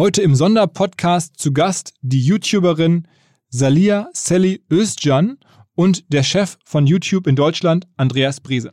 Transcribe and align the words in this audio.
Heute 0.00 0.22
im 0.22 0.36
Sonderpodcast 0.36 1.40
zu 1.40 1.52
Gast 1.52 1.92
die 2.02 2.24
YouTuberin 2.24 3.08
Salia 3.48 4.08
Sally 4.12 4.62
Özcan 4.70 5.38
und 5.74 6.12
der 6.12 6.22
Chef 6.22 6.56
von 6.64 6.86
YouTube 6.86 7.26
in 7.26 7.34
Deutschland, 7.34 7.88
Andreas 7.96 8.38
Briese. 8.38 8.70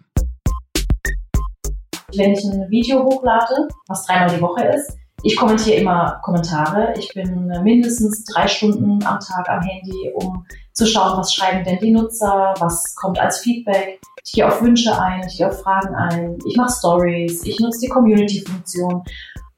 Wenn 2.15 2.33
ich 2.33 2.43
ein 2.43 2.69
Video 2.69 3.03
hochlade, 3.03 3.67
was 3.87 4.05
dreimal 4.05 4.35
die 4.35 4.39
Woche 4.39 4.65
ist, 4.65 4.99
ich 5.23 5.35
kommentiere 5.35 5.77
immer 5.77 6.19
Kommentare. 6.21 6.93
Ich 6.99 7.11
bin 7.15 7.47
mindestens 7.63 8.23
drei 8.25 8.47
Stunden 8.47 9.03
am 9.03 9.19
Tag 9.19 9.49
am 9.49 9.63
Handy, 9.63 10.11
um 10.13 10.45
zu 10.73 10.85
schauen, 10.85 11.17
was 11.17 11.33
schreiben 11.33 11.63
denn 11.63 11.79
die 11.79 11.89
Nutzer, 11.89 12.53
was 12.59 12.93
kommt 13.01 13.17
als 13.17 13.39
Feedback. 13.39 13.99
Ich 14.23 14.33
gehe 14.33 14.47
auf 14.47 14.61
Wünsche 14.61 14.95
ein, 15.01 15.25
ich 15.27 15.37
gehe 15.37 15.47
auf 15.47 15.59
Fragen 15.61 15.95
ein, 15.95 16.37
ich 16.45 16.55
mache 16.55 16.71
Stories, 16.71 17.43
ich 17.43 17.59
nutze 17.59 17.79
die 17.79 17.89
Community-Funktion. 17.89 19.03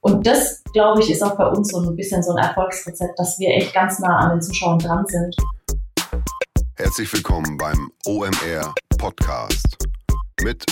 Und 0.08 0.26
das, 0.26 0.64
glaube 0.71 1.02
ich, 1.02 1.12
ist 1.12 1.21
auch 1.21 1.36
bei 1.36 1.46
uns 1.48 1.68
so 1.68 1.82
ein 1.82 1.94
bisschen 1.98 2.24
so 2.24 2.32
ein 2.32 2.38
Erfolgsrezept, 2.38 3.20
dass 3.20 3.38
wir 3.39 3.50
echt 3.50 3.74
ganz 3.74 4.00
nah 4.00 4.20
an 4.20 4.30
den 4.30 4.42
Zuschauern 4.42 4.80
dran 4.80 5.06
sind. 5.06 5.36
Herzlich 6.75 7.11
willkommen 7.11 7.57
beim 7.57 7.92
OMR 8.06 8.74
Podcast 8.97 9.78
mit 10.42 10.66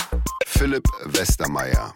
Philipp 0.46 0.84
Westermeier. 1.04 1.92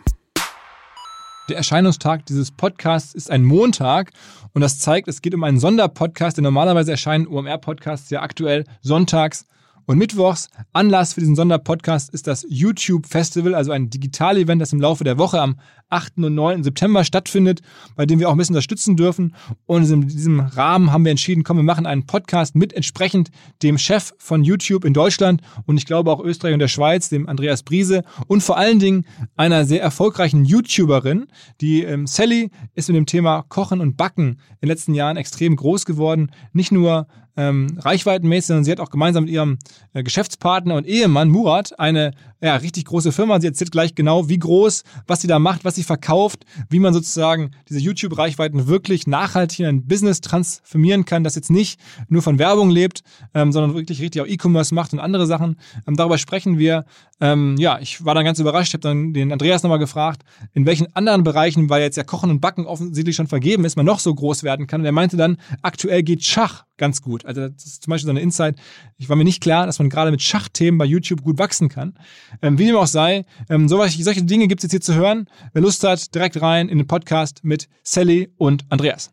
Der 1.48 1.56
Erscheinungstag 1.56 2.26
dieses 2.26 2.50
Podcasts 2.50 3.14
ist 3.14 3.30
ein 3.30 3.42
Montag 3.42 4.10
und 4.52 4.60
das 4.60 4.78
zeigt, 4.78 5.08
es 5.08 5.22
geht 5.22 5.34
um 5.34 5.42
einen 5.42 5.58
Sonderpodcast, 5.58 6.36
denn 6.36 6.44
normalerweise 6.44 6.90
erscheinen 6.90 7.26
OMR-Podcasts 7.26 8.10
ja 8.10 8.20
aktuell 8.20 8.64
sonntags 8.82 9.46
und 9.90 9.98
mittwochs. 9.98 10.48
Anlass 10.72 11.14
für 11.14 11.20
diesen 11.20 11.34
Sonderpodcast 11.34 12.10
ist 12.14 12.28
das 12.28 12.46
YouTube 12.48 13.06
Festival, 13.06 13.56
also 13.56 13.72
ein 13.72 13.90
Digital-Event, 13.90 14.62
das 14.62 14.72
im 14.72 14.80
Laufe 14.80 15.02
der 15.02 15.18
Woche 15.18 15.40
am 15.40 15.56
8. 15.88 16.18
und 16.18 16.36
9. 16.36 16.62
September 16.62 17.02
stattfindet, 17.02 17.60
bei 17.96 18.06
dem 18.06 18.20
wir 18.20 18.28
auch 18.28 18.32
ein 18.32 18.38
bisschen 18.38 18.54
unterstützen 18.54 18.96
dürfen. 18.96 19.34
Und 19.66 19.90
in 19.90 20.06
diesem 20.06 20.38
Rahmen 20.38 20.92
haben 20.92 21.04
wir 21.04 21.10
entschieden, 21.10 21.42
komm, 21.42 21.56
wir 21.56 21.64
machen 21.64 21.86
einen 21.86 22.06
Podcast 22.06 22.54
mit 22.54 22.72
entsprechend 22.72 23.32
dem 23.64 23.78
Chef 23.78 24.12
von 24.18 24.44
YouTube 24.44 24.84
in 24.84 24.94
Deutschland 24.94 25.42
und 25.66 25.76
ich 25.76 25.86
glaube 25.86 26.12
auch 26.12 26.20
Österreich 26.20 26.52
und 26.52 26.60
der 26.60 26.68
Schweiz, 26.68 27.08
dem 27.08 27.28
Andreas 27.28 27.64
Briese 27.64 28.04
und 28.28 28.44
vor 28.44 28.56
allen 28.56 28.78
Dingen 28.78 29.04
einer 29.36 29.64
sehr 29.64 29.82
erfolgreichen 29.82 30.44
YouTuberin, 30.44 31.26
die 31.60 31.82
ähm, 31.82 32.06
Sally 32.06 32.50
ist 32.74 32.88
mit 32.88 32.96
dem 32.96 33.06
Thema 33.06 33.42
Kochen 33.48 33.80
und 33.80 33.96
Backen 33.96 34.28
in 34.28 34.56
den 34.62 34.68
letzten 34.68 34.94
Jahren 34.94 35.16
extrem 35.16 35.56
groß 35.56 35.84
geworden. 35.84 36.30
Nicht 36.52 36.70
nur 36.70 37.08
ähm, 37.36 37.78
reichweitenmäßig, 37.80 38.46
sondern 38.48 38.64
sie 38.64 38.72
hat 38.72 38.80
auch 38.80 38.90
gemeinsam 38.90 39.24
mit 39.24 39.32
ihrem 39.32 39.58
äh, 39.92 40.02
Geschäftspartner 40.02 40.74
und 40.74 40.86
Ehemann 40.86 41.28
Murat 41.28 41.78
eine 41.78 42.12
ja, 42.42 42.56
richtig 42.56 42.86
große 42.86 43.12
Firma. 43.12 43.40
Sie 43.40 43.46
erzählt 43.46 43.70
gleich 43.70 43.94
genau, 43.94 44.28
wie 44.28 44.38
groß, 44.38 44.82
was 45.06 45.20
sie 45.20 45.26
da 45.26 45.38
macht, 45.38 45.64
was 45.64 45.74
sie 45.74 45.82
verkauft, 45.82 46.44
wie 46.68 46.78
man 46.78 46.94
sozusagen 46.94 47.50
diese 47.68 47.80
YouTube-Reichweiten 47.80 48.66
wirklich 48.66 49.06
nachhaltig 49.06 49.60
in 49.60 49.66
ein 49.66 49.86
Business 49.86 50.20
transformieren 50.20 51.04
kann, 51.04 51.22
das 51.22 51.34
jetzt 51.34 51.50
nicht 51.50 51.78
nur 52.08 52.22
von 52.22 52.38
Werbung 52.38 52.70
lebt, 52.70 53.02
ähm, 53.34 53.52
sondern 53.52 53.74
wirklich 53.74 54.00
richtig 54.00 54.22
auch 54.22 54.26
E-Commerce 54.26 54.74
macht 54.74 54.92
und 54.92 55.00
andere 55.00 55.26
Sachen. 55.26 55.56
Ähm, 55.86 55.96
darüber 55.96 56.18
sprechen 56.18 56.58
wir. 56.58 56.84
Ähm, 57.20 57.56
ja, 57.58 57.78
ich 57.80 58.04
war 58.04 58.14
dann 58.14 58.24
ganz 58.24 58.38
überrascht, 58.38 58.72
habe 58.72 58.80
dann 58.80 59.12
den 59.12 59.30
Andreas 59.30 59.62
nochmal 59.62 59.78
gefragt, 59.78 60.22
in 60.54 60.64
welchen 60.64 60.94
anderen 60.96 61.22
Bereichen, 61.22 61.68
weil 61.68 61.82
jetzt 61.82 61.96
ja 61.96 62.04
Kochen 62.04 62.30
und 62.30 62.40
Backen 62.40 62.64
offensichtlich 62.64 63.16
schon 63.16 63.26
vergeben 63.26 63.66
ist, 63.66 63.76
man 63.76 63.84
noch 63.84 63.98
so 63.98 64.14
groß 64.14 64.42
werden 64.42 64.66
kann. 64.66 64.80
Und 64.80 64.86
er 64.86 64.92
meinte 64.92 65.18
dann, 65.18 65.36
aktuell 65.60 66.02
geht 66.02 66.24
Schach 66.24 66.64
ganz 66.80 67.02
gut. 67.02 67.26
Also 67.26 67.48
das 67.48 67.64
ist 67.64 67.84
zum 67.84 67.90
Beispiel 67.90 68.06
so 68.06 68.10
eine 68.10 68.20
Insight. 68.20 68.56
Ich 68.96 69.08
war 69.08 69.16
mir 69.16 69.24
nicht 69.24 69.42
klar, 69.42 69.66
dass 69.66 69.78
man 69.78 69.90
gerade 69.90 70.10
mit 70.10 70.22
Schachthemen 70.22 70.78
bei 70.78 70.86
YouTube 70.86 71.22
gut 71.22 71.38
wachsen 71.38 71.68
kann. 71.68 71.94
Ähm, 72.42 72.58
wie 72.58 72.66
dem 72.66 72.76
auch 72.76 72.86
sei, 72.86 73.24
ähm, 73.48 73.68
solche, 73.68 74.02
solche 74.02 74.22
Dinge 74.22 74.48
gibt 74.48 74.60
es 74.60 74.64
jetzt 74.64 74.72
hier 74.72 74.80
zu 74.80 74.94
hören. 74.94 75.28
Wer 75.52 75.62
Lust 75.62 75.84
hat, 75.84 76.14
direkt 76.14 76.40
rein 76.40 76.68
in 76.68 76.78
den 76.78 76.86
Podcast 76.86 77.40
mit 77.42 77.68
Sally 77.82 78.32
und 78.36 78.64
Andreas. 78.68 79.10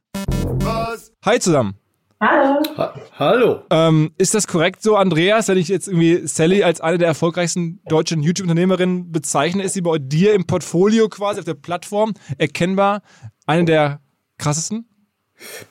Was? 0.60 1.12
Hi 1.26 1.40
zusammen. 1.40 1.76
Hallo. 2.20 2.64
Ha 2.78 2.94
Hallo. 3.20 3.62
Ähm, 3.70 4.12
ist 4.18 4.34
das 4.34 4.48
korrekt 4.48 4.82
so, 4.82 4.96
Andreas, 4.96 5.48
wenn 5.50 5.58
ich 5.58 5.68
jetzt 5.68 5.88
irgendwie 5.88 6.26
Sally 6.28 6.64
als 6.64 6.82
eine 6.82 6.98
der 6.98 7.08
erfolgreichsten 7.08 7.80
deutschen 7.88 8.24
YouTube-Unternehmerinnen 8.24 9.12
bezeichne, 9.12 9.64
ist 9.64 9.74
sie 9.74 9.82
bei 9.82 10.00
dir 10.00 10.34
im 10.34 10.48
Portfolio 10.48 11.10
quasi 11.10 11.40
auf 11.40 11.46
der 11.46 11.54
Plattform 11.54 12.14
erkennbar 12.40 13.04
eine 13.46 13.66
der 13.66 14.02
krassesten? 14.40 14.88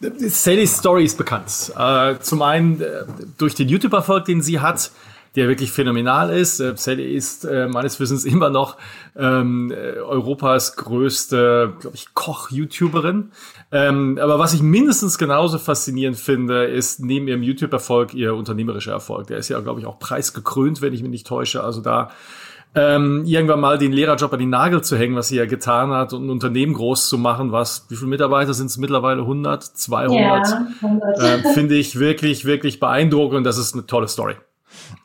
Sallys 0.00 0.76
Story 0.76 1.04
ist 1.04 1.18
bekannt. 1.18 1.72
Äh, 1.76 2.18
zum 2.20 2.42
einen 2.42 2.80
äh, 2.80 3.04
durch 3.38 3.56
den 3.56 3.68
YouTube-Erfolg, 3.68 4.24
den 4.26 4.40
sie 4.40 4.60
hat, 4.60 4.92
der 5.36 5.48
wirklich 5.48 5.70
phänomenal 5.70 6.30
ist. 6.30 6.60
Äh, 6.60 6.72
Sally 6.76 7.14
ist 7.14 7.44
äh, 7.44 7.68
meines 7.68 8.00
Wissens 8.00 8.24
immer 8.24 8.50
noch 8.50 8.76
ähm, 9.16 9.70
äh, 9.70 9.98
Europas 10.00 10.76
größte, 10.76 11.74
glaube 11.78 11.96
ich, 11.96 12.14
Koch-YouTuberin. 12.14 13.30
Ähm, 13.70 14.18
aber 14.20 14.38
was 14.38 14.54
ich 14.54 14.62
mindestens 14.62 15.18
genauso 15.18 15.58
faszinierend 15.58 16.16
finde, 16.16 16.64
ist 16.64 17.00
neben 17.00 17.28
ihrem 17.28 17.42
YouTube-Erfolg 17.42 18.14
ihr 18.14 18.34
unternehmerischer 18.34 18.92
Erfolg. 18.92 19.26
Der 19.28 19.38
ist 19.38 19.48
ja, 19.48 19.60
glaube 19.60 19.80
ich, 19.80 19.86
auch 19.86 19.98
preisgekrönt, 19.98 20.80
wenn 20.80 20.94
ich 20.94 21.02
mich 21.02 21.10
nicht 21.10 21.26
täusche. 21.26 21.62
Also 21.62 21.82
da 21.82 22.10
ähm, 22.74 23.24
irgendwann 23.24 23.60
mal 23.60 23.78
den 23.78 23.92
Lehrerjob 23.92 24.32
an 24.32 24.38
den 24.38 24.50
Nagel 24.50 24.82
zu 24.82 24.98
hängen, 24.98 25.16
was 25.16 25.28
sie 25.28 25.36
ja 25.36 25.46
getan 25.46 25.90
hat, 25.90 26.12
und 26.12 26.26
ein 26.26 26.30
Unternehmen 26.30 26.74
groß 26.74 27.08
zu 27.08 27.16
machen, 27.16 27.50
was, 27.50 27.86
wie 27.88 27.96
viele 27.96 28.08
Mitarbeiter 28.08 28.52
sind 28.52 28.66
es 28.66 28.76
mittlerweile? 28.76 29.22
100, 29.22 29.64
200? 29.64 30.48
Ja, 30.48 30.66
100. 30.82 31.18
Äh, 31.18 31.54
Finde 31.54 31.74
ich 31.74 31.98
wirklich, 31.98 32.44
wirklich 32.44 32.78
beeindruckend 32.78 33.38
und 33.38 33.44
das 33.44 33.56
ist 33.56 33.74
eine 33.74 33.86
tolle 33.86 34.08
Story. 34.08 34.34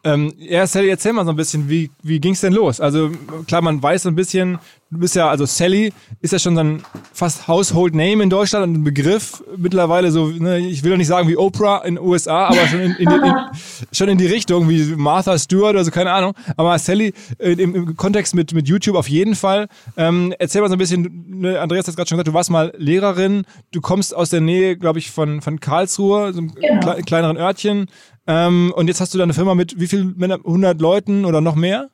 Ähm, 0.03 0.33
ja, 0.37 0.65
Sally, 0.65 0.89
erzähl 0.89 1.13
mal 1.13 1.25
so 1.25 1.31
ein 1.31 1.35
bisschen, 1.35 1.69
wie, 1.69 1.91
wie 2.01 2.19
ging 2.19 2.33
es 2.33 2.41
denn 2.41 2.53
los? 2.53 2.79
Also 2.81 3.11
klar, 3.47 3.61
man 3.61 3.81
weiß 3.81 4.03
so 4.03 4.09
ein 4.09 4.15
bisschen, 4.15 4.57
du 4.91 4.99
bist 4.99 5.15
ja, 5.15 5.29
also 5.29 5.45
Sally 5.45 5.93
ist 6.21 6.33
ja 6.33 6.39
schon 6.39 6.55
so 6.55 6.61
ein 6.61 6.83
fast 7.13 7.47
Household 7.47 7.95
Name 7.95 8.23
in 8.23 8.29
Deutschland 8.29 8.67
und 8.67 8.73
ein 8.73 8.83
Begriff 8.83 9.43
mittlerweile 9.55 10.11
so, 10.11 10.27
ne, 10.27 10.59
ich 10.59 10.83
will 10.83 10.91
doch 10.91 10.97
nicht 10.97 11.07
sagen 11.07 11.27
wie 11.27 11.37
Oprah 11.37 11.83
in 11.85 11.95
den 11.95 12.03
USA, 12.03 12.47
aber 12.47 12.67
schon 12.67 12.81
in, 12.81 12.95
in, 12.95 13.09
in, 13.09 13.23
in, 13.23 13.33
schon 13.91 14.09
in 14.09 14.17
die 14.17 14.25
Richtung, 14.25 14.67
wie 14.69 14.95
Martha 14.95 15.37
Stewart 15.37 15.71
oder 15.71 15.85
so, 15.85 15.91
keine 15.91 16.11
Ahnung. 16.11 16.33
Aber 16.57 16.77
Sally 16.77 17.13
äh, 17.37 17.53
im, 17.53 17.73
im, 17.75 17.95
Kontext 17.95 18.35
mit, 18.35 18.53
mit 18.53 18.67
YouTube 18.67 18.95
auf 18.95 19.07
jeden 19.07 19.35
Fall. 19.35 19.67
Ähm, 19.97 20.33
erzähl 20.39 20.61
mal 20.61 20.67
so 20.67 20.75
ein 20.75 20.79
bisschen, 20.79 21.25
ne, 21.27 21.59
Andreas 21.59 21.87
hat 21.87 21.95
gerade 21.95 22.09
schon 22.09 22.17
gesagt, 22.17 22.27
du 22.27 22.33
warst 22.33 22.49
mal 22.49 22.73
Lehrerin, 22.77 23.45
du 23.71 23.81
kommst 23.81 24.15
aus 24.15 24.29
der 24.29 24.41
Nähe, 24.41 24.75
glaube 24.77 24.99
ich, 24.99 25.11
von, 25.11 25.41
von 25.41 25.59
Karlsruhe, 25.59 26.33
so 26.33 26.39
einem 26.39 26.55
genau. 26.55 26.95
kleineren 27.05 27.37
Örtchen. 27.37 27.87
Ähm, 28.27 28.73
und 28.75 28.87
jetzt 28.87 29.01
hast 29.01 29.13
du 29.13 29.17
da 29.17 29.23
eine 29.23 29.33
Firma 29.33 29.55
mit 29.55 29.79
wie 29.79 29.87
viel 29.87 30.15
100 30.19 30.79
Leuten 30.79 31.25
oder 31.25 31.41
noch 31.41 31.55
mehr? 31.55 31.89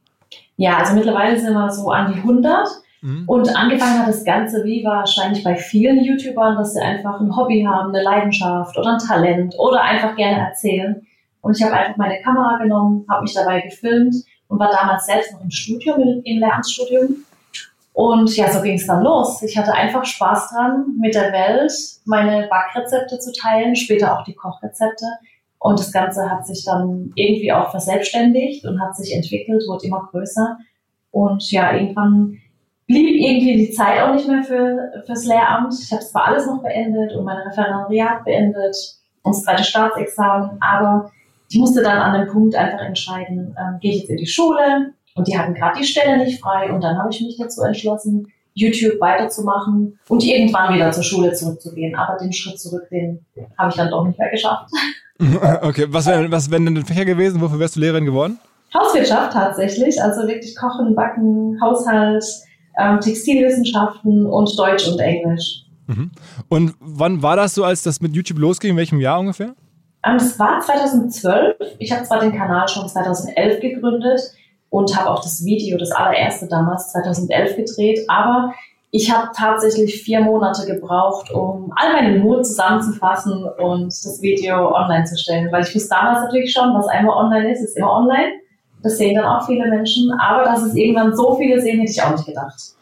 Ja, 0.57 0.77
also 0.77 0.93
mittlerweile 0.93 1.39
sind 1.39 1.53
wir 1.53 1.69
so 1.69 1.89
an 1.89 2.13
die 2.13 2.19
100. 2.19 2.67
Mhm. 3.01 3.23
Und 3.27 3.55
angefangen 3.55 3.99
hat 3.99 4.07
das 4.07 4.25
Ganze 4.25 4.63
wie 4.63 4.83
wahrscheinlich 4.83 5.43
bei 5.43 5.55
vielen 5.55 6.03
YouTubern, 6.03 6.57
dass 6.57 6.73
sie 6.73 6.81
einfach 6.81 7.19
ein 7.21 7.35
Hobby 7.35 7.63
haben, 7.63 7.93
eine 7.93 8.03
Leidenschaft 8.03 8.77
oder 8.77 8.93
ein 8.93 8.99
Talent 8.99 9.55
oder 9.57 9.81
einfach 9.81 10.15
gerne 10.15 10.47
erzählen. 10.47 11.05
Und 11.41 11.57
ich 11.57 11.63
habe 11.63 11.75
einfach 11.75 11.97
meine 11.97 12.21
Kamera 12.21 12.57
genommen, 12.57 13.05
habe 13.09 13.21
mich 13.21 13.33
dabei 13.33 13.61
gefilmt 13.61 14.15
und 14.47 14.59
war 14.59 14.71
damals 14.71 15.05
selbst 15.05 15.33
noch 15.33 15.41
im 15.41 15.51
Studium, 15.51 16.21
im 16.23 16.39
Lehramtsstudium. 16.39 17.17
Und 17.94 18.35
ja, 18.35 18.51
so 18.51 18.61
ging 18.61 18.75
es 18.75 18.85
dann 18.85 19.03
los. 19.03 19.41
Ich 19.41 19.57
hatte 19.57 19.73
einfach 19.73 20.05
Spaß 20.05 20.49
dran, 20.49 20.85
mit 20.99 21.15
der 21.15 21.31
Welt 21.31 21.71
meine 22.05 22.47
Backrezepte 22.47 23.17
zu 23.17 23.31
teilen, 23.31 23.75
später 23.75 24.17
auch 24.17 24.23
die 24.23 24.35
Kochrezepte. 24.35 25.05
Und 25.59 25.79
das 25.79 25.91
Ganze 25.91 26.29
hat 26.29 26.45
sich 26.45 26.63
dann 26.66 27.12
irgendwie 27.16 27.51
auch 27.51 27.72
verselbstständigt 27.72 28.66
und 28.66 28.79
hat 28.79 28.95
sich 28.95 29.16
entwickelt, 29.16 29.63
wurde 29.68 29.88
immer 29.88 30.07
größer. 30.12 30.57
Und 31.12 31.51
ja, 31.51 31.73
irgendwann 31.73 32.38
blieb 32.85 33.19
irgendwie 33.19 33.57
die 33.57 33.72
Zeit 33.72 34.01
auch 34.01 34.13
nicht 34.13 34.28
mehr 34.28 34.44
für, 34.44 35.03
fürs 35.06 35.25
Lehramt. 35.25 35.73
Ich 35.81 35.91
habe 35.91 36.03
zwar 36.03 36.28
alles 36.28 36.45
noch 36.45 36.62
beendet 36.62 37.13
und 37.13 37.25
mein 37.25 37.38
Referendariat 37.38 38.23
beendet 38.23 38.75
und 39.23 39.35
das 39.35 39.44
zweite 39.44 39.63
Staatsexamen, 39.63 40.57
aber 40.62 41.12
ich 41.50 41.57
musste 41.57 41.81
dann 41.81 41.97
an 41.97 42.19
dem 42.19 42.31
Punkt 42.31 42.56
einfach 42.56 42.79
entscheiden, 42.79 43.56
ähm, 43.59 43.79
gehe 43.79 43.91
ich 43.91 44.01
jetzt 44.01 44.09
in 44.09 44.18
die 44.18 44.28
Schule 44.28 44.94
und 45.16 45.28
die 45.28 45.38
hatten 45.38 45.53
gerade 45.53 45.79
die 45.79 45.85
Stelle 45.85 46.18
nicht 46.18 46.41
frei 46.41 46.72
und 46.72 46.81
dann 46.81 46.97
habe 46.97 47.09
ich 47.12 47.22
mich 47.22 47.38
dazu 47.38 47.62
entschlossen, 47.63 48.31
YouTube 48.53 49.00
weiterzumachen 49.00 50.00
und 50.09 50.24
irgendwann 50.24 50.74
wieder 50.74 50.91
zur 50.91 51.03
Schule 51.03 51.31
zurückzugehen. 51.34 51.95
Aber 51.95 52.18
den 52.18 52.34
Schritt 52.34 52.59
zurück, 52.59 52.88
den 52.89 53.24
habe 53.57 53.69
ich 53.69 53.75
dann 53.75 53.92
doch 53.92 54.06
nicht 54.06 54.18
mehr 54.18 54.31
geschafft. 54.31 54.71
Okay, 55.62 55.86
was 55.90 56.06
wäre 56.06 56.31
was 56.31 56.52
wär 56.52 56.60
denn 56.60 56.78
ein 56.78 56.86
Fächer 56.86 57.06
gewesen? 57.06 57.42
Wofür 57.42 57.60
wärst 57.60 57.75
du 57.75 57.80
Lehrerin 57.80 58.06
geworden? 58.06 58.40
Hauswirtschaft 58.74 59.34
tatsächlich, 59.34 60.02
also 60.02 60.28
wirklich 60.28 60.56
Kochen, 60.56 60.94
Backen, 60.94 61.60
Haushalt, 61.62 62.24
ähm, 62.78 63.00
Textilwissenschaften 63.00 64.25
und 64.25 64.58
Deutsch 64.60 64.88
und 64.88 65.00
Englisch. 65.00 65.64
Mhm. 65.88 66.12
Und 66.50 66.75
wann 66.80 67.24
war 67.24 67.36
das 67.36 67.56
so, 67.56 67.64
als 67.64 67.81
das 67.84 68.02
mit 68.02 68.14
YouTube 68.14 68.40
losging? 68.40 68.72
In 68.72 68.78
welchem 68.78 69.00
Jahr 69.00 69.19
ungefähr? 69.19 69.56
Ähm, 70.04 70.18
das 70.18 70.38
war 70.38 70.60
2012. 70.60 71.56
Ich 71.80 71.92
habe 71.92 72.04
zwar 72.04 72.19
den 72.19 72.34
Kanal 72.34 72.68
schon 72.68 72.88
2011 72.88 73.62
gegründet 73.62 74.19
und 74.69 74.96
habe 74.96 75.10
auch 75.10 75.24
das 75.24 75.44
Video, 75.46 75.78
das 75.78 75.92
allererste 75.92 76.48
damals 76.48 76.92
2011 76.92 77.56
gedreht, 77.56 78.00
aber 78.08 78.54
ich 78.92 79.12
habe 79.12 79.30
tatsächlich 79.36 80.01
vier 80.01 80.22
Monate 80.22 80.66
gebraucht, 80.66 81.30
um 81.31 81.74
all 81.75 81.94
meine 81.94 82.19
Mut 82.19 82.45
zusammenzufassen 82.45 83.44
und 83.57 83.88
das 83.88 84.22
Video 84.22 84.74
online 84.74 85.04
zu 85.06 85.18
stellen, 85.18 85.51
weil 85.51 85.63
ich 85.63 85.75
wusste 85.75 85.89
damals 85.89 86.22
natürlich 86.22 86.54
schon, 86.54 86.74
was 86.74 86.88
einmal 86.88 87.18
online 87.18 87.51
ist, 87.51 87.62
ist 87.62 87.78
immer 87.78 87.92
online. 87.92 88.34
Das 88.84 88.98
sehen 88.98 89.16
dann 89.16 89.25
auch 89.25 89.45
viele 89.45 89.68
Menschen, 89.68 90.12
aber 90.19 90.44
dass 90.44 90.62
es 90.62 90.75
irgendwann 90.75 91.16
so 91.16 91.36
viele 91.36 91.60
sehen, 91.60 91.80
hätte 91.80 91.92
ich 91.92 92.01
auch 92.01 92.12
nicht 92.12 92.25
gedacht. 92.25 92.78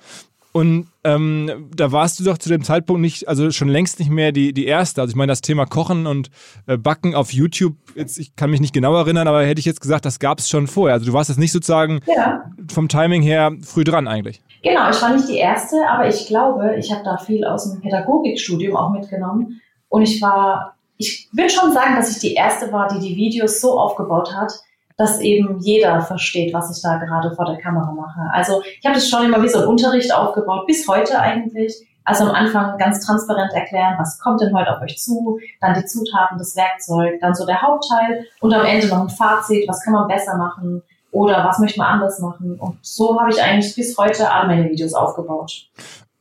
Und 0.51 0.87
ähm, 1.03 1.69
da 1.75 1.91
warst 1.91 2.17
du 2.17 2.23
doch 2.23 2.37
zu 2.37 2.47
dem 2.47 2.63
Zeitpunkt 2.63 3.01
nicht, 3.01 3.27
also 3.27 3.51
schon 3.51 3.67
längst 3.67 3.99
nicht 3.99 4.09
mehr 4.09 4.31
die, 4.31 4.53
die 4.53 4.65
erste. 4.67 5.01
Also 5.01 5.11
ich 5.11 5.15
meine, 5.17 5.33
das 5.33 5.41
Thema 5.41 5.65
Kochen 5.65 6.07
und 6.07 6.29
äh, 6.65 6.77
Backen 6.77 7.13
auf 7.13 7.33
YouTube, 7.33 7.75
jetzt, 7.93 8.17
ich 8.17 8.37
kann 8.37 8.51
mich 8.51 8.61
nicht 8.61 8.73
genau 8.73 8.95
erinnern, 8.95 9.27
aber 9.27 9.43
hätte 9.43 9.59
ich 9.59 9.65
jetzt 9.65 9.81
gesagt, 9.81 10.05
das 10.05 10.19
gab 10.19 10.39
es 10.39 10.47
schon 10.47 10.67
vorher. 10.67 10.93
Also 10.93 11.07
du 11.07 11.11
warst 11.11 11.29
jetzt 11.29 11.39
nicht 11.39 11.51
sozusagen 11.51 11.99
ja. 12.07 12.45
vom 12.71 12.87
Timing 12.87 13.21
her 13.21 13.51
früh 13.63 13.83
dran 13.83 14.07
eigentlich. 14.07 14.41
Genau, 14.65 14.89
ich 14.89 14.99
war 14.99 15.13
nicht 15.13 15.29
die 15.29 15.37
erste, 15.37 15.87
aber 15.87 16.07
ich 16.07 16.25
glaube, 16.25 16.75
ich 16.77 16.91
habe 16.91 17.03
da 17.03 17.17
viel 17.17 17.45
aus 17.45 17.69
dem 17.69 17.81
Pädagogikstudium 17.81 18.75
auch 18.75 18.89
mitgenommen. 18.89 19.61
Und 19.89 20.01
ich 20.01 20.19
war, 20.23 20.75
ich 20.97 21.29
würde 21.33 21.51
schon 21.51 21.71
sagen, 21.71 21.95
dass 21.95 22.09
ich 22.09 22.17
die 22.17 22.33
erste 22.33 22.73
war, 22.73 22.87
die 22.87 22.97
die 22.97 23.15
Videos 23.15 23.61
so 23.61 23.79
aufgebaut 23.79 24.33
hat, 24.35 24.51
dass 24.97 25.21
eben 25.21 25.59
jeder 25.59 26.01
versteht, 26.01 26.51
was 26.51 26.75
ich 26.75 26.81
da 26.81 26.97
gerade 26.97 27.35
vor 27.35 27.45
der 27.45 27.59
Kamera 27.59 27.91
mache. 27.91 28.21
Also 28.33 28.63
ich 28.63 28.83
habe 28.83 28.95
das 28.95 29.07
schon 29.07 29.25
immer 29.25 29.43
wie 29.43 29.49
so 29.49 29.59
ein 29.59 29.67
Unterricht 29.67 30.11
aufgebaut, 30.11 30.65
bis 30.65 30.87
heute 30.87 31.19
eigentlich. 31.19 31.87
Also 32.03 32.23
am 32.23 32.31
Anfang 32.31 32.79
ganz 32.79 33.05
transparent 33.05 33.53
erklären, 33.53 33.93
was 33.99 34.17
kommt 34.17 34.41
denn 34.41 34.55
heute 34.55 34.75
auf 34.75 34.81
euch 34.81 34.97
zu, 34.97 35.39
dann 35.61 35.75
die 35.75 35.85
Zutaten, 35.85 36.39
das 36.39 36.55
Werkzeug, 36.55 37.19
dann 37.21 37.35
so 37.35 37.45
der 37.45 37.61
Hauptteil 37.61 38.25
und 38.41 38.51
am 38.51 38.65
Ende 38.65 38.87
noch 38.87 39.01
ein 39.01 39.09
Fazit, 39.09 39.67
was 39.67 39.83
kann 39.83 39.93
man 39.93 40.07
besser 40.07 40.37
machen 40.37 40.81
oder 41.15 41.45
was 41.45 41.59
möchte 41.59 41.79
man 41.79 41.93
anders 41.93 42.19
machen. 42.19 42.55
Und 42.59 42.77
so 42.81 43.17
habe 43.17 43.31
ich 43.31 43.41
eigentlich 43.41 43.73
bis 43.73 43.97
heute 43.97 44.29
alle 44.29 44.49
meine 44.49 44.69
Videos 44.69 44.93
aufgebaut. 44.93 45.69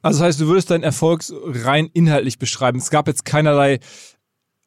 Also 0.02 0.20
das 0.20 0.26
heißt, 0.28 0.40
du 0.40 0.46
würdest 0.46 0.70
deinen 0.70 0.84
Erfolg 0.84 1.22
rein 1.64 1.90
inhaltlich 1.92 2.38
beschreiben. 2.38 2.78
Es 2.78 2.90
gab 2.90 3.08
jetzt 3.08 3.24
keinerlei 3.24 3.80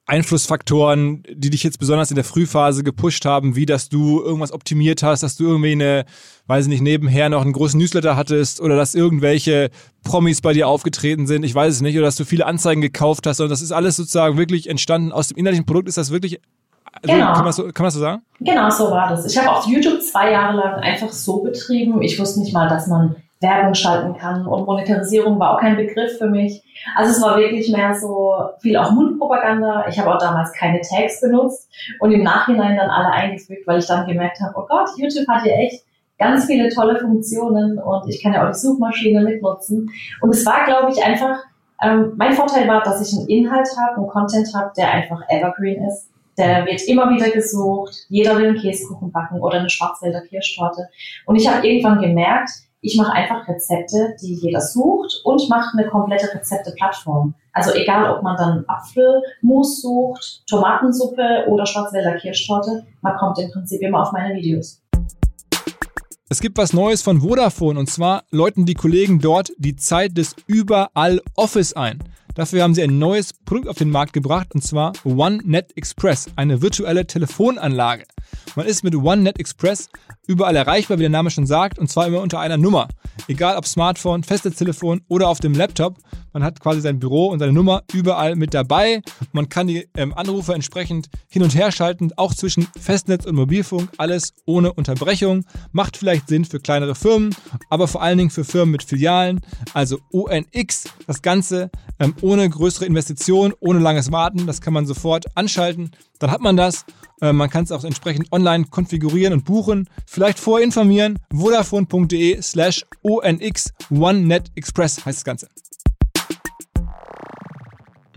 Einflussfaktoren, 0.06 1.24
die 1.30 1.50
dich 1.50 1.64
jetzt 1.64 1.80
besonders 1.80 2.12
in 2.12 2.16
der 2.16 2.26
Frühphase 2.26 2.84
gepusht 2.84 3.24
haben, 3.24 3.56
wie 3.56 3.66
dass 3.66 3.88
du 3.88 4.22
irgendwas 4.22 4.52
optimiert 4.52 5.02
hast, 5.02 5.24
dass 5.24 5.38
du 5.38 5.46
irgendwie 5.46 5.72
eine, 5.72 6.06
weiß 6.48 6.66
ich 6.66 6.70
nicht, 6.70 6.82
nebenher 6.82 7.30
noch 7.30 7.42
einen 7.42 7.54
großen 7.54 7.80
Newsletter 7.80 8.18
hattest 8.18 8.60
oder 8.60 8.76
dass 8.76 8.96
irgendwelche 8.96 9.70
Promis 10.04 10.42
bei 10.42 10.52
dir 10.52 10.68
aufgetreten 10.68 11.26
sind, 11.26 11.44
ich 11.44 11.56
weiß 11.56 11.76
es 11.76 11.82
nicht, 11.82 11.96
oder 11.96 12.06
dass 12.06 12.16
du 12.18 12.26
viele 12.26 12.46
Anzeigen 12.46 12.82
gekauft 12.82 13.28
hast, 13.28 13.38
sondern 13.38 13.52
das 13.52 13.62
ist 13.62 13.72
alles 13.72 13.96
sozusagen 13.96 14.38
wirklich 14.38 14.70
entstanden 14.70 15.14
aus 15.14 15.30
dem 15.30 15.38
innerlichen 15.38 15.66
Produkt. 15.66 15.88
Ist 15.88 15.98
das 15.98 16.12
wirklich, 16.12 16.40
also 17.02 17.16
genau. 17.16 17.34
kann, 17.34 17.44
man 17.44 17.54
so, 17.54 17.64
kann 17.72 17.84
man 17.84 17.92
so 17.92 18.00
sagen? 18.00 18.22
Genau, 18.40 18.70
so 18.70 18.92
war 18.92 19.10
das. 19.10 19.26
Ich 19.26 19.38
habe 19.38 19.50
auch 19.50 19.66
YouTube 19.68 20.02
zwei 20.02 20.32
Jahre 20.32 20.58
lang 20.58 20.74
einfach 20.76 21.10
so 21.10 21.42
betrieben. 21.42 22.02
Ich 22.02 22.20
wusste 22.20 22.40
nicht 22.40 22.54
mal, 22.54 22.68
dass 22.68 22.88
man 22.88 23.16
Werbung 23.40 23.76
schalten 23.76 24.18
kann 24.18 24.48
und 24.48 24.66
Monetarisierung 24.66 25.40
war 25.40 25.54
auch 25.54 25.60
kein 25.60 25.76
Begriff 25.76 26.18
für 26.18 26.28
mich. 26.28 26.64
Also 26.96 27.12
es 27.12 27.22
war 27.22 27.38
wirklich 27.38 27.72
mehr 27.72 27.94
so 27.94 28.34
viel 28.60 28.78
auch 28.78 28.92
Mundpropaganda. 28.92 29.86
Ich 29.88 30.00
habe 30.00 30.14
auch 30.14 30.18
damals 30.18 30.52
keine 30.54 30.82
Tags 30.82 31.22
benutzt 31.22 31.70
und 32.00 32.12
im 32.12 32.24
Nachhinein 32.24 32.78
dann 32.78 32.90
alle 32.90 33.12
eingefügt, 33.12 33.68
weil 33.68 33.80
ich 33.80 33.86
dann 33.86 34.08
gemerkt 34.08 34.40
habe, 34.42 34.54
oh 34.58 34.66
Gott, 34.68 34.90
YouTube 34.98 35.28
hat 35.28 35.46
ja 35.46 35.54
echt 35.54 35.84
ganz 36.18 36.46
viele 36.46 36.70
tolle 36.70 37.00
Funktionen 37.00 37.78
und 37.78 38.10
ich 38.10 38.24
kann 38.24 38.34
ja 38.34 38.44
auch 38.44 38.52
die 38.52 38.58
Suchmaschine 38.58 39.22
mitnutzen. 39.22 39.92
Und 40.22 40.34
es 40.34 40.44
war, 40.46 40.66
glaube 40.66 40.92
ich, 40.92 41.04
einfach, 41.04 41.38
ähm, 41.82 42.14
mein 42.18 42.34
Vorteil 42.34 42.68
war, 42.68 42.82
dass 42.82 43.08
ich 43.08 43.16
einen 43.16 43.28
Inhalt 43.28 43.68
habe, 43.80 43.98
einen 43.98 44.08
Content 44.08 44.48
habe, 44.56 44.72
der 44.76 44.92
einfach 44.92 45.22
evergreen 45.30 45.84
ist. 45.84 46.10
Der 46.38 46.66
wird 46.66 46.88
immer 46.88 47.10
wieder 47.10 47.32
gesucht. 47.32 48.06
Jeder 48.10 48.38
will 48.38 48.50
einen 48.50 48.58
Käsekuchen 48.58 49.12
backen 49.12 49.42
oder 49.42 49.60
eine 49.60 49.70
Schwarzwälder 49.70 50.22
Kirschtorte. 50.22 50.88
Und 51.26 51.36
ich 51.36 51.48
habe 51.48 51.68
irgendwann 51.68 52.00
gemerkt, 52.00 52.52
ich 52.80 52.96
mache 52.96 53.12
einfach 53.12 53.48
Rezepte, 53.48 54.16
die 54.22 54.36
jeder 54.36 54.62
sucht 54.62 55.22
und 55.24 55.50
mache 55.50 55.76
eine 55.76 55.90
komplette 55.90 56.32
Rezepte-Plattform. 56.34 57.34
Also 57.52 57.74
egal, 57.74 58.16
ob 58.16 58.22
man 58.22 58.38
dann 58.38 58.66
Apfelmus 58.68 59.82
sucht, 59.82 60.44
Tomatensuppe 60.48 61.46
oder 61.48 61.66
Schwarzwälder 61.66 62.18
Kirschtorte, 62.18 62.86
man 63.02 63.18
kommt 63.18 63.40
im 63.40 63.50
Prinzip 63.52 63.82
immer 63.82 64.04
auf 64.04 64.12
meine 64.12 64.36
Videos. 64.36 64.84
Es 66.30 66.40
gibt 66.40 66.58
was 66.58 66.74
Neues 66.74 67.02
von 67.02 67.22
Vodafone 67.22 67.80
und 67.80 67.90
zwar 67.90 68.26
läuten 68.30 68.66
die 68.66 68.76
Kollegen 68.76 69.20
dort 69.20 69.52
die 69.58 69.76
Zeit 69.76 70.18
des 70.18 70.36
Überall 70.46 71.22
Office 71.36 71.74
ein. 71.74 72.04
Dafür 72.38 72.62
haben 72.62 72.76
sie 72.76 72.84
ein 72.84 73.00
neues 73.00 73.34
Produkt 73.34 73.68
auf 73.68 73.80
den 73.80 73.90
Markt 73.90 74.14
gebracht 74.14 74.54
und 74.54 74.62
zwar 74.64 74.94
OneNet 75.04 75.76
Express, 75.76 76.28
eine 76.36 76.62
virtuelle 76.62 77.08
Telefonanlage. 77.08 78.04
Man 78.56 78.68
ist 78.68 78.84
mit 78.84 78.96
OneNet 78.96 79.40
Express 79.40 79.90
überall 80.28 80.56
erreichbar, 80.56 81.00
wie 81.00 81.02
der 81.02 81.10
Name 81.10 81.32
schon 81.32 81.48
sagt, 81.48 81.80
und 81.80 81.90
zwar 81.90 82.06
immer 82.06 82.22
unter 82.22 82.40
einer 82.40 82.58
Nummer. 82.58 82.90
Egal 83.28 83.58
ob 83.58 83.66
Smartphone, 83.66 84.22
Festnetztelefon 84.22 85.02
oder 85.08 85.30
auf 85.30 85.40
dem 85.40 85.54
Laptop. 85.54 85.98
Man 86.38 86.44
hat 86.44 86.60
quasi 86.60 86.82
sein 86.82 87.00
Büro 87.00 87.30
und 87.30 87.40
seine 87.40 87.52
Nummer 87.52 87.82
überall 87.92 88.36
mit 88.36 88.54
dabei. 88.54 89.02
Man 89.32 89.50
kann 89.50 89.66
die 89.66 89.90
ähm, 89.96 90.14
Anrufe 90.14 90.54
entsprechend 90.54 91.10
hin 91.28 91.42
und 91.42 91.56
her 91.56 91.72
schalten, 91.72 92.12
auch 92.16 92.32
zwischen 92.32 92.68
Festnetz 92.80 93.26
und 93.26 93.34
Mobilfunk, 93.34 93.90
alles 93.98 94.36
ohne 94.46 94.72
Unterbrechung. 94.72 95.46
Macht 95.72 95.98
vielleicht 95.98 96.28
Sinn 96.28 96.46
für 96.46 96.60
kleinere 96.60 96.94
Firmen, 96.94 97.36
aber 97.72 97.88
vor 97.88 98.04
allen 98.04 98.20
Dingen 98.20 98.30
für 98.30 98.44
Firmen 98.44 98.72
mit 98.72 98.84
Filialen, 98.84 99.42
also 99.74 99.98
ONX. 100.12 100.84
Das 101.08 101.24
Ganze 101.24 101.72
ähm, 101.98 102.14
ohne 102.22 102.48
größere 102.48 102.86
Investitionen, 102.86 103.56
ohne 103.60 103.80
langes 103.80 104.12
Warten. 104.12 104.46
Das 104.46 104.62
kann 104.62 104.74
man 104.74 104.86
sofort 104.86 105.26
anschalten. 105.34 105.90
Dann 106.20 106.30
hat 106.30 106.42
man 106.42 106.56
das. 106.56 106.86
Äh, 107.20 107.34
man 107.34 107.50
kann 107.50 107.64
es 107.64 107.72
auch 107.72 107.84
entsprechend 107.84 108.32
online 108.32 108.66
konfigurieren 108.66 109.34
und 109.34 109.44
buchen. 109.44 109.90
Vielleicht 110.06 110.38
vorher 110.38 110.64
informieren. 110.64 111.18
Vodafone.de 111.34 112.40
slash 112.44 112.86
ONX 113.02 113.74
OneNet 113.90 114.52
Express 114.54 115.04
heißt 115.04 115.18
das 115.18 115.26
Ganze. 115.26 115.48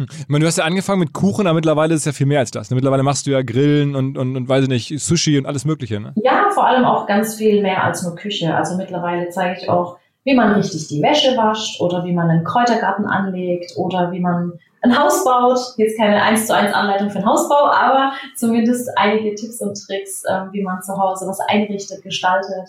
Ich 0.08 0.28
meine, 0.28 0.42
du 0.42 0.46
hast 0.46 0.58
ja 0.58 0.64
angefangen 0.64 1.00
mit 1.00 1.12
Kuchen, 1.12 1.46
aber 1.46 1.54
mittlerweile 1.54 1.94
ist 1.94 2.00
es 2.00 2.06
ja 2.06 2.12
viel 2.12 2.26
mehr 2.26 2.40
als 2.40 2.50
das. 2.50 2.70
Mittlerweile 2.70 3.02
machst 3.02 3.26
du 3.26 3.30
ja 3.30 3.42
Grillen 3.42 3.94
und, 3.94 4.16
und, 4.16 4.36
und 4.36 4.48
weiß 4.48 4.64
ich 4.64 4.68
nicht, 4.68 5.00
Sushi 5.00 5.38
und 5.38 5.46
alles 5.46 5.64
Mögliche. 5.64 6.00
Ne? 6.00 6.12
Ja, 6.16 6.48
vor 6.54 6.66
allem 6.66 6.84
auch 6.84 7.06
ganz 7.06 7.34
viel 7.34 7.62
mehr 7.62 7.84
als 7.84 8.02
nur 8.02 8.14
Küche. 8.14 8.54
Also 8.54 8.76
mittlerweile 8.76 9.28
zeige 9.28 9.60
ich 9.60 9.68
auch, 9.68 9.98
wie 10.24 10.34
man 10.34 10.54
richtig 10.54 10.88
die 10.88 11.02
Wäsche 11.02 11.36
wascht 11.36 11.80
oder 11.80 12.04
wie 12.04 12.12
man 12.12 12.28
einen 12.30 12.44
Kräutergarten 12.44 13.06
anlegt 13.06 13.72
oder 13.76 14.12
wie 14.12 14.20
man 14.20 14.52
ein 14.82 14.98
Haus 14.98 15.24
baut. 15.24 15.58
Jetzt 15.76 15.98
keine 15.98 16.22
1 16.22 16.46
zu 16.46 16.54
1 16.54 16.72
Anleitung 16.72 17.10
für 17.10 17.18
einen 17.18 17.26
Hausbau, 17.26 17.66
aber 17.66 18.12
zumindest 18.36 18.90
einige 18.96 19.34
Tipps 19.34 19.60
und 19.60 19.74
Tricks, 19.74 20.22
ähm, 20.30 20.48
wie 20.52 20.62
man 20.62 20.82
zu 20.82 20.96
Hause 20.96 21.26
was 21.26 21.40
einrichtet, 21.40 22.02
gestaltet. 22.02 22.68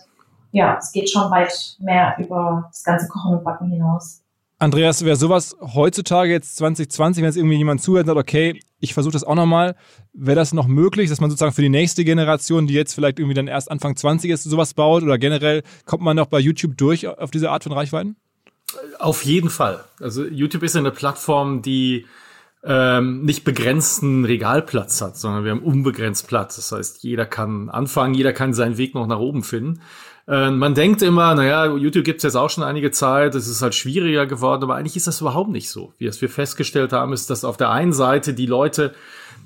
Ja, 0.52 0.78
es 0.78 0.92
geht 0.92 1.10
schon 1.10 1.32
weit 1.32 1.78
mehr 1.80 2.16
über 2.20 2.66
das 2.70 2.84
ganze 2.84 3.08
Kochen 3.08 3.38
und 3.38 3.44
Backen 3.44 3.70
hinaus. 3.70 4.22
Andreas, 4.62 5.04
wäre 5.04 5.16
sowas 5.16 5.58
heutzutage 5.60 6.32
jetzt 6.32 6.56
2020, 6.58 7.24
wenn 7.24 7.30
jetzt 7.30 7.36
irgendwie 7.36 7.58
jemand 7.58 7.82
zuhört 7.82 8.04
und 8.04 8.16
sagt, 8.16 8.20
okay, 8.20 8.60
ich 8.80 8.94
versuche 8.94 9.14
das 9.14 9.24
auch 9.24 9.34
nochmal, 9.34 9.76
wäre 10.14 10.36
das 10.36 10.54
noch 10.54 10.68
möglich, 10.68 11.10
dass 11.10 11.20
man 11.20 11.32
sozusagen 11.32 11.52
für 11.52 11.64
die 11.64 11.70
nächste 11.70 12.06
Generation, 12.06 12.68
die 12.68 12.76
jetzt 12.76 12.94
vielleicht 12.94 13.18
irgendwie 13.18 13.34
dann 13.34 13.48
erst 13.48 13.72
Anfang 13.72 13.96
20 13.96 14.30
ist, 14.30 14.44
sowas 14.44 14.76
baut 14.76 15.02
oder 15.02 15.18
generell 15.18 15.64
kommt 15.86 16.04
man 16.04 16.16
noch 16.16 16.28
bei 16.28 16.38
YouTube 16.38 16.78
durch 16.78 17.08
auf 17.08 17.32
diese 17.32 17.50
Art 17.50 17.64
von 17.64 17.74
Reichweiten? 17.74 18.18
Auf 19.00 19.26
jeden 19.26 19.50
Fall. 19.50 19.84
Also 20.00 20.26
YouTube 20.26 20.62
ist 20.62 20.76
eine 20.76 20.92
Plattform, 20.92 21.64
die 21.64 22.06
ähm, 22.64 23.24
nicht 23.24 23.44
begrenzten 23.44 24.26
Regalplatz 24.26 25.02
hat, 25.02 25.18
sondern 25.18 25.44
wir 25.44 25.52
haben 25.52 25.64
unbegrenzt 25.64 26.28
Platz. 26.28 26.58
Das 26.58 26.72
heißt, 26.72 27.02
jeder 27.02 27.26
kann 27.26 27.70
anfangen, 27.70 28.14
jeder 28.14 28.32
kann 28.32 28.54
seinen 28.54 28.78
Weg 28.78 28.94
noch 28.94 29.08
nach 29.08 29.18
oben 29.18 29.42
finden. 29.42 29.82
Äh, 30.28 30.52
man 30.52 30.74
denkt 30.74 31.02
immer, 31.02 31.34
naja, 31.36 31.76
YouTube 31.76 32.06
gibt's 32.06 32.24
jetzt 32.24 32.36
auch 32.36 32.50
schon 32.50 32.64
einige 32.64 32.92
Zeit, 32.92 33.36
es 33.36 33.48
ist 33.48 33.62
halt 33.62 33.76
schwieriger 33.76 34.26
geworden, 34.26 34.64
aber 34.64 34.76
eigentlich 34.76 34.96
ist 34.96 35.08
das 35.08 35.22
überhaupt 35.22 35.52
nicht 35.52 35.70
so. 35.70 35.94
Wie 35.98 36.06
es 36.06 36.22
wir 36.22 36.30
festgestellt 36.30 36.94
haben, 36.94 37.14
ist, 37.14 37.30
dass 37.30 37.44
auf 37.44 37.58
der 37.58 37.72
einen 37.72 37.94
Seite 37.94 38.34
die 38.34 38.46
Leute, 38.46 38.94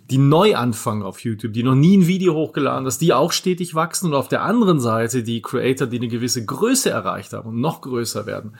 die 0.10 0.18
neu 0.18 0.56
anfangen 0.56 1.04
auf 1.04 1.22
YouTube, 1.22 1.54
die 1.54 1.64
noch 1.64 1.76
nie 1.76 1.98
ein 1.98 2.08
Video 2.08 2.34
hochgeladen, 2.34 2.86
dass 2.86 2.98
die 2.98 3.14
auch 3.14 3.32
stetig 3.32 3.74
wachsen 3.74 4.08
und 4.08 4.14
auf 4.14 4.28
der 4.28 4.44
anderen 4.44 4.80
Seite 4.80 5.24
die 5.24 5.42
Creator, 5.42 5.88
die 5.88 5.98
eine 5.98 6.08
gewisse 6.10 6.46
Größe 6.46 6.90
erreicht 6.90 7.34
haben 7.34 7.50
und 7.50 7.62
noch 7.62 7.82
größer 7.82 8.26
werden, 8.26 8.56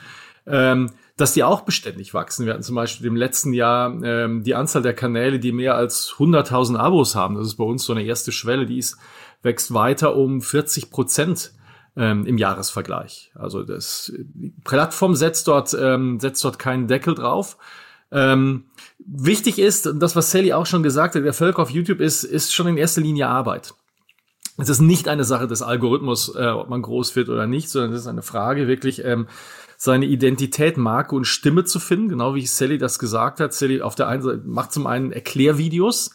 ähm, 0.46 0.90
dass 1.16 1.34
die 1.34 1.44
auch 1.44 1.62
beständig 1.62 2.14
wachsen. 2.14 2.46
Wir 2.46 2.54
hatten 2.54 2.62
zum 2.62 2.74
Beispiel 2.74 3.06
im 3.06 3.16
letzten 3.16 3.52
Jahr 3.52 3.92
ähm, 4.02 4.42
die 4.42 4.54
Anzahl 4.54 4.82
der 4.82 4.94
Kanäle, 4.94 5.38
die 5.38 5.52
mehr 5.52 5.76
als 5.76 6.14
100.000 6.18 6.76
Abos 6.76 7.14
haben. 7.14 7.36
Das 7.36 7.46
ist 7.46 7.56
bei 7.56 7.64
uns 7.64 7.84
so 7.84 7.92
eine 7.92 8.04
erste 8.04 8.32
Schwelle, 8.32 8.66
die 8.66 8.78
ist, 8.78 8.98
wächst 9.42 9.72
weiter 9.72 10.16
um 10.16 10.40
40 10.42 10.90
Prozent 10.90 11.52
ähm, 11.96 12.26
im 12.26 12.38
Jahresvergleich. 12.38 13.30
Also 13.34 13.62
das 13.62 14.12
die 14.16 14.52
Plattform 14.64 15.14
setzt 15.14 15.48
dort 15.48 15.76
ähm, 15.78 16.20
setzt 16.20 16.44
dort 16.44 16.58
keinen 16.58 16.88
Deckel 16.88 17.14
drauf. 17.14 17.56
Ähm, 18.12 18.64
wichtig 18.98 19.58
ist, 19.58 19.90
das 19.96 20.14
was 20.14 20.30
Sally 20.30 20.52
auch 20.52 20.66
schon 20.66 20.82
gesagt 20.82 21.14
hat, 21.14 21.22
der 21.22 21.28
Erfolg 21.28 21.58
auf 21.58 21.70
YouTube 21.70 22.00
ist 22.00 22.24
ist 22.24 22.54
schon 22.54 22.68
in 22.68 22.76
erster 22.76 23.00
Linie 23.00 23.28
Arbeit. 23.28 23.74
Es 24.58 24.68
ist 24.68 24.80
nicht 24.80 25.08
eine 25.08 25.24
Sache 25.24 25.46
des 25.46 25.62
Algorithmus, 25.62 26.34
äh, 26.34 26.46
ob 26.46 26.68
man 26.68 26.82
groß 26.82 27.16
wird 27.16 27.28
oder 27.28 27.46
nicht, 27.46 27.68
sondern 27.68 27.92
es 27.92 28.02
ist 28.02 28.06
eine 28.06 28.22
Frage 28.22 28.68
wirklich 28.68 29.04
ähm, 29.04 29.26
seine 29.76 30.06
Identität, 30.06 30.78
Marke 30.78 31.14
und 31.14 31.26
Stimme 31.26 31.64
zu 31.64 31.78
finden, 31.78 32.08
genau 32.08 32.34
wie 32.34 32.46
Sally 32.46 32.78
das 32.78 32.98
gesagt 32.98 33.40
hat. 33.40 33.52
Sally 33.52 33.82
auf 33.82 33.94
der 33.94 34.08
einen 34.08 34.22
Seite 34.22 34.42
macht 34.46 34.72
zum 34.72 34.86
einen 34.86 35.12
Erklärvideos, 35.12 36.12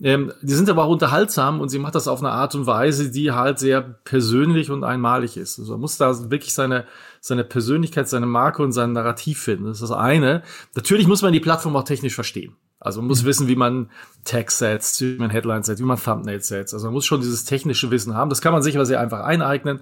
ähm, 0.00 0.32
die 0.42 0.54
sind 0.54 0.70
aber 0.70 0.84
auch 0.84 0.90
unterhaltsam 0.90 1.60
und 1.60 1.68
sie 1.68 1.78
macht 1.78 1.94
das 1.94 2.08
auf 2.08 2.20
eine 2.20 2.30
Art 2.30 2.54
und 2.54 2.66
Weise, 2.66 3.10
die 3.10 3.32
halt 3.32 3.58
sehr 3.58 3.80
persönlich 3.80 4.70
und 4.70 4.84
einmalig 4.84 5.36
ist. 5.36 5.58
Also 5.58 5.72
man 5.72 5.80
muss 5.80 5.96
da 5.96 6.30
wirklich 6.30 6.54
seine, 6.54 6.86
seine 7.20 7.44
Persönlichkeit, 7.44 8.08
seine 8.08 8.26
Marke 8.26 8.62
und 8.62 8.72
sein 8.72 8.92
Narrativ 8.92 9.40
finden. 9.40 9.66
Das 9.66 9.80
ist 9.80 9.90
das 9.90 9.96
eine. 9.96 10.42
Natürlich 10.74 11.06
muss 11.06 11.22
man 11.22 11.32
die 11.32 11.40
Plattform 11.40 11.76
auch 11.76 11.84
technisch 11.84 12.14
verstehen. 12.14 12.56
Also 12.80 13.00
man 13.00 13.08
muss 13.08 13.22
mhm. 13.22 13.26
wissen, 13.26 13.48
wie 13.48 13.54
man 13.54 13.90
Text 14.24 14.58
setzt, 14.58 15.00
wie 15.00 15.16
man 15.16 15.30
Headlines 15.30 15.66
setzt, 15.66 15.80
wie 15.80 15.86
man 15.86 16.02
Thumbnails 16.02 16.48
setzt. 16.48 16.74
Also 16.74 16.86
man 16.88 16.94
muss 16.94 17.06
schon 17.06 17.20
dieses 17.20 17.44
technische 17.44 17.92
Wissen 17.92 18.14
haben. 18.14 18.28
Das 18.28 18.40
kann 18.40 18.52
man 18.52 18.62
sich 18.62 18.74
aber 18.74 18.86
sehr 18.86 19.00
einfach 19.00 19.20
eineignen. 19.20 19.80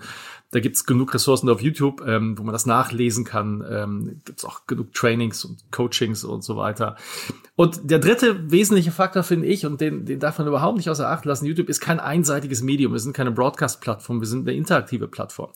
Da 0.52 0.59
gibt's 0.59 0.85
genug 0.85 1.14
Ressourcen 1.14 1.49
auf 1.49 1.61
YouTube, 1.61 2.02
ähm, 2.04 2.37
wo 2.37 2.42
man 2.42 2.52
das 2.52 2.66
nachlesen 2.66 3.25
kann. 3.25 3.64
Ähm, 3.71 4.21
gibt's 4.25 4.45
auch 4.45 4.66
genug 4.66 4.92
Trainings 4.95 5.45
und 5.45 5.71
Coachings 5.71 6.25
und 6.25 6.42
so 6.42 6.57
weiter. 6.57 6.97
Und 7.54 7.90
der 7.90 8.00
dritte 8.00 8.50
wesentliche 8.50 8.90
Faktor 8.90 9.23
finde 9.23 9.47
ich, 9.47 9.64
und 9.64 9.80
den, 9.80 10.07
den 10.07 10.19
darf 10.19 10.38
man 10.38 10.49
überhaupt 10.49 10.76
nicht 10.76 10.90
außer 10.90 11.09
Acht 11.09 11.25
lassen, 11.25 11.47
YouTube 11.47 11.69
ist 11.69 11.80
kein 11.80 12.00
einseitiges 12.00 12.62
Medium, 12.62 12.92
wir 12.92 13.00
sind 13.00 13.12
keine 13.12 13.30
Broadcast-Plattform, 13.30 14.21
wir 14.21 14.26
sind 14.26 14.49
eine 14.49 14.57
interaktive 14.57 15.09
Plattform. 15.09 15.50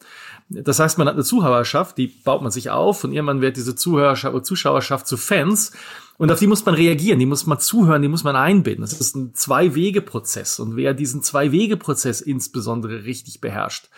Das 0.49 0.79
heißt, 0.79 0.99
man 0.99 1.09
hat 1.09 1.15
eine 1.15 1.25
Zuhörerschaft, 1.25 1.99
die 1.99 2.07
baut 2.07 2.43
man 2.43 2.53
sich 2.53 2.71
auf 2.71 3.03
und 3.03 3.13
irgendwann 3.13 3.41
wird 3.41 3.57
diese 3.57 3.75
Zuhörerschaft 3.75 4.45
Zuschauerschaft 4.45 5.07
zu 5.07 5.17
Fans 5.17 5.73
und 6.17 6.31
auf 6.31 6.39
die 6.39 6.47
muss 6.47 6.65
man 6.65 6.75
reagieren, 6.75 7.19
die 7.19 7.27
muss 7.27 7.47
man 7.47 7.59
zuhören, 7.59 8.03
die 8.03 8.09
muss 8.09 8.25
man 8.25 8.37
einbinden. 8.37 8.83
Das 8.83 8.93
ist 8.93 9.17
ein 9.17 9.35
Zwei-Wege-Prozess. 9.35 10.61
Und 10.61 10.77
wer 10.77 10.95
diesen 10.95 11.23
Zwei-Wege-Prozess 11.23 12.21
insbesondere 12.21 13.05
richtig 13.05 13.41
beherrscht 13.41 13.89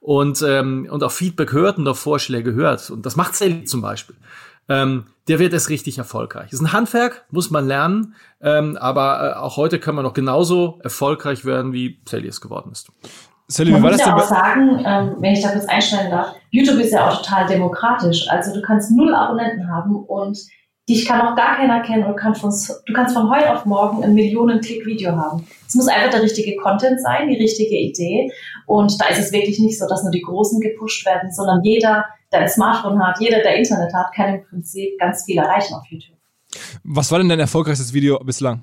und, 0.00 0.42
ähm, 0.42 0.88
und 0.90 1.02
auf 1.02 1.14
Feedback 1.14 1.52
hört 1.52 1.78
und 1.78 1.88
auf 1.88 1.98
Vorschläge 1.98 2.54
hört, 2.54 2.90
und 2.90 3.04
das 3.04 3.16
macht 3.16 3.34
Sally 3.34 3.64
zum 3.64 3.80
Beispiel, 3.80 4.16
ähm, 4.68 5.06
der 5.28 5.38
wird 5.38 5.52
es 5.52 5.68
richtig 5.68 5.98
erfolgreich. 5.98 6.50
Das 6.50 6.60
ist 6.60 6.66
ein 6.66 6.72
Handwerk, 6.72 7.24
muss 7.30 7.50
man 7.50 7.66
lernen, 7.66 8.14
ähm, 8.40 8.76
aber 8.76 9.30
äh, 9.30 9.38
auch 9.38 9.56
heute 9.56 9.78
kann 9.78 9.94
man 9.94 10.04
noch 10.04 10.14
genauso 10.14 10.78
erfolgreich 10.82 11.44
werden, 11.44 11.72
wie 11.72 11.98
Sally 12.06 12.28
es 12.28 12.40
geworden 12.40 12.70
ist. 12.72 12.90
Sally, 13.48 13.72
man 13.72 13.82
war 13.82 13.90
muss 13.90 13.98
das 13.98 14.06
ja 14.06 14.16
auch 14.16 14.22
sagen, 14.22 14.82
ähm, 14.86 15.16
wenn 15.18 15.32
ich 15.34 15.42
da 15.42 15.50
kurz 15.50 15.66
einsteigen 15.66 16.10
darf, 16.10 16.34
YouTube 16.50 16.78
ist 16.78 16.92
ja 16.92 17.08
auch 17.08 17.20
total 17.20 17.46
demokratisch. 17.46 18.26
Also 18.30 18.54
du 18.54 18.62
kannst 18.62 18.90
null 18.92 19.14
Abonnenten 19.14 19.68
haben 19.70 19.96
und 19.96 20.38
Dich 20.86 21.06
kann 21.06 21.22
auch 21.22 21.34
gar 21.34 21.56
keiner 21.56 21.80
kennen 21.80 22.04
und 22.04 22.16
kann 22.16 22.34
von, 22.34 22.50
du 22.50 22.92
kannst 22.92 23.14
von 23.14 23.30
heute 23.30 23.54
auf 23.54 23.64
morgen 23.64 24.04
ein 24.04 24.12
Millionen-Klick-Video 24.12 25.16
haben. 25.16 25.46
Es 25.66 25.74
muss 25.74 25.88
einfach 25.88 26.10
der 26.10 26.22
richtige 26.22 26.56
Content 26.56 27.00
sein, 27.00 27.28
die 27.28 27.36
richtige 27.36 27.74
Idee. 27.74 28.30
Und 28.66 29.00
da 29.00 29.06
ist 29.06 29.18
es 29.18 29.32
wirklich 29.32 29.58
nicht 29.60 29.78
so, 29.78 29.88
dass 29.88 30.02
nur 30.02 30.12
die 30.12 30.20
Großen 30.20 30.60
gepusht 30.60 31.06
werden, 31.06 31.32
sondern 31.32 31.62
jeder, 31.62 32.04
der 32.30 32.40
ein 32.40 32.48
Smartphone 32.48 33.02
hat, 33.02 33.18
jeder, 33.18 33.38
der 33.38 33.56
Internet 33.56 33.94
hat, 33.94 34.12
kann 34.14 34.34
im 34.34 34.44
Prinzip 34.44 34.98
ganz 34.98 35.24
viel 35.24 35.38
erreichen 35.38 35.72
auf 35.72 35.86
YouTube. 35.88 36.18
Was 36.82 37.10
war 37.10 37.18
denn 37.18 37.30
dein 37.30 37.40
erfolgreichstes 37.40 37.94
Video 37.94 38.18
bislang? 38.18 38.60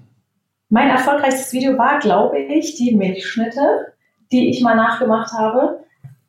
Mein 0.69 0.89
erfolgreichstes 0.89 1.51
Video 1.53 1.75
war, 1.79 1.97
glaube 1.97 2.39
ich, 2.39 2.75
die 2.75 2.95
Milchschnitte, 2.95 3.93
die 4.31 4.49
ich 4.49 4.61
mal 4.61 4.75
nachgemacht 4.75 5.33
habe 5.33 5.79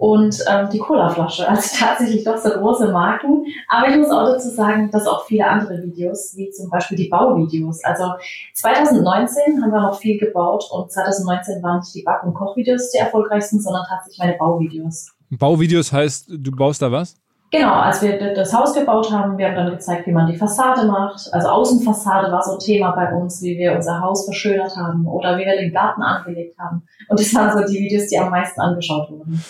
und 0.02 0.37
ähm, 0.49 0.68
die 0.73 0.80
Colaflasche. 0.80 1.49
Also 1.49 1.76
tatsächlich 1.78 2.25
doch 2.25 2.37
so 2.37 2.50
große 2.50 2.90
Marken. 2.90 3.47
Aber 3.68 3.88
ich 3.88 3.97
muss 3.97 4.11
auch 4.11 4.25
dazu 4.25 4.49
sagen, 4.49 4.90
dass 4.90 5.06
auch 5.06 5.25
viele 5.26 5.47
andere 5.47 5.80
Videos, 5.80 6.32
wie 6.37 6.50
zum 6.50 6.68
Beispiel 6.71 6.97
die 6.97 7.09
Bauvideos. 7.09 7.85
Also 7.85 8.11
2019 8.54 9.62
haben 9.62 9.71
wir 9.71 9.80
noch 9.80 9.97
viel 9.97 10.18
gebaut 10.18 10.64
und 10.73 10.90
2019 10.90 11.62
waren 11.62 11.78
nicht 11.78 11.94
die 11.94 12.02
Back- 12.02 12.25
und 12.25 12.35
Kochvideos 12.35 12.90
die 12.90 12.99
erfolgreichsten, 12.99 13.61
sondern 13.61 13.85
tatsächlich 13.88 14.18
meine 14.18 14.37
Bauvideos. 14.38 15.12
Bauvideos 15.30 15.92
heißt, 15.92 16.30
du 16.37 16.50
baust 16.50 16.82
da 16.82 16.90
was? 16.90 17.14
Genau, 17.52 17.75
als 17.75 18.02
wir 18.02 18.35
das 18.35 18.52
Haus 18.52 18.75
gebaut 18.75 19.12
haben, 19.12 19.38
wir 19.38 19.47
haben 19.47 19.54
dann 19.54 19.71
gezeigt, 19.71 20.09
wie 20.09 20.12
man 20.12 20.26
die 20.26 20.37
Fassade 20.37 20.85
macht. 20.85 21.32
Also 21.32 21.47
Außenfassade 21.47 22.32
war 22.32 22.42
so 22.42 22.54
ein 22.54 22.59
Thema 22.59 22.90
bei 22.90 23.14
uns, 23.14 23.40
wie 23.42 23.56
wir 23.56 23.76
unser 23.76 24.00
Haus 24.00 24.25
verschönert 24.25 24.76
haben 24.76 25.06
oder 25.06 25.38
wie 25.38 25.44
wir 25.44 25.56
den 25.56 25.73
Garten 25.73 26.02
angelegt 26.02 26.59
haben. 26.59 26.82
Und 27.09 27.21
das 27.21 27.32
waren 27.37 27.56
so 27.56 27.73
die 27.73 27.78
Videos, 27.78 28.09
die 28.09 28.18
am 28.18 28.30
meisten 28.30 28.61
angeschaut 28.61 29.09
wurden. 29.09 29.40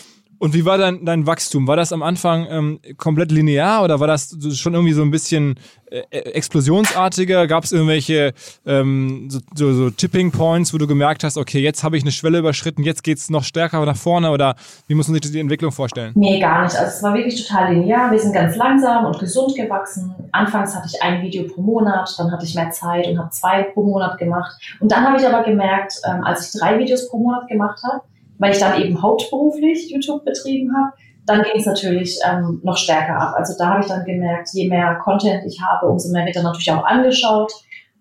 Und 0.42 0.54
wie 0.54 0.64
war 0.64 0.76
dein, 0.76 1.04
dein 1.04 1.25
Wachstum? 1.25 1.68
War 1.68 1.76
das 1.76 1.92
am 1.92 2.02
Anfang 2.02 2.49
ähm, 2.50 2.80
komplett 2.96 3.30
linear 3.30 3.84
oder 3.84 4.00
war 4.00 4.08
das 4.08 4.37
schon 4.54 4.75
irgendwie 4.75 4.92
so 4.92 5.02
ein 5.02 5.12
bisschen 5.12 5.54
äh, 5.88 6.00
explosionsartiger? 6.11 7.46
Gab 7.46 7.62
es 7.62 7.70
irgendwelche 7.70 8.32
ähm, 8.66 9.28
so, 9.30 9.38
so, 9.54 9.72
so, 9.72 9.90
Tipping 9.90 10.32
Points, 10.32 10.75
wo 10.75 10.78
du 10.78 10.88
gemerkt 10.88 11.22
hast, 11.22 11.38
okay, 11.38 11.61
jetzt 11.61 11.84
habe 11.84 11.96
ich 11.96 12.02
eine 12.02 12.11
Schwelle 12.11 12.38
überschritten, 12.38 12.82
jetzt 12.82 13.04
geht's 13.04 13.30
noch 13.30 13.44
stärker 13.44 13.87
nach 13.87 13.96
vorne 13.96 14.32
oder 14.32 14.56
wie 14.88 14.96
muss 14.96 15.06
man 15.06 15.22
sich 15.22 15.30
die 15.30 15.38
Entwicklung 15.38 15.70
vorstellen? 15.70 16.11
Nee, 16.16 16.40
gar 16.40 16.64
nicht. 16.64 16.75
Also 16.75 16.90
es 16.90 17.00
war 17.04 17.14
wirklich 17.14 17.46
total 17.46 17.75
linear. 17.75 18.11
Wir 18.11 18.18
sind 18.18 18.32
ganz 18.32 18.56
langsam 18.56 19.04
und 19.04 19.20
gesund 19.20 19.54
gewachsen. 19.54 20.12
Anfangs 20.32 20.75
hatte 20.75 20.88
ich 20.92 21.00
ein 21.04 21.22
Video 21.22 21.44
pro 21.44 21.62
Monat, 21.62 22.12
dann 22.18 22.32
hatte 22.32 22.44
ich 22.44 22.56
mehr 22.56 22.70
Zeit 22.72 23.06
und 23.06 23.16
habe 23.16 23.30
zwei 23.30 23.62
pro 23.62 23.84
Monat 23.84 24.18
gemacht. 24.18 24.61
Und 24.80 24.90
dann 24.90 25.06
habe 25.06 25.18
ich 25.18 25.25
aber 25.25 25.44
gemerkt, 25.44 26.00
ähm, 26.04 26.25
als 26.25 26.52
ich 26.52 26.61
drei 26.61 26.80
Videos 26.80 27.08
pro 27.08 27.18
Monat 27.18 27.46
gemacht 27.46 27.80
habe, 27.84 28.02
weil 28.39 28.53
ich 28.53 28.59
dann 28.59 28.81
eben 28.81 29.01
hauptberuflich 29.01 29.91
YouTube 29.91 30.25
betrieben 30.25 30.73
habe, 30.77 30.93
dann 31.27 31.43
ging 31.43 31.53
es 31.57 31.67
natürlich 31.67 32.19
ähm, 32.29 32.61
noch 32.65 32.77
stärker 32.77 33.17
ab. 33.17 33.35
Also 33.37 33.55
da 33.57 33.69
habe 33.69 33.81
ich 33.81 33.87
dann 33.87 34.05
gemerkt, 34.05 34.49
je 34.53 34.69
mehr 34.69 34.99
Content 35.03 35.45
ich 35.47 35.61
habe, 35.62 35.87
umso 35.87 36.12
mehr 36.12 36.27
wird 36.27 36.37
dann 36.37 36.45
natürlich 36.45 36.73
auch 36.73 36.85
angeschaut. 36.85 37.53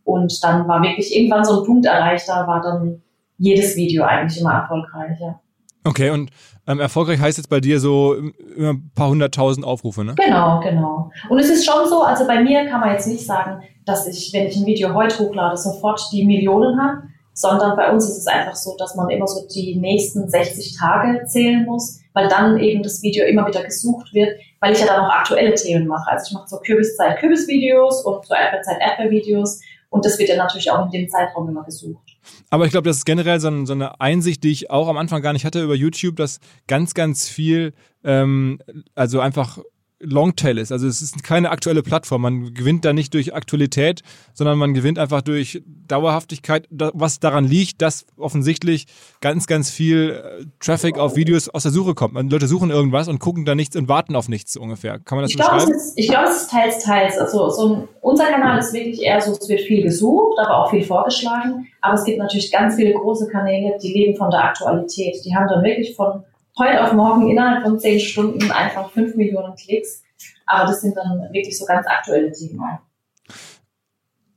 Und 0.03 0.43
dann 0.43 0.67
war 0.67 0.81
wirklich 0.81 1.15
irgendwann 1.15 1.45
so 1.45 1.59
ein 1.61 1.65
Punkt 1.65 1.85
erreicht, 1.85 2.27
da 2.27 2.47
war 2.47 2.61
dann 2.61 3.03
jedes 3.37 3.75
Video 3.75 4.03
eigentlich 4.03 4.41
immer 4.41 4.53
erfolgreich. 4.53 5.19
Ja. 5.19 5.39
Okay, 5.83 6.09
und 6.09 6.31
ähm, 6.67 6.79
erfolgreich 6.79 7.19
heißt 7.19 7.37
jetzt 7.37 7.49
bei 7.49 7.59
dir 7.59 7.79
so 7.79 8.13
immer 8.55 8.73
ein 8.73 8.91
paar 8.93 9.09
hunderttausend 9.09 9.65
Aufrufe, 9.65 10.03
ne? 10.03 10.15
Genau, 10.15 10.59
genau. 10.59 11.11
Und 11.29 11.39
es 11.39 11.49
ist 11.49 11.65
schon 11.65 11.87
so, 11.87 12.01
also 12.01 12.27
bei 12.27 12.43
mir 12.43 12.67
kann 12.67 12.79
man 12.79 12.91
jetzt 12.91 13.07
nicht 13.07 13.25
sagen, 13.25 13.63
dass 13.85 14.07
ich, 14.07 14.31
wenn 14.33 14.45
ich 14.45 14.55
ein 14.57 14.65
Video 14.65 14.93
heute 14.93 15.19
hochlade, 15.19 15.57
sofort 15.57 16.01
die 16.11 16.25
Millionen 16.25 16.79
habe, 16.79 17.03
sondern 17.33 17.75
bei 17.75 17.91
uns 17.91 18.05
ist 18.09 18.17
es 18.17 18.27
einfach 18.27 18.55
so, 18.55 18.75
dass 18.77 18.95
man 18.95 19.09
immer 19.09 19.27
so 19.27 19.47
die 19.47 19.75
nächsten 19.75 20.29
60 20.29 20.77
Tage 20.77 21.25
zählen 21.25 21.65
muss, 21.65 21.99
weil 22.13 22.27
dann 22.27 22.57
eben 22.59 22.83
das 22.83 23.01
Video 23.01 23.25
immer 23.25 23.47
wieder 23.47 23.63
gesucht 23.63 24.13
wird, 24.13 24.37
weil 24.59 24.73
ich 24.73 24.79
ja 24.79 24.87
dann 24.87 25.05
auch 25.05 25.09
aktuelle 25.09 25.53
Themen 25.53 25.87
mache. 25.87 26.11
Also 26.11 26.27
ich 26.27 26.33
mache 26.33 26.47
so 26.47 26.57
Kürbiszeit 26.57 27.19
Kürbisvideos 27.19 28.03
und 28.05 28.25
so 28.25 28.33
Erdbeerzeit 28.33 28.81
Erdbeervideos 28.81 29.61
und 29.89 30.05
das 30.05 30.17
wird 30.19 30.29
ja 30.29 30.37
natürlich 30.37 30.71
auch 30.71 30.85
in 30.85 30.91
dem 30.91 31.09
Zeitraum 31.09 31.49
immer 31.49 31.63
gesucht. 31.63 32.17
Aber 32.49 32.65
ich 32.65 32.71
glaube, 32.71 32.87
das 32.87 32.97
ist 32.97 33.05
generell 33.05 33.39
so, 33.39 33.47
eine 33.47 33.99
Einsicht, 33.99 34.43
die 34.43 34.51
ich 34.51 34.69
auch 34.69 34.87
am 34.87 34.97
Anfang 34.97 35.21
gar 35.21 35.33
nicht 35.33 35.45
hatte 35.45 35.61
über 35.61 35.75
YouTube, 35.75 36.15
dass 36.15 36.39
ganz, 36.67 36.93
ganz 36.93 37.27
viel, 37.27 37.73
ähm, 38.03 38.59
also 38.95 39.19
einfach 39.19 39.59
Longtail 40.03 40.57
ist. 40.57 40.71
Also 40.71 40.87
es 40.87 41.01
ist 41.01 41.23
keine 41.23 41.49
aktuelle 41.49 41.83
Plattform. 41.83 42.21
Man 42.21 42.53
gewinnt 42.53 42.85
da 42.85 42.93
nicht 42.93 43.13
durch 43.13 43.33
Aktualität, 43.33 44.01
sondern 44.33 44.57
man 44.57 44.73
gewinnt 44.73 44.99
einfach 44.99 45.21
durch 45.21 45.61
Dauerhaftigkeit, 45.87 46.67
was 46.69 47.19
daran 47.19 47.45
liegt, 47.45 47.81
dass 47.81 48.05
offensichtlich 48.17 48.87
ganz, 49.19 49.47
ganz 49.47 49.69
viel 49.69 50.11
äh, 50.11 50.45
Traffic 50.59 50.97
auf 50.97 51.15
Videos 51.15 51.49
aus 51.49 51.63
der 51.63 51.71
Suche 51.71 51.93
kommt. 51.93 52.13
Leute 52.31 52.47
suchen 52.47 52.69
irgendwas 52.69 53.07
und 53.07 53.19
gucken 53.19 53.45
da 53.45 53.55
nichts 53.55 53.75
und 53.75 53.87
warten 53.87 54.15
auf 54.15 54.29
nichts 54.29 54.57
ungefähr. 54.57 54.99
Kann 54.99 55.17
man 55.17 55.23
das 55.23 55.31
ich 55.31 55.37
so 55.37 55.43
beschreiben? 55.43 55.71
Ist, 55.71 55.93
ich 55.97 56.07
glaube, 56.07 56.29
es 56.29 56.41
ist 56.41 56.51
teils, 56.51 56.83
teils. 56.83 57.17
Also 57.17 57.49
so 57.49 57.75
ein, 57.75 57.87
unser 58.01 58.25
Kanal 58.25 58.59
ist 58.59 58.73
wirklich 58.73 59.01
eher 59.01 59.21
so, 59.21 59.31
es 59.31 59.49
wird 59.49 59.61
viel 59.61 59.83
gesucht, 59.83 60.39
aber 60.39 60.57
auch 60.63 60.69
viel 60.69 60.83
vorgeschlagen. 60.83 61.67
Aber 61.81 61.95
es 61.95 62.03
gibt 62.03 62.19
natürlich 62.19 62.51
ganz 62.51 62.75
viele 62.75 62.93
große 62.93 63.27
Kanäle, 63.27 63.77
die 63.81 63.93
leben 63.93 64.15
von 64.15 64.29
der 64.29 64.43
Aktualität. 64.43 65.17
Die 65.25 65.35
haben 65.35 65.47
dann 65.47 65.63
wirklich 65.63 65.95
von 65.95 66.23
heute 66.57 66.83
auf 66.83 66.93
morgen 66.93 67.29
innerhalb 67.29 67.63
von 67.63 67.79
zehn 67.79 67.99
Stunden 67.99 68.51
einfach 68.51 68.91
fünf 68.91 69.15
Millionen 69.15 69.55
Klicks. 69.55 70.03
Aber 70.45 70.67
das 70.67 70.81
sind 70.81 70.95
dann 70.97 71.19
wirklich 71.31 71.57
so 71.57 71.65
ganz 71.65 71.87
aktuelle 71.87 72.31
Themen. 72.31 72.61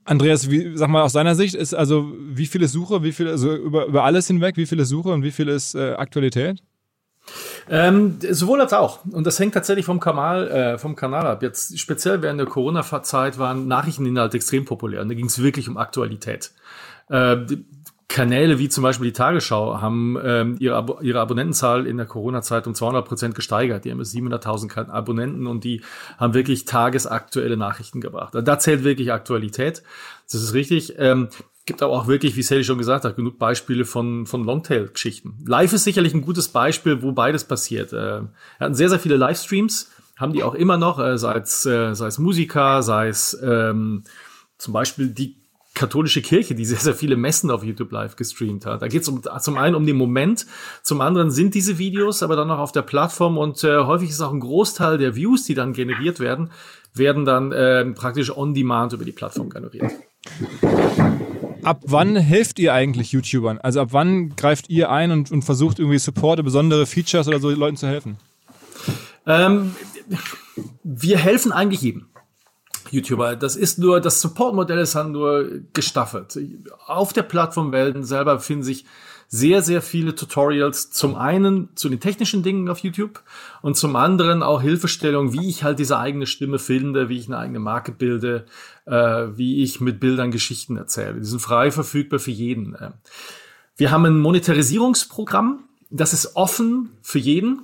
Andreas, 0.05 0.51
wie, 0.51 0.77
sag 0.77 0.91
mal 0.91 1.03
aus 1.03 1.15
deiner 1.15 1.35
Sicht 1.35 1.55
ist 1.55 1.75
also 1.75 2.13
wie 2.19 2.47
viel 2.47 2.63
ist 2.63 2.73
Suche, 2.73 3.03
wie 3.03 3.13
viel 3.13 3.29
also 3.29 3.55
über, 3.55 3.87
über 3.87 4.05
alles 4.05 4.27
hinweg, 4.27 4.57
wie 4.57 4.67
viel 4.67 4.79
ist 4.81 4.91
Suche 4.91 5.09
und 5.09 5.23
wie 5.23 5.31
viel 5.31 5.49
ist 5.49 5.75
äh, 5.75 5.95
Aktualität? 5.95 6.63
Ähm, 7.71 8.19
sowohl 8.31 8.61
als 8.61 8.75
auch. 8.75 9.05
Und 9.07 9.27
das 9.27 9.39
hängt 9.39 9.55
tatsächlich 9.55 9.87
vom 9.87 9.99
Kanal, 9.99 10.49
äh, 10.49 10.79
vom 10.79 10.95
Kanal 10.95 11.27
ab. 11.27 11.43
Jetzt 11.43 11.79
speziell 11.79 12.21
während 12.21 12.39
der 12.39 12.47
Corona-Zeit 12.47 13.39
waren 13.39 13.67
Nachrichteninhalte 13.67 14.37
extrem 14.37 14.67
populär 14.67 15.01
und 15.01 15.09
da 15.09 15.15
ging 15.15 15.27
es 15.27 15.43
wirklich 15.43 15.71
um 15.71 15.79
Aktualität. 15.79 16.53
Äh, 17.09 17.37
Kanäle 18.09 18.59
wie 18.59 18.69
zum 18.69 18.83
Beispiel 18.83 19.07
die 19.07 19.13
Tagesschau 19.13 19.81
haben 19.81 20.19
ähm, 20.23 20.57
ihre, 20.59 20.77
Ab 20.77 20.99
ihre 21.03 21.21
Abonnentenzahl 21.21 21.87
in 21.87 21.97
der 21.97 22.07
Corona-Zeit 22.07 22.67
um 22.67 22.75
200 22.75 23.07
Prozent 23.07 23.35
gesteigert. 23.35 23.85
Die 23.85 23.91
haben 23.91 24.01
700.000 24.01 24.91
Abonnenten 24.91 25.47
und 25.47 25.65
die 25.65 25.83
haben 26.19 26.35
wirklich 26.35 26.65
tagesaktuelle 26.65 27.57
Nachrichten 27.57 28.01
gebracht. 28.01 28.35
Also 28.35 28.45
da 28.45 28.59
zählt 28.59 28.85
wirklich 28.85 29.13
Aktualität. 29.13 29.83
Das 30.31 30.43
ist 30.43 30.55
richtig. 30.55 30.95
Ähm, 30.99 31.29
gibt 31.67 31.83
aber 31.83 31.93
auch 31.93 32.07
wirklich, 32.07 32.37
wie 32.37 32.43
Sally 32.43 32.65
schon 32.65 32.79
gesagt 32.79 33.05
hat, 33.05 33.17
genug 33.17 33.39
Beispiele 33.39 33.85
von, 33.85 34.27
von 34.27 34.45
Longtail-Geschichten. 34.45 35.39
Live 35.47 35.73
ist 35.73 35.85
sicherlich 35.85 36.13
ein 36.13 36.23
gutes 36.23 36.49
Beispiel, 36.49 37.03
wo 37.03 37.13
beides 37.13 37.45
passiert. 37.45 37.93
Äh, 37.93 38.21
wir 38.21 38.31
hatten 38.61 38.75
sehr, 38.75 38.91
sehr 38.91 38.99
viele 38.99 39.17
Livestreams, 39.17 39.91
haben 40.17 40.33
die 40.33 40.43
auch 40.43 40.55
immer 40.55 40.77
noch, 40.77 40.99
äh, 40.99 41.17
sei, 41.17 41.39
es, 41.39 41.65
äh, 41.65 41.95
sei 41.95 42.07
es 42.07 42.19
Musiker, 42.19 42.83
sei 42.83 43.09
es 43.09 43.39
ähm, 43.43 44.05
zum 44.59 44.75
Beispiel 44.75 45.09
die 45.09 45.37
katholische 45.75 46.23
Kirche, 46.23 46.55
die 46.55 46.65
sehr, 46.65 46.79
sehr 46.79 46.95
viele 46.95 47.17
Messen 47.17 47.51
auf 47.51 47.65
YouTube 47.65 47.93
Live 47.93 48.17
gestreamt 48.17 48.65
hat. 48.65 48.83
Da 48.83 48.89
geht 48.89 49.03
es 49.03 49.09
um, 49.09 49.23
zum 49.41 49.59
einen 49.59 49.75
um 49.75 49.85
den 49.85 49.97
Moment, 49.97 50.47
zum 50.83 51.01
anderen 51.01 51.31
sind 51.31 51.55
diese 51.55 51.79
Videos 51.79 52.23
aber 52.23 52.37
dann 52.37 52.49
noch 52.49 52.59
auf 52.59 52.73
der 52.73 52.83
Plattform 52.83 53.37
und 53.37 53.63
äh, 53.65 53.79
häufig 53.79 54.11
ist 54.11 54.21
auch 54.21 54.33
ein 54.33 54.41
Großteil 54.41 54.99
der 54.99 55.17
Views, 55.17 55.45
die 55.45 55.55
dann 55.55 55.73
generiert 55.73 56.21
werden, 56.21 56.51
werden 56.95 57.25
dann 57.25 57.53
äh, 57.53 57.85
praktisch 57.87 58.35
on 58.35 58.55
demand 58.55 58.93
über 58.93 59.05
die 59.05 59.13
Plattform 59.13 59.51
generiert. 59.51 59.93
Ab 61.65 61.81
wann 61.87 62.17
helft 62.17 62.59
ihr 62.59 62.73
eigentlich 62.73 63.13
YouTubern? 63.13 63.59
Also 63.59 63.81
ab 63.81 63.89
wann 63.91 64.37
greift 64.37 64.69
ihr 64.69 64.91
ein 64.91 65.11
und, 65.11 65.33
und 65.33 65.43
versucht 65.43 65.79
irgendwie 65.79 65.99
Support, 65.99 66.45
besondere 66.45 66.87
Features 66.87 67.27
oder 67.27 67.41
so 67.41 67.51
Leuten 67.51 67.77
zu 67.77 67.87
helfen? 67.87 68.19
Ähm, 69.27 69.75
wir 70.83 71.19
helfen 71.19 71.53
eigentlich 71.53 71.81
jedem. 71.81 72.07
YouTuber. 72.91 73.37
Das 73.37 73.57
ist 73.57 73.79
nur, 73.79 74.01
das 74.01 74.21
Support-Modell 74.21 74.79
ist 74.79 74.95
halt 74.95 75.09
nur 75.09 75.49
gestaffelt. 75.73 76.39
Auf 76.87 77.13
der 77.13 77.23
Plattform 77.23 77.73
Welten 77.73 78.05
selber 78.05 78.39
finden 78.41 78.65
sich 78.65 78.85
sehr, 79.29 79.63
sehr 79.63 79.83
viele 79.83 80.15
Tutorials. 80.15 80.91
Zum 80.91 81.17
einen 81.17 81.71
zu 81.75 81.89
den 81.89 82.01
technischen 82.01 82.43
Dingen 82.43 82.69
auf 82.69 82.81
YouTube 82.81 83.23
und 83.63 83.77
zum 83.77 83.97
anderen 83.97 84.43
auch 84.43 84.63
Hilfestellung, 84.63 85.33
wie 85.33 85.49
ich 85.49 85.65
halt 85.65 85.79
diese 85.79 85.99
eigene 85.99 86.27
Stimme 86.27 86.59
finde, 86.59 87.09
wie 87.09 87.19
ich 87.19 87.27
eine 87.27 87.39
eigene 87.39 87.59
Marke 87.59 87.93
bilde, 87.93 88.47
äh, 88.87 88.93
wie 88.93 89.63
ich 89.63 89.81
mit 89.81 89.99
Bildern 89.99 90.31
Geschichten 90.31 90.77
erzähle. 90.77 91.15
Die 91.15 91.25
sind 91.25 91.41
frei 91.41 91.71
verfügbar 91.71 92.21
für 92.21 92.31
jeden. 92.31 92.77
Wir 93.77 93.91
haben 93.91 94.05
ein 94.05 94.21
Monetarisierungsprogramm, 94.21 95.65
das 95.91 96.13
ist 96.13 96.37
offen 96.37 96.91
für 97.03 97.19
jeden, 97.19 97.63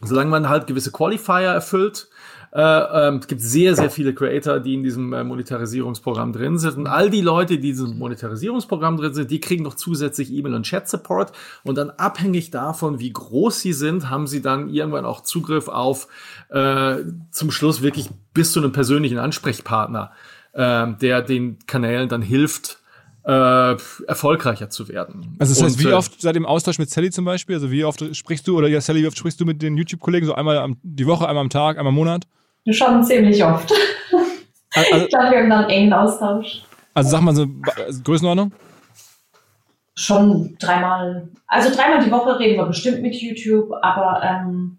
solange 0.00 0.30
man 0.30 0.48
halt 0.48 0.66
gewisse 0.66 0.92
Qualifier 0.92 1.48
erfüllt. 1.48 2.08
Äh, 2.54 2.60
ähm, 2.60 3.16
es 3.16 3.26
gibt 3.26 3.40
sehr, 3.40 3.74
sehr 3.74 3.90
viele 3.90 4.14
Creator, 4.14 4.60
die 4.60 4.74
in 4.74 4.84
diesem 4.84 5.12
äh, 5.12 5.24
Monetarisierungsprogramm 5.24 6.32
drin 6.32 6.56
sind. 6.56 6.76
Und 6.76 6.86
all 6.86 7.10
die 7.10 7.20
Leute, 7.20 7.58
die 7.58 7.70
in 7.70 7.76
diesem 7.76 7.98
Monetarisierungsprogramm 7.98 8.96
drin 8.96 9.12
sind, 9.12 9.32
die 9.32 9.40
kriegen 9.40 9.64
noch 9.64 9.74
zusätzlich 9.74 10.32
E-Mail- 10.32 10.54
und 10.54 10.62
Chat-Support. 10.62 11.32
Und 11.64 11.76
dann 11.76 11.90
abhängig 11.90 12.52
davon, 12.52 13.00
wie 13.00 13.12
groß 13.12 13.60
sie 13.60 13.72
sind, 13.72 14.08
haben 14.08 14.28
sie 14.28 14.40
dann 14.40 14.68
irgendwann 14.68 15.04
auch 15.04 15.22
Zugriff 15.22 15.66
auf 15.66 16.06
äh, 16.50 16.98
zum 17.32 17.50
Schluss 17.50 17.82
wirklich 17.82 18.10
bis 18.34 18.52
zu 18.52 18.60
einem 18.60 18.70
persönlichen 18.70 19.18
Ansprechpartner, 19.18 20.12
äh, 20.52 20.86
der 21.00 21.22
den 21.22 21.58
Kanälen 21.66 22.08
dann 22.08 22.22
hilft, 22.22 22.78
äh, 23.24 23.30
erfolgreicher 24.06 24.70
zu 24.70 24.86
werden. 24.86 25.34
Also 25.40 25.54
das 25.54 25.62
heißt, 25.64 25.78
und, 25.80 25.84
wie 25.84 25.90
äh, 25.90 25.94
oft 25.94 26.20
seit 26.20 26.36
dem 26.36 26.46
Austausch 26.46 26.78
mit 26.78 26.88
Sally 26.90 27.10
zum 27.10 27.24
Beispiel, 27.24 27.56
also 27.56 27.72
wie 27.72 27.84
oft 27.84 28.14
sprichst 28.14 28.46
du 28.46 28.56
oder 28.56 28.68
ja 28.68 28.80
Sally, 28.80 29.02
wie 29.02 29.08
oft 29.08 29.18
sprichst 29.18 29.40
du 29.40 29.44
mit 29.44 29.60
den 29.60 29.76
YouTube-Kollegen 29.76 30.26
so 30.26 30.34
einmal 30.34 30.58
am, 30.58 30.76
die 30.84 31.06
Woche, 31.06 31.26
einmal 31.26 31.42
am 31.42 31.50
Tag, 31.50 31.78
einmal 31.78 31.90
im 31.90 31.96
Monat? 31.96 32.28
Schon 32.70 33.04
ziemlich 33.04 33.44
oft. 33.44 33.72
Also, 34.76 35.04
ich 35.04 35.08
glaube, 35.08 35.30
wir 35.30 35.38
haben 35.38 35.50
dann 35.50 35.60
einen 35.60 35.70
engen 35.70 35.92
Austausch. 35.92 36.64
Also 36.94 37.10
sag 37.10 37.20
mal 37.20 37.34
so 37.34 37.46
also 37.86 38.02
Größenordnung? 38.02 38.52
Schon 39.94 40.56
dreimal, 40.58 41.28
also 41.46 41.72
dreimal 41.72 42.04
die 42.04 42.10
Woche 42.10 42.40
reden 42.40 42.56
wir 42.56 42.66
bestimmt 42.66 43.00
mit 43.00 43.14
YouTube, 43.14 43.70
aber 43.82 44.20
ähm, 44.24 44.78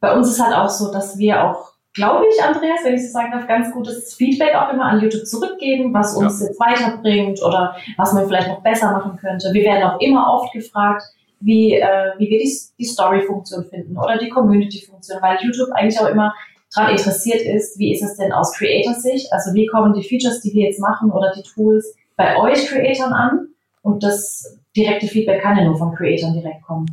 bei 0.00 0.14
uns 0.14 0.30
ist 0.30 0.42
halt 0.42 0.54
auch 0.54 0.70
so, 0.70 0.90
dass 0.90 1.18
wir 1.18 1.44
auch, 1.44 1.72
glaube 1.92 2.24
ich, 2.26 2.42
Andreas, 2.42 2.80
wenn 2.84 2.94
ich 2.94 3.06
so 3.06 3.12
sagen 3.12 3.32
darf, 3.32 3.46
ganz 3.46 3.70
gutes 3.70 4.14
Feedback 4.14 4.54
auch 4.54 4.72
immer 4.72 4.86
an 4.86 5.00
YouTube 5.00 5.26
zurückgeben, 5.26 5.92
was 5.92 6.16
uns 6.16 6.40
ja. 6.40 6.46
jetzt 6.46 6.58
weiterbringt 6.58 7.42
oder 7.42 7.76
was 7.98 8.14
man 8.14 8.26
vielleicht 8.26 8.48
noch 8.48 8.62
besser 8.62 8.92
machen 8.92 9.18
könnte. 9.18 9.50
Wir 9.52 9.64
werden 9.64 9.82
auch 9.84 10.00
immer 10.00 10.32
oft 10.32 10.52
gefragt, 10.54 11.02
wie, 11.40 11.74
äh, 11.74 12.12
wie 12.16 12.30
wir 12.30 12.38
die, 12.38 12.58
die 12.78 12.84
Story-Funktion 12.84 13.64
finden 13.66 13.98
oder 13.98 14.16
die 14.16 14.30
Community-Funktion, 14.30 15.20
weil 15.20 15.38
YouTube 15.42 15.70
eigentlich 15.72 16.00
auch 16.00 16.08
immer 16.08 16.34
daran 16.74 16.96
interessiert 16.96 17.40
ist, 17.42 17.78
wie 17.78 17.92
ist 17.92 18.02
es 18.02 18.16
denn 18.16 18.32
aus 18.32 18.52
Creator-Sicht? 18.52 19.32
Also 19.32 19.54
wie 19.54 19.66
kommen 19.66 19.94
die 19.94 20.02
Features, 20.02 20.40
die 20.40 20.52
wir 20.52 20.66
jetzt 20.66 20.80
machen 20.80 21.10
oder 21.10 21.32
die 21.36 21.42
Tools 21.42 21.94
bei 22.16 22.36
euch 22.36 22.66
Creatoren 22.66 23.12
an? 23.12 23.48
Und 23.82 24.02
das 24.02 24.58
direkte 24.76 25.06
Feedback 25.06 25.42
kann 25.42 25.56
ja 25.56 25.64
nur 25.64 25.76
von 25.76 25.94
Creatoren 25.94 26.34
direkt 26.34 26.62
kommen. 26.62 26.86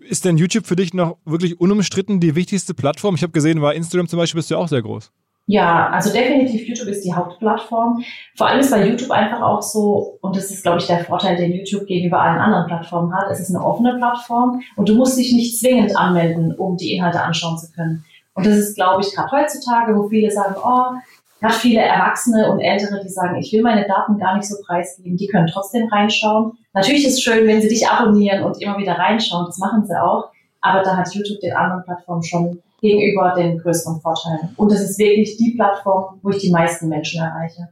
Ist 0.00 0.24
denn 0.24 0.36
YouTube 0.36 0.66
für 0.66 0.76
dich 0.76 0.92
noch 0.92 1.18
wirklich 1.24 1.60
unumstritten 1.60 2.18
die 2.18 2.34
wichtigste 2.34 2.74
Plattform? 2.74 3.14
Ich 3.14 3.22
habe 3.22 3.32
gesehen, 3.32 3.60
bei 3.60 3.74
Instagram 3.74 4.08
zum 4.08 4.18
Beispiel 4.18 4.38
bist 4.38 4.50
du 4.50 4.56
ja 4.56 4.60
auch 4.60 4.68
sehr 4.68 4.82
groß. 4.82 5.12
Ja, 5.50 5.88
also 5.88 6.12
definitiv 6.12 6.68
YouTube 6.68 6.88
ist 6.88 7.06
die 7.06 7.14
Hauptplattform. 7.14 8.04
Vor 8.36 8.48
allem 8.48 8.60
ist 8.60 8.70
bei 8.70 8.86
YouTube 8.86 9.10
einfach 9.10 9.40
auch 9.40 9.62
so, 9.62 10.18
und 10.20 10.36
das 10.36 10.50
ist, 10.50 10.62
glaube 10.62 10.78
ich, 10.78 10.86
der 10.86 11.04
Vorteil, 11.04 11.36
den 11.36 11.54
YouTube 11.54 11.86
gegenüber 11.86 12.20
allen 12.20 12.38
anderen 12.38 12.66
Plattformen 12.66 13.14
hat. 13.14 13.30
Es 13.30 13.40
ist 13.40 13.48
eine 13.48 13.64
offene 13.64 13.96
Plattform 13.96 14.60
und 14.76 14.90
du 14.90 14.94
musst 14.94 15.16
dich 15.16 15.32
nicht 15.32 15.58
zwingend 15.58 15.96
anmelden, 15.96 16.54
um 16.54 16.76
die 16.76 16.92
Inhalte 16.92 17.22
anschauen 17.22 17.56
zu 17.56 17.72
können. 17.72 18.04
Und 18.38 18.46
das 18.46 18.56
ist, 18.56 18.76
glaube 18.76 19.02
ich, 19.02 19.12
gerade 19.12 19.32
heutzutage, 19.32 19.96
wo 19.96 20.08
viele 20.08 20.30
sagen, 20.30 20.54
oh, 20.64 20.96
gerade 21.40 21.54
viele 21.54 21.80
Erwachsene 21.80 22.52
und 22.52 22.60
Ältere, 22.60 23.00
die 23.02 23.08
sagen, 23.08 23.34
ich 23.34 23.52
will 23.52 23.62
meine 23.62 23.84
Daten 23.84 24.16
gar 24.16 24.36
nicht 24.36 24.48
so 24.48 24.54
preisgeben, 24.64 25.16
die 25.16 25.26
können 25.26 25.48
trotzdem 25.48 25.88
reinschauen. 25.88 26.52
Natürlich 26.72 27.04
ist 27.04 27.14
es 27.14 27.22
schön, 27.22 27.48
wenn 27.48 27.60
sie 27.60 27.68
dich 27.68 27.88
abonnieren 27.88 28.44
und 28.44 28.62
immer 28.62 28.78
wieder 28.78 28.92
reinschauen, 28.92 29.46
das 29.46 29.58
machen 29.58 29.84
sie 29.84 30.00
auch. 30.00 30.30
Aber 30.60 30.82
da 30.82 30.96
hat 30.96 31.12
YouTube 31.12 31.40
den 31.40 31.52
anderen 31.52 31.82
Plattformen 31.82 32.22
schon 32.22 32.62
gegenüber 32.80 33.34
den 33.36 33.58
größeren 33.58 34.00
Vorteilen. 34.00 34.50
Und 34.56 34.70
es 34.70 34.82
ist 34.82 34.98
wirklich 35.00 35.36
die 35.36 35.54
Plattform, 35.56 36.20
wo 36.22 36.30
ich 36.30 36.38
die 36.38 36.52
meisten 36.52 36.88
Menschen 36.88 37.20
erreiche. 37.20 37.68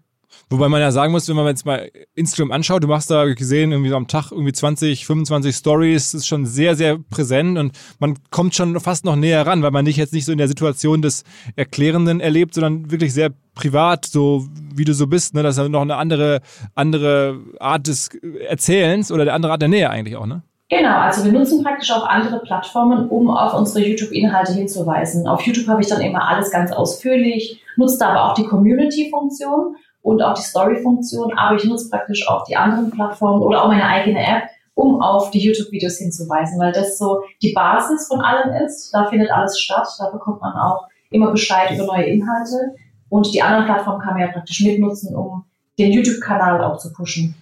Wobei 0.51 0.69
man 0.69 0.81
ja 0.81 0.91
sagen 0.93 1.13
muss, 1.13 1.29
wenn 1.29 1.37
man 1.37 1.47
jetzt 1.47 1.67
mal 1.67 1.91
Instagram 2.15 2.53
anschaut, 2.53 2.83
du 2.83 2.89
machst 2.89 3.11
da 3.11 3.25
gesehen, 3.27 3.73
irgendwie 3.73 3.91
so 3.91 3.97
am 3.97 4.07
Tag 4.07 4.31
irgendwie 4.31 4.53
20, 4.53 5.07
25 5.07 5.55
Stories, 5.55 6.15
ist 6.15 6.27
schon 6.27 6.47
sehr, 6.47 6.75
sehr 6.77 6.99
präsent 6.99 7.59
und 7.59 7.73
man 7.99 8.15
kommt 8.31 8.55
schon 8.55 8.79
fast 8.81 9.05
noch 9.05 9.17
näher 9.17 9.47
ran, 9.47 9.63
weil 9.63 9.71
man 9.71 9.85
dich 9.85 9.97
jetzt 9.97 10.13
nicht 10.13 10.25
so 10.25 10.33
in 10.33 10.39
der 10.39 10.49
Situation 10.49 11.03
des 11.03 11.25
Erklärenden 11.57 12.21
erlebt, 12.21 12.55
sondern 12.55 12.91
wirklich 12.91 13.13
sehr 13.13 13.31
privat, 13.55 14.05
so 14.05 14.47
wie 14.75 14.85
du 14.85 14.95
so 14.95 15.07
bist, 15.07 15.35
ne? 15.35 15.43
Das 15.43 15.59
ist 15.59 15.69
noch 15.69 15.83
eine 15.83 15.97
andere, 15.97 16.41
andere 16.75 17.41
Art 17.59 17.87
des 17.87 18.11
Erzählens 18.49 19.11
oder 19.11 19.23
eine 19.23 19.33
andere 19.33 19.53
Art 19.53 19.63
der 19.63 19.69
Nähe 19.69 19.91
eigentlich 19.91 20.17
auch, 20.17 20.27
ne? 20.27 20.43
Genau, 20.69 20.99
also 20.99 21.25
wir 21.25 21.31
nutzen 21.31 21.63
praktisch 21.63 21.93
auch 21.93 22.05
andere 22.05 22.41
Plattformen, 22.41 23.09
um 23.09 23.31
auf 23.31 23.55
unsere 23.55 23.87
YouTube-Inhalte 23.87 24.53
hinzuweisen. 24.53 25.29
Auf 25.29 25.43
YouTube 25.43 25.69
habe 25.69 25.81
ich 25.81 25.87
dann 25.87 26.01
immer 26.01 26.29
alles 26.29 26.51
ganz 26.51 26.73
ausführlich, 26.73 27.63
nutze 27.77 28.05
aber 28.05 28.25
auch 28.25 28.35
die 28.35 28.45
Community-Funktion 28.45 29.77
und 30.07 30.23
auch 30.23 30.35
die 30.35 30.43
Story-Funktion, 30.43 31.37
aber 31.37 31.57
ich 31.57 31.65
nutze 31.65 31.91
praktisch 31.91 32.29
auch 32.29 32.45
die 32.45 32.55
anderen 32.55 32.93
Plattformen 32.93 33.43
oder 33.43 33.65
auch 33.65 33.69
meine 33.69 33.85
eigene 33.85 34.21
App, 34.21 34.45
um 34.75 35.03
auf 35.03 35.33
die 35.33 35.41
YouTube-Videos 35.41 35.99
hinzuweisen, 35.99 36.61
weil 36.61 36.71
das 36.71 36.97
so 36.97 37.25
die 37.43 37.53
Basis 37.53 38.07
von 38.07 38.21
allem 38.21 38.55
ist. 38.65 38.93
Da 38.93 39.07
findet 39.07 39.33
alles 39.33 39.59
statt, 39.59 39.89
da 39.99 40.11
bekommt 40.11 40.41
man 40.41 40.53
auch 40.53 40.87
immer 41.11 41.33
Bescheid 41.33 41.73
über 41.73 41.87
neue 41.87 42.05
Inhalte 42.05 42.77
und 43.09 43.35
die 43.35 43.43
anderen 43.43 43.65
Plattformen 43.65 44.01
kann 44.01 44.15
man 44.15 44.23
ja 44.23 44.33
praktisch 44.33 44.61
mitnutzen, 44.63 45.17
um 45.17 45.45
den 45.77 45.91
YouTube-Kanal 45.91 46.63
auch 46.63 46.79
zu 46.79 46.93
pushen. 46.93 47.35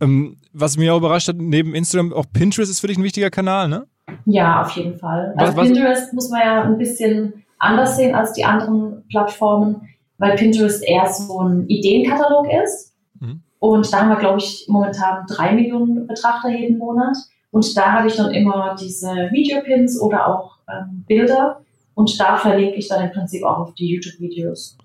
Ähm, 0.00 0.38
was 0.52 0.76
mich 0.76 0.90
auch 0.90 0.98
überrascht 0.98 1.28
hat, 1.28 1.36
neben 1.36 1.72
Instagram 1.72 2.12
auch 2.12 2.26
Pinterest 2.32 2.68
ist 2.68 2.80
für 2.80 2.88
dich 2.88 2.98
ein 2.98 3.04
wichtiger 3.04 3.30
Kanal, 3.30 3.68
ne? 3.68 3.86
Ja, 4.24 4.62
auf 4.62 4.70
jeden 4.72 4.98
Fall. 4.98 5.34
Also 5.36 5.56
was, 5.56 5.66
Pinterest 5.68 6.12
muss 6.12 6.30
man 6.30 6.40
ja 6.40 6.62
ein 6.62 6.78
bisschen 6.78 7.44
anders 7.60 7.96
sehen 7.96 8.16
als 8.16 8.32
die 8.32 8.44
anderen 8.44 9.04
Plattformen 9.08 9.88
weil 10.22 10.36
Pinterest 10.36 10.84
eher 10.84 11.12
so 11.12 11.40
ein 11.40 11.66
Ideenkatalog 11.66 12.46
ist. 12.64 12.94
Mhm. 13.18 13.42
Und 13.58 13.92
da 13.92 14.00
haben 14.00 14.10
wir, 14.10 14.18
glaube 14.18 14.38
ich, 14.38 14.66
momentan 14.68 15.26
drei 15.26 15.52
Millionen 15.52 16.06
Betrachter 16.06 16.48
jeden 16.48 16.78
Monat. 16.78 17.16
Und 17.50 17.76
da 17.76 17.90
habe 17.90 18.06
ich 18.06 18.14
dann 18.14 18.32
immer 18.32 18.76
diese 18.80 19.08
Videopins 19.32 20.00
oder 20.00 20.28
auch 20.28 20.58
ähm, 20.68 21.04
Bilder. 21.08 21.60
Und 21.94 22.20
da 22.20 22.36
verlinke 22.36 22.76
ich 22.76 22.86
dann 22.86 23.04
im 23.04 23.10
Prinzip 23.10 23.42
auch 23.42 23.58
auf 23.58 23.74
die 23.74 23.88
YouTube-Videos. 23.88 24.78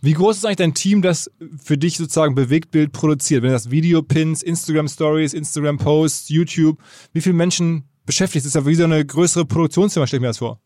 Wie 0.00 0.12
groß 0.12 0.38
ist 0.38 0.44
eigentlich 0.44 0.56
dein 0.56 0.74
Team, 0.74 1.02
das 1.02 1.30
für 1.62 1.78
dich 1.78 1.96
sozusagen 1.96 2.34
Bewegtbild 2.34 2.90
produziert? 2.90 3.44
Wenn 3.44 3.52
das 3.52 3.70
Videopins, 3.70 4.42
Instagram 4.42 4.88
Stories, 4.88 5.34
Instagram 5.34 5.78
Posts, 5.78 6.30
YouTube, 6.30 6.78
wie 7.12 7.20
viele 7.20 7.36
Menschen 7.36 7.84
beschäftigt? 8.06 8.44
Das 8.44 8.56
ist 8.56 8.60
ja 8.60 8.66
wie 8.66 8.74
so 8.74 8.84
eine 8.84 9.06
größere 9.06 9.44
Produktionsfirma, 9.44 10.08
stelle 10.08 10.18
ich 10.18 10.22
mir 10.22 10.28
das 10.28 10.38
vor. 10.38 10.60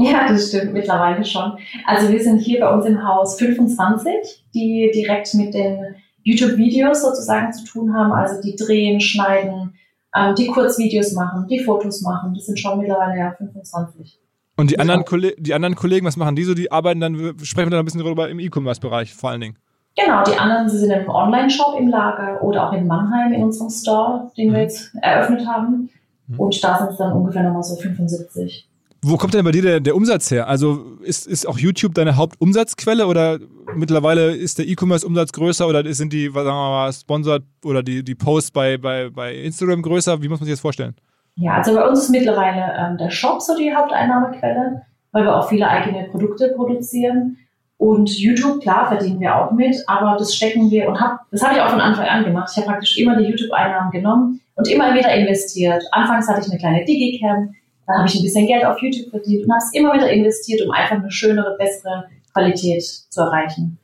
Ja, 0.00 0.26
das 0.26 0.48
stimmt 0.48 0.72
mittlerweile 0.72 1.24
schon. 1.24 1.52
Also 1.86 2.08
wir 2.10 2.22
sind 2.22 2.38
hier 2.38 2.60
bei 2.60 2.72
uns 2.72 2.86
im 2.86 3.06
Haus 3.06 3.38
25, 3.38 4.46
die 4.54 4.90
direkt 4.94 5.34
mit 5.34 5.52
den 5.52 5.94
YouTube-Videos 6.22 7.02
sozusagen 7.02 7.52
zu 7.52 7.64
tun 7.66 7.94
haben. 7.94 8.12
Also 8.12 8.40
die 8.40 8.56
drehen, 8.56 9.00
schneiden, 9.00 9.74
ähm, 10.16 10.34
die 10.34 10.46
Kurzvideos 10.46 11.12
machen, 11.12 11.46
die 11.48 11.60
Fotos 11.60 12.00
machen. 12.00 12.32
Das 12.34 12.46
sind 12.46 12.58
schon 12.58 12.78
mittlerweile 12.78 13.18
ja 13.18 13.34
25. 13.36 14.18
Und 14.56 14.70
die 14.70 14.78
anderen, 14.78 15.04
die 15.38 15.54
anderen 15.54 15.74
Kollegen, 15.74 16.06
was 16.06 16.16
machen 16.16 16.36
die 16.36 16.44
so? 16.44 16.54
Die 16.54 16.70
arbeiten 16.72 17.00
dann, 17.00 17.14
sprechen 17.42 17.66
wir 17.66 17.70
dann 17.70 17.80
ein 17.80 17.84
bisschen 17.84 18.02
darüber 18.02 18.28
im 18.28 18.40
E-Commerce-Bereich 18.40 19.14
vor 19.14 19.30
allen 19.30 19.40
Dingen. 19.40 19.58
Genau, 19.96 20.22
die 20.22 20.38
anderen 20.38 20.68
sie 20.68 20.78
sind 20.78 20.92
im 20.92 21.08
Online-Shop 21.08 21.78
im 21.78 21.88
Lager 21.88 22.42
oder 22.42 22.68
auch 22.68 22.72
in 22.72 22.86
Mannheim 22.86 23.32
in 23.32 23.42
unserem 23.42 23.70
Store, 23.70 24.30
den 24.36 24.52
wir 24.52 24.58
mhm. 24.58 24.62
jetzt 24.62 24.94
eröffnet 25.02 25.46
haben. 25.46 25.90
Mhm. 26.26 26.40
Und 26.40 26.64
da 26.64 26.78
sind 26.78 26.90
es 26.90 26.98
dann 26.98 27.12
ungefähr 27.12 27.42
nochmal 27.42 27.62
so 27.62 27.76
75. 27.76 28.69
Wo 29.02 29.16
kommt 29.16 29.32
denn 29.32 29.44
bei 29.44 29.50
dir 29.50 29.62
der, 29.62 29.80
der 29.80 29.96
Umsatz 29.96 30.30
her? 30.30 30.46
Also 30.46 30.98
ist, 31.02 31.26
ist 31.26 31.48
auch 31.48 31.58
YouTube 31.58 31.94
deine 31.94 32.16
Hauptumsatzquelle 32.16 33.06
oder 33.06 33.38
mittlerweile 33.74 34.36
ist 34.36 34.58
der 34.58 34.68
E-Commerce-Umsatz 34.68 35.32
größer 35.32 35.66
oder 35.66 35.90
sind 35.94 36.12
die, 36.12 36.26
sagen 36.26 36.34
wir 36.34 36.52
mal, 36.52 36.92
Sponsored 36.92 37.42
oder 37.64 37.82
die, 37.82 38.04
die 38.04 38.14
Posts 38.14 38.50
bei, 38.50 38.76
bei, 38.76 39.08
bei 39.08 39.34
Instagram 39.34 39.80
größer? 39.80 40.22
Wie 40.22 40.28
muss 40.28 40.40
man 40.40 40.44
sich 40.44 40.52
das 40.52 40.60
vorstellen? 40.60 40.94
Ja, 41.36 41.54
also 41.54 41.74
bei 41.74 41.88
uns 41.88 42.00
ist 42.00 42.10
mittlerweile 42.10 42.74
ähm, 42.76 42.98
der 42.98 43.10
Shop 43.10 43.40
so 43.40 43.56
die 43.56 43.74
Haupteinnahmequelle, 43.74 44.82
weil 45.12 45.24
wir 45.24 45.34
auch 45.34 45.48
viele 45.48 45.66
eigene 45.66 46.08
Produkte 46.10 46.52
produzieren. 46.54 47.38
Und 47.78 48.10
YouTube, 48.18 48.60
klar, 48.60 48.88
verdienen 48.88 49.20
wir 49.20 49.34
auch 49.34 49.52
mit, 49.52 49.74
aber 49.86 50.16
das 50.18 50.34
stecken 50.34 50.70
wir 50.70 50.86
und 50.86 51.00
hab, 51.00 51.20
das 51.30 51.42
habe 51.42 51.54
ich 51.54 51.62
auch 51.62 51.70
von 51.70 51.80
Anfang 51.80 52.06
an 52.06 52.24
gemacht. 52.24 52.50
Ich 52.52 52.58
habe 52.58 52.66
praktisch 52.66 52.98
immer 52.98 53.16
die 53.16 53.24
YouTube-Einnahmen 53.24 53.90
genommen 53.90 54.40
und 54.56 54.68
immer 54.68 54.94
wieder 54.94 55.10
investiert. 55.14 55.82
Anfangs 55.90 56.28
hatte 56.28 56.42
ich 56.42 56.50
eine 56.50 56.58
kleine 56.58 56.84
Digicam, 56.84 57.54
dann 57.90 57.98
habe 57.98 58.08
ich 58.08 58.14
ein 58.16 58.22
bisschen 58.22 58.46
Geld 58.46 58.64
auf 58.64 58.80
YouTube 58.80 59.10
verdient 59.10 59.44
und 59.44 59.52
habe 59.52 59.62
es 59.64 59.74
immer 59.74 59.94
wieder 59.94 60.10
investiert, 60.10 60.62
um 60.64 60.70
einfach 60.70 60.96
eine 60.96 61.10
schönere, 61.10 61.56
bessere 61.58 62.04
Qualität 62.32 62.82
zu 62.82 63.20
erreichen. 63.20 63.78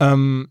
Ähm, 0.00 0.48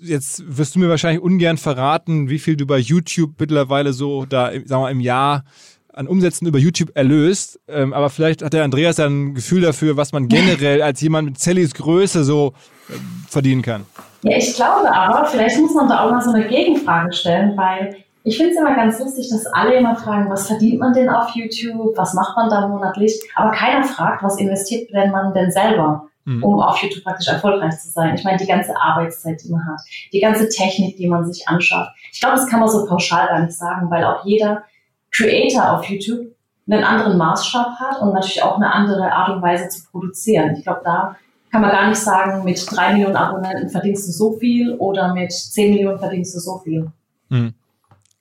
jetzt 0.00 0.42
wirst 0.46 0.74
du 0.74 0.80
mir 0.80 0.88
wahrscheinlich 0.88 1.22
ungern 1.22 1.56
verraten, 1.56 2.28
wie 2.28 2.38
viel 2.38 2.56
du 2.56 2.66
bei 2.66 2.78
YouTube 2.78 3.32
mittlerweile 3.38 3.92
so 3.92 4.26
da, 4.26 4.52
sagen 4.64 4.82
wir, 4.82 4.90
im 4.90 5.00
Jahr 5.00 5.44
an 5.92 6.06
Umsätzen 6.06 6.46
über 6.46 6.58
YouTube 6.58 6.90
erlöst. 6.94 7.60
Ähm, 7.68 7.92
aber 7.92 8.10
vielleicht 8.10 8.42
hat 8.42 8.52
der 8.52 8.64
Andreas 8.64 8.96
ja 8.96 9.06
ein 9.06 9.34
Gefühl 9.34 9.62
dafür, 9.62 9.96
was 9.96 10.12
man 10.12 10.28
generell 10.28 10.82
als 10.82 11.00
jemand 11.00 11.28
mit 11.28 11.38
Sallys 11.38 11.74
Größe 11.74 12.24
so 12.24 12.54
äh, 12.88 12.94
verdienen 13.28 13.62
kann. 13.62 13.86
Ja, 14.22 14.36
ich 14.36 14.54
glaube 14.54 14.92
aber, 14.92 15.26
vielleicht 15.26 15.58
muss 15.58 15.74
man 15.74 15.88
da 15.88 16.04
auch 16.04 16.10
mal 16.10 16.20
so 16.20 16.30
eine 16.30 16.46
Gegenfrage 16.46 17.12
stellen, 17.12 17.56
weil 17.56 17.96
ich 18.24 18.36
finde 18.36 18.52
es 18.52 18.58
immer 18.58 18.74
ganz 18.74 18.98
lustig, 19.00 19.28
dass 19.30 19.46
alle 19.46 19.74
immer 19.74 19.96
fragen, 19.96 20.30
was 20.30 20.46
verdient 20.46 20.78
man 20.78 20.92
denn 20.92 21.08
auf 21.08 21.30
YouTube, 21.34 21.96
was 21.96 22.14
macht 22.14 22.36
man 22.36 22.48
da 22.48 22.68
monatlich, 22.68 23.20
aber 23.34 23.50
keiner 23.50 23.82
fragt, 23.84 24.22
was 24.22 24.38
investiert 24.38 24.92
denn 24.92 25.10
man 25.10 25.34
denn 25.34 25.50
selber, 25.50 26.08
mhm. 26.24 26.42
um 26.42 26.60
auf 26.60 26.80
YouTube 26.82 27.02
praktisch 27.02 27.28
erfolgreich 27.28 27.78
zu 27.78 27.88
sein. 27.88 28.14
Ich 28.14 28.24
meine, 28.24 28.38
die 28.38 28.46
ganze 28.46 28.76
Arbeitszeit, 28.76 29.42
die 29.42 29.50
man 29.50 29.66
hat, 29.66 29.80
die 30.12 30.20
ganze 30.20 30.48
Technik, 30.48 30.96
die 30.96 31.08
man 31.08 31.24
sich 31.24 31.48
anschaut. 31.48 31.88
Ich 32.12 32.20
glaube, 32.20 32.36
das 32.36 32.46
kann 32.46 32.60
man 32.60 32.68
so 32.68 32.86
pauschal 32.86 33.26
gar 33.26 33.40
nicht 33.40 33.56
sagen, 33.56 33.90
weil 33.90 34.04
auch 34.04 34.24
jeder 34.24 34.62
Creator 35.10 35.72
auf 35.72 35.84
YouTube 35.84 36.28
einen 36.70 36.84
anderen 36.84 37.18
Maßstab 37.18 37.78
hat 37.80 38.00
und 38.00 38.12
natürlich 38.12 38.42
auch 38.42 38.56
eine 38.56 38.72
andere 38.72 39.10
Art 39.12 39.30
und 39.30 39.42
Weise 39.42 39.68
zu 39.68 39.84
produzieren. 39.90 40.54
Ich 40.56 40.62
glaube, 40.62 40.82
da 40.84 41.16
kann 41.50 41.60
man 41.60 41.70
gar 41.70 41.88
nicht 41.88 41.98
sagen, 41.98 42.44
mit 42.44 42.64
drei 42.70 42.92
Millionen 42.92 43.16
Abonnenten 43.16 43.68
verdienst 43.68 44.06
du 44.06 44.12
so 44.12 44.32
viel 44.38 44.74
oder 44.76 45.12
mit 45.12 45.32
zehn 45.32 45.74
Millionen 45.74 45.98
verdienst 45.98 46.34
du 46.36 46.38
so 46.38 46.58
viel. 46.58 46.90
Mhm. 47.28 47.54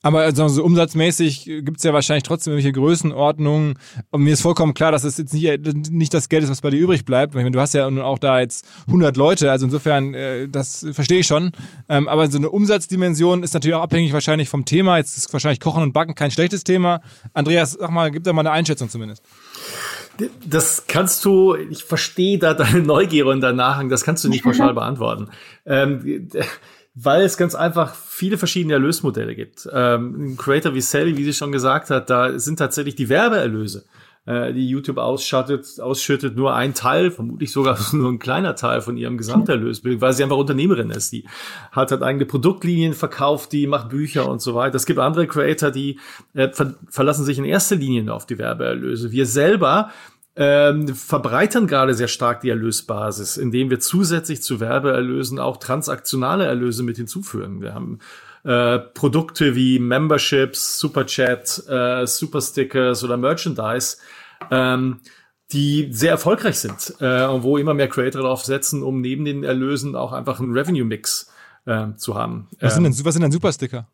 Aber 0.03 0.21
also 0.21 0.47
so 0.47 0.63
umsatzmäßig 0.63 1.45
gibt's 1.45 1.83
ja 1.83 1.93
wahrscheinlich 1.93 2.23
trotzdem 2.23 2.53
irgendwelche 2.53 2.73
Größenordnungen. 2.73 3.77
Und 4.09 4.21
mir 4.23 4.33
ist 4.33 4.41
vollkommen 4.41 4.73
klar, 4.73 4.91
dass 4.91 5.03
es 5.03 5.17
jetzt 5.17 5.33
nicht, 5.33 5.91
nicht 5.91 6.13
das 6.13 6.27
Geld 6.27 6.43
ist, 6.43 6.49
was 6.49 6.61
bei 6.61 6.71
dir 6.71 6.79
übrig 6.79 7.05
bleibt. 7.05 7.33
Ich 7.33 7.35
meine, 7.35 7.51
du 7.51 7.59
hast 7.59 7.73
ja 7.73 7.87
auch 7.87 8.17
da 8.17 8.39
jetzt 8.39 8.65
100 8.87 9.15
Leute, 9.15 9.51
also 9.51 9.65
insofern, 9.65 10.13
äh, 10.13 10.47
das 10.49 10.87
verstehe 10.91 11.19
ich 11.19 11.27
schon. 11.27 11.51
Ähm, 11.87 12.07
aber 12.07 12.29
so 12.31 12.37
eine 12.37 12.49
Umsatzdimension 12.49 13.43
ist 13.43 13.53
natürlich 13.53 13.75
auch 13.75 13.83
abhängig 13.83 14.11
wahrscheinlich 14.13 14.49
vom 14.49 14.65
Thema. 14.65 14.97
Jetzt 14.97 15.17
ist 15.17 15.31
wahrscheinlich 15.33 15.59
Kochen 15.59 15.83
und 15.83 15.93
Backen 15.93 16.15
kein 16.15 16.31
schlechtes 16.31 16.63
Thema. 16.63 17.01
Andreas, 17.33 17.73
sag 17.73 17.91
mal, 17.91 18.09
gib 18.09 18.23
da 18.23 18.33
mal 18.33 18.41
eine 18.41 18.51
Einschätzung 18.51 18.89
zumindest. 18.89 19.23
Das 20.45 20.85
kannst 20.87 21.23
du, 21.25 21.55
ich 21.55 21.83
verstehe 21.83 22.37
da 22.37 22.53
deine 22.53 22.81
Neugier 22.81 23.27
und 23.27 23.41
dein 23.41 23.55
Nachhang, 23.55 23.89
das 23.89 24.03
kannst 24.03 24.23
du 24.23 24.29
nicht 24.29 24.43
pauschal 24.43 24.73
beantworten. 24.73 25.29
Ähm, 25.65 26.27
weil 26.93 27.23
es 27.23 27.38
ganz 27.38 27.56
einfach 27.56 27.95
viele 27.95 28.38
verschiedene 28.38 28.73
Erlösmodelle 28.73 29.36
gibt. 29.36 29.67
Ähm, 29.71 30.34
ein 30.34 30.38
Creator 30.38 30.73
wie 30.73 30.82
Sally, 30.82 31.17
wie 31.17 31.23
sie 31.23 31.34
schon 31.34 31.51
gesagt 31.51 31.89
hat, 31.89 32.10
da 32.10 32.38
sind 32.38 32.60
tatsächlich 32.60 32.95
die 32.95 33.08
Werbeerlöse, 33.08 33.86
äh, 34.25 34.51
die 34.51 34.67
YouTube 34.67 34.97
ausschattet, 34.97 35.80
ausschüttet, 35.80 36.36
nur 36.36 36.54
ein 36.54 36.73
Teil, 36.73 37.10
vermutlich 37.10 37.54
sogar 37.54 37.80
nur 37.93 38.12
ein 38.12 38.19
kleiner 38.19 38.56
Teil 38.56 38.82
von 38.82 38.97
ihrem 38.97 39.17
Gesamterlös, 39.17 39.86
weil 39.86 40.12
sie 40.12 40.23
einfach 40.23 40.36
Unternehmerin 40.36 40.89
ist. 40.89 41.13
Die 41.13 41.25
hat 41.71 41.91
halt 41.91 42.04
eigene 42.04 42.25
Produktlinien 42.25 42.93
verkauft, 42.93 43.54
die 43.54 43.67
macht 43.67 43.88
Bücher 43.88 44.27
und 44.27 44.41
so 44.41 44.54
weiter. 44.54 44.75
Es 44.75 44.86
gibt 44.86 44.99
andere 44.99 45.27
Creator, 45.27 45.71
die 45.71 45.97
äh, 46.34 46.49
ver 46.49 46.75
verlassen 46.89 47.23
sich 47.23 47.38
in 47.38 47.45
erster 47.45 47.77
Linie 47.77 48.13
auf 48.13 48.25
die 48.25 48.38
Werbeerlöse. 48.38 49.13
Wir 49.13 49.25
selber 49.25 49.91
ähm, 50.35 50.87
verbreitern 50.95 51.67
gerade 51.67 51.93
sehr 51.93 52.07
stark 52.07 52.41
die 52.41 52.49
Erlösbasis, 52.49 53.37
indem 53.37 53.69
wir 53.69 53.79
zusätzlich 53.79 54.41
zu 54.41 54.59
Werbeerlösen 54.59 55.39
auch 55.39 55.57
transaktionale 55.57 56.45
Erlöse 56.45 56.83
mit 56.83 56.97
hinzufügen. 56.97 57.61
Wir 57.61 57.73
haben 57.73 57.99
äh, 58.43 58.79
Produkte 58.79 59.55
wie 59.55 59.79
Memberships, 59.79 60.79
Superchat, 60.79 61.63
äh, 61.67 62.07
Superstickers 62.07 63.03
oder 63.03 63.17
Merchandise, 63.17 63.97
ähm, 64.49 65.01
die 65.51 65.89
sehr 65.91 66.11
erfolgreich 66.11 66.59
sind 66.59 66.95
äh, 67.01 67.25
und 67.25 67.43
wo 67.43 67.57
immer 67.57 67.73
mehr 67.73 67.89
Creator 67.89 68.21
darauf 68.21 68.45
setzen, 68.45 68.83
um 68.83 69.01
neben 69.01 69.25
den 69.25 69.43
Erlösen 69.43 69.95
auch 69.95 70.13
einfach 70.13 70.39
einen 70.39 70.53
Revenue-Mix 70.53 71.29
äh, 71.65 71.87
zu 71.97 72.15
haben. 72.15 72.47
Was 72.59 72.75
sind, 72.75 72.85
denn, 72.85 72.93
ähm, 72.93 73.05
was 73.05 73.13
sind 73.13 73.21
denn 73.21 73.31
Supersticker? 73.31 73.87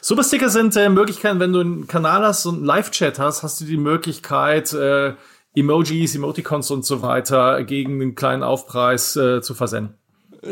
Supersticker 0.00 0.48
sind 0.48 0.74
äh, 0.76 0.88
Möglichkeiten, 0.88 1.38
wenn 1.38 1.52
du 1.52 1.60
einen 1.60 1.86
Kanal 1.86 2.24
hast 2.24 2.46
und 2.46 2.56
einen 2.56 2.64
Live-Chat 2.64 3.18
hast, 3.18 3.42
hast 3.42 3.60
du 3.60 3.64
die 3.64 3.76
Möglichkeit, 3.76 4.72
äh, 4.72 5.14
Emojis, 5.54 6.14
Emoticons 6.14 6.70
und 6.70 6.84
so 6.84 7.02
weiter 7.02 7.64
gegen 7.64 8.00
einen 8.00 8.14
kleinen 8.14 8.42
Aufpreis 8.42 9.16
äh, 9.16 9.42
zu 9.42 9.54
versenden. 9.54 9.94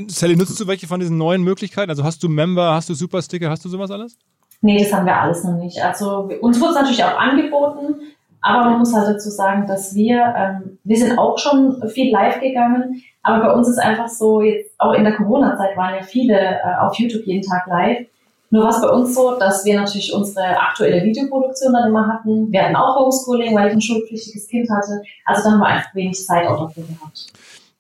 Sally, 0.09 0.37
nutzt 0.37 0.61
du 0.61 0.67
welche 0.67 0.87
von 0.87 1.01
diesen 1.01 1.19
neuen 1.19 1.43
Möglichkeiten? 1.43 1.91
Also 1.91 2.05
hast 2.05 2.23
du 2.23 2.29
Member, 2.29 2.75
hast 2.75 2.89
du 2.89 2.95
Supersticker, 2.95 3.51
hast 3.51 3.65
du 3.65 3.69
sowas 3.69 3.91
alles? 3.91 4.17
Nee, 4.61 4.79
das 4.79 4.93
haben 4.93 5.07
wir 5.07 5.17
alles 5.17 5.43
noch 5.43 5.57
nicht. 5.57 5.83
Also 5.83 6.29
uns 6.41 6.61
wurde 6.61 6.71
es 6.71 6.77
natürlich 6.77 7.03
auch 7.03 7.19
angeboten, 7.19 7.97
aber 8.43 8.71
man 8.71 8.79
muss 8.79 8.95
halt 8.95 9.09
dazu 9.09 9.31
sagen, 9.31 9.67
dass 9.67 9.95
wir, 9.95 10.35
ähm, 10.37 10.79
wir 10.85 10.97
sind 10.97 11.19
auch 11.19 11.39
schon 11.39 11.83
viel 11.89 12.13
live 12.13 12.41
gegangen, 12.41 13.03
aber 13.23 13.47
bei 13.47 13.53
uns 13.53 13.69
ist 13.69 13.79
einfach 13.79 14.09
so, 14.09 14.43
jetzt 14.43 14.73
auch 14.79 14.93
in 14.93 15.05
der 15.05 15.17
Corona-Zeit 15.17 15.77
waren 15.77 15.95
ja 15.95 16.03
viele 16.03 16.39
äh, 16.39 16.77
auf 16.81 16.95
YouTube 16.99 17.27
jeden 17.27 17.43
Tag 17.43 17.67
live. 17.67 18.07
Nur 18.51 18.65
war 18.65 18.71
es 18.71 18.81
bei 18.81 18.89
uns 18.89 19.15
so, 19.15 19.39
dass 19.39 19.65
wir 19.65 19.77
natürlich 19.77 20.13
unsere 20.13 20.59
aktuelle 20.59 21.05
Videoproduktion 21.05 21.73
dann 21.73 21.89
immer 21.89 22.07
hatten. 22.09 22.51
Wir 22.51 22.65
hatten 22.65 22.77
auch 22.77 22.97
Homeschooling, 22.99 23.55
weil 23.55 23.69
ich 23.69 23.75
ein 23.75 23.81
schulpflichtiges 23.81 24.49
Kind 24.49 24.69
hatte. 24.69 25.01
Also 25.25 25.45
da 25.45 25.51
haben 25.53 25.61
wir 25.61 25.67
einfach 25.67 25.95
wenig 25.95 26.25
Zeit 26.25 26.47
auch 26.49 26.67
dafür 26.67 26.83
gehabt. 26.83 27.27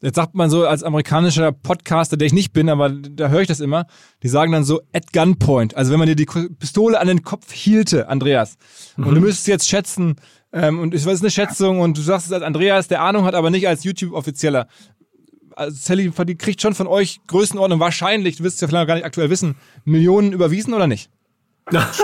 Jetzt 0.02 0.16
sagt 0.16 0.34
man 0.34 0.48
so 0.48 0.66
als 0.66 0.82
amerikanischer 0.82 1.52
Podcaster, 1.52 2.16
der 2.16 2.26
ich 2.26 2.32
nicht 2.32 2.54
bin, 2.54 2.70
aber 2.70 2.88
da 2.88 3.28
höre 3.28 3.42
ich 3.42 3.48
das 3.48 3.60
immer, 3.60 3.86
die 4.22 4.28
sagen 4.28 4.50
dann 4.50 4.64
so 4.64 4.80
at 4.94 5.12
gunpoint. 5.12 5.76
Also 5.76 5.92
wenn 5.92 5.98
man 5.98 6.08
dir 6.08 6.16
die 6.16 6.24
Pistole 6.24 6.98
an 6.98 7.06
den 7.06 7.22
Kopf 7.22 7.52
hielte, 7.52 8.08
Andreas, 8.08 8.56
mhm. 8.96 9.08
und 9.08 9.14
du 9.16 9.20
müsstest 9.20 9.48
jetzt 9.48 9.68
schätzen, 9.68 10.16
ähm, 10.52 10.80
und 10.80 10.94
ich 10.94 11.04
weiß 11.04 11.20
eine 11.20 11.30
Schätzung, 11.30 11.80
und 11.80 11.98
du 11.98 12.02
sagst 12.02 12.26
es 12.26 12.32
als 12.32 12.42
Andreas, 12.42 12.88
der 12.88 13.02
Ahnung 13.02 13.24
hat, 13.24 13.34
aber 13.34 13.50
nicht 13.50 13.68
als 13.68 13.84
YouTube-Offizieller 13.84 14.68
also 15.60 15.76
Sally 15.78 16.10
die 16.26 16.36
kriegt 16.36 16.62
schon 16.62 16.74
von 16.74 16.86
euch 16.86 17.20
Größenordnung 17.26 17.80
wahrscheinlich, 17.80 18.36
du 18.38 18.44
wirst 18.44 18.56
es 18.56 18.60
ja 18.62 18.68
vielleicht 18.68 18.88
gar 18.88 18.94
nicht 18.94 19.04
aktuell 19.04 19.28
wissen, 19.28 19.56
Millionen 19.84 20.32
überwiesen 20.32 20.72
oder 20.72 20.86
nicht? 20.86 21.10
das 21.70 22.00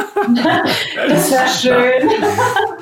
wäre 1.31 1.49
schön. 1.49 2.11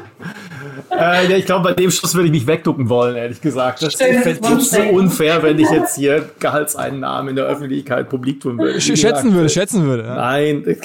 äh, 0.91 1.31
ja, 1.31 1.37
ich 1.37 1.47
glaube, 1.47 1.65
bei 1.71 1.75
dem 1.75 1.91
Schluss 1.91 2.15
würde 2.15 2.27
ich 2.27 2.33
mich 2.33 2.47
wegducken 2.47 2.89
wollen, 2.89 3.17
ehrlich 3.17 3.41
gesagt. 3.41 3.83
Das 3.83 3.95
fände 3.95 4.61
so 4.61 4.81
unfair, 4.83 5.43
wenn 5.43 5.59
ich 5.59 5.71
jetzt 5.71 5.97
hier 5.97 6.31
Gehaltseinnahmen 6.39 7.31
in 7.31 7.37
der 7.37 7.47
Öffentlichkeit 7.47 8.09
publik 8.09 8.41
tun 8.41 8.59
würde. 8.59 8.81
Sch 8.81 8.97
schätzen 8.97 9.35
würde, 9.35 9.49
schätzen 9.49 9.85
würde. 9.85 10.05
Ja. 10.05 10.15
Nein, 10.15 10.65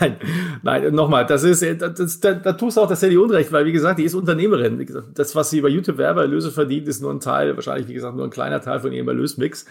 nein, 0.00 0.16
nein, 0.62 0.94
nochmal, 0.94 1.26
das 1.26 1.42
ist, 1.42 1.62
das, 1.62 1.94
das, 1.94 2.20
da, 2.20 2.34
da 2.34 2.52
tust 2.52 2.76
du 2.76 2.82
auch 2.82 2.88
das 2.88 3.02
Handy 3.02 3.16
Unrecht, 3.16 3.52
weil, 3.52 3.64
wie 3.64 3.72
gesagt, 3.72 3.98
die 3.98 4.04
ist 4.04 4.14
Unternehmerin. 4.14 4.78
Wie 4.78 4.86
gesagt, 4.86 5.08
das, 5.14 5.34
was 5.34 5.50
sie 5.50 5.60
bei 5.60 5.68
YouTube 5.68 5.98
Werbeerlöse 5.98 6.50
verdient, 6.50 6.88
ist 6.88 7.02
nur 7.02 7.12
ein 7.12 7.20
Teil, 7.20 7.56
wahrscheinlich, 7.56 7.88
wie 7.88 7.94
gesagt, 7.94 8.16
nur 8.16 8.24
ein 8.24 8.30
kleiner 8.30 8.60
Teil 8.60 8.80
von 8.80 8.92
ihrem 8.92 9.08
Erlösmix. 9.08 9.66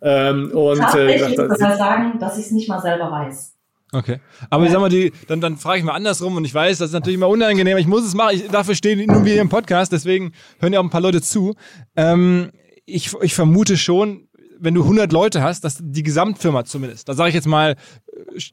Ähm, 0.00 0.50
und, 0.52 0.80
äh, 0.94 1.18
gesagt, 1.18 1.38
das 1.38 1.62
heißt 1.62 1.78
sagen, 1.78 2.18
dass 2.18 2.38
ich 2.38 2.46
es 2.46 2.50
nicht 2.50 2.68
mal 2.68 2.80
selber 2.80 3.10
weiß. 3.10 3.53
Okay. 3.94 4.18
Aber 4.50 4.64
ja. 4.64 4.66
ich 4.66 4.72
sag 4.72 4.80
mal, 4.80 4.88
die, 4.88 5.12
dann, 5.28 5.40
dann 5.40 5.56
frage 5.56 5.78
ich 5.78 5.84
mal 5.84 5.92
andersrum 5.92 6.36
und 6.36 6.44
ich 6.44 6.52
weiß, 6.52 6.78
das 6.78 6.88
ist 6.88 6.94
natürlich 6.94 7.14
immer 7.14 7.28
unangenehm. 7.28 7.78
Ich 7.78 7.86
muss 7.86 8.04
es 8.04 8.14
machen. 8.14 8.34
Ich, 8.34 8.48
dafür 8.48 8.74
stehen 8.74 9.06
nur 9.06 9.24
wir 9.24 9.40
im 9.40 9.48
Podcast, 9.48 9.92
deswegen 9.92 10.32
hören 10.58 10.72
ja 10.72 10.80
auch 10.80 10.84
ein 10.84 10.90
paar 10.90 11.00
Leute 11.00 11.22
zu. 11.22 11.54
Ähm, 11.96 12.50
ich, 12.86 13.14
ich 13.22 13.34
vermute 13.34 13.76
schon, 13.76 14.28
wenn 14.58 14.74
du 14.74 14.82
100 14.82 15.12
Leute 15.12 15.42
hast, 15.42 15.62
dass 15.62 15.78
die 15.80 16.02
Gesamtfirma 16.02 16.64
zumindest, 16.64 17.08
da 17.08 17.14
sage 17.14 17.28
ich 17.28 17.34
jetzt 17.34 17.46
mal, 17.46 17.76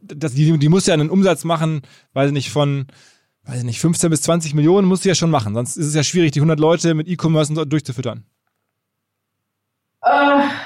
dass 0.04 0.34
die, 0.34 0.58
die 0.58 0.70
muss 0.70 0.86
ja 0.86 0.94
einen 0.94 1.10
Umsatz 1.10 1.44
machen, 1.44 1.82
weiß 2.14 2.28
ich 2.28 2.34
nicht, 2.34 2.52
von, 2.52 2.86
weiß 3.44 3.60
ich 3.60 3.64
nicht, 3.64 3.80
15 3.80 4.10
bis 4.12 4.22
20 4.22 4.54
Millionen 4.54 4.88
muss 4.88 5.02
sie 5.02 5.10
ja 5.10 5.16
schon 5.16 5.32
machen. 5.32 5.56
Sonst 5.56 5.76
ist 5.76 5.88
es 5.88 5.96
ja 5.96 6.04
schwierig, 6.04 6.32
die 6.32 6.40
100 6.40 6.60
Leute 6.60 6.94
mit 6.94 7.08
E-Commerce 7.08 7.54
durchzufüttern. 7.66 8.26
Äh. 10.04 10.61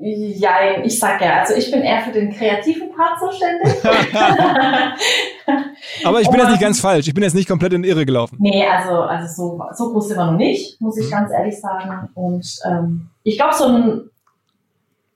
Ja, 0.00 0.80
ich 0.84 0.96
sag 0.96 1.20
ja, 1.20 1.40
also 1.40 1.54
ich 1.54 1.72
bin 1.72 1.82
eher 1.82 2.02
für 2.02 2.12
den 2.12 2.32
kreativen 2.32 2.94
Part 2.94 3.18
zuständig. 3.18 3.84
Aber 6.04 6.20
ich 6.20 6.30
bin 6.30 6.38
jetzt 6.38 6.50
nicht 6.50 6.60
ganz 6.60 6.80
falsch. 6.80 7.08
Ich 7.08 7.14
bin 7.14 7.24
jetzt 7.24 7.34
nicht 7.34 7.48
komplett 7.48 7.72
in 7.72 7.82
Irre 7.82 8.06
gelaufen. 8.06 8.36
Nee, 8.38 8.64
also, 8.64 9.02
also 9.02 9.26
so, 9.26 9.60
so 9.74 9.92
groß 9.92 10.06
sind 10.08 10.18
wir 10.18 10.26
noch 10.26 10.38
nicht, 10.38 10.80
muss 10.80 10.96
ich 10.98 11.06
mhm. 11.06 11.10
ganz 11.10 11.32
ehrlich 11.32 11.60
sagen. 11.60 12.10
Und 12.14 12.60
ähm, 12.64 13.10
ich 13.24 13.36
glaube, 13.36 13.56
so 13.56 13.64
ein 13.64 14.08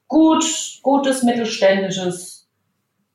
gut, 0.09 0.45
gutes, 0.83 1.23
mittelständisches, 1.23 2.49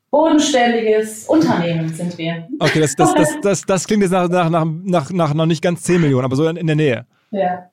bodenständiges 0.09 1.25
Unternehmen 1.25 1.89
sind 1.89 2.17
wir. 2.17 2.47
Okay, 2.59 2.79
das, 2.79 2.95
das, 2.95 3.13
das, 3.13 3.35
das, 3.41 3.63
das 3.63 3.87
klingt 3.87 4.03
jetzt 4.03 4.11
nach, 4.11 4.29
nach, 4.29 4.49
nach, 4.49 4.65
nach, 4.65 5.11
nach 5.11 5.33
noch 5.33 5.45
nicht 5.45 5.61
ganz 5.61 5.83
10 5.83 5.99
Millionen, 5.99 6.23
aber 6.23 6.37
so 6.37 6.47
in, 6.47 6.55
in 6.55 6.67
der 6.67 6.77
Nähe. 6.77 7.05
Ja. 7.31 7.69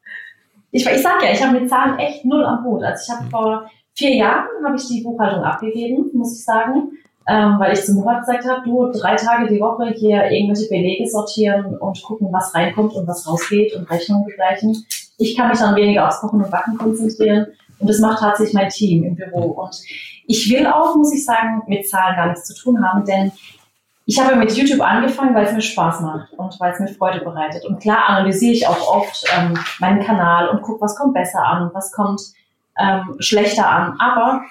Ich, 0.73 0.85
ich 0.85 1.03
sag 1.03 1.23
ja, 1.23 1.31
ich 1.31 1.41
habe 1.41 1.61
mit 1.61 1.71
Zahlen 1.71 1.97
echt 2.01 2.25
null 2.25 2.45
am 2.45 2.65
Hut. 2.65 2.83
Also 2.83 3.05
ich 3.07 3.17
habe 3.17 3.27
mhm. 3.27 3.31
vor 3.31 3.71
vier 3.95 4.17
Jahren 4.17 4.49
habe 4.65 4.77
ich 4.77 4.87
die 4.87 5.03
Buchhaltung 5.03 5.45
abgegeben, 5.45 6.11
muss 6.13 6.39
ich 6.39 6.45
sagen, 6.45 6.93
ähm, 7.27 7.57
weil 7.59 7.73
ich 7.73 7.85
zum 7.85 7.97
Murat 7.97 8.21
gesagt 8.21 8.45
habe, 8.47 8.63
du 8.65 8.91
drei 8.93 9.17
Tage 9.17 9.49
die 9.49 9.61
Woche 9.61 9.91
hier 9.97 10.31
irgendwelche 10.31 10.69
Belege 10.69 11.09
sortieren 11.09 11.77
und 11.79 12.03
gucken, 12.03 12.29
was 12.31 12.55
reinkommt 12.55 12.95
und 12.95 13.07
was 13.07 13.27
rausgeht 13.27 13.75
und 13.75 13.91
Rechnungen 13.91 14.27
begleichen. 14.27 14.85
Ich 15.17 15.37
kann 15.37 15.49
mich 15.49 15.59
dann 15.59 15.77
weniger 15.77 16.07
aufs 16.07 16.21
Kochen 16.21 16.43
und 16.43 16.51
Backen 16.51 16.77
konzentrieren 16.77 17.47
und 17.79 17.89
das 17.89 18.01
macht 18.01 18.21
tatsächlich 18.21 18.55
mein 18.55 18.69
Team 18.69 19.05
im 19.05 19.17
Büro. 19.17 19.53
Und 19.53 19.81
ich 20.27 20.51
will 20.51 20.67
auch, 20.67 20.97
muss 20.97 21.15
ich 21.15 21.25
sagen, 21.25 21.63
mit 21.67 21.89
Zahlen 21.89 22.17
gar 22.17 22.29
nichts 22.29 22.45
zu 22.45 22.55
tun 22.55 22.85
haben, 22.85 23.05
denn 23.05 23.33
ich 24.07 24.21
habe 24.21 24.37
mit 24.37 24.55
YouTube 24.55 24.83
angefangen, 24.83 25.35
weil 25.35 25.47
es 25.47 25.53
mir 25.53 25.63
Spaß 25.63 26.03
macht 26.03 26.33
und 26.35 26.61
weil 26.61 26.73
es 26.73 26.81
mir 26.81 26.89
Freude 26.89 27.21
bereitet. 27.21 27.65
Und 27.65 27.81
klar 27.81 28.07
analysiere 28.09 28.53
ich 28.53 28.67
auch 28.67 28.95
oft 28.95 29.25
ähm, 29.35 29.55
meinen 29.81 30.05
Kanal 30.05 30.51
und 30.51 30.61
gucke, 30.61 30.83
was 30.83 30.97
kommt 30.97 31.15
besser 31.15 31.43
an, 31.43 31.71
was 31.73 31.91
kommt 31.91 32.21
ähm, 32.79 33.17
schlechter 33.19 33.69
an. 33.69 33.97
Aber 33.99 34.43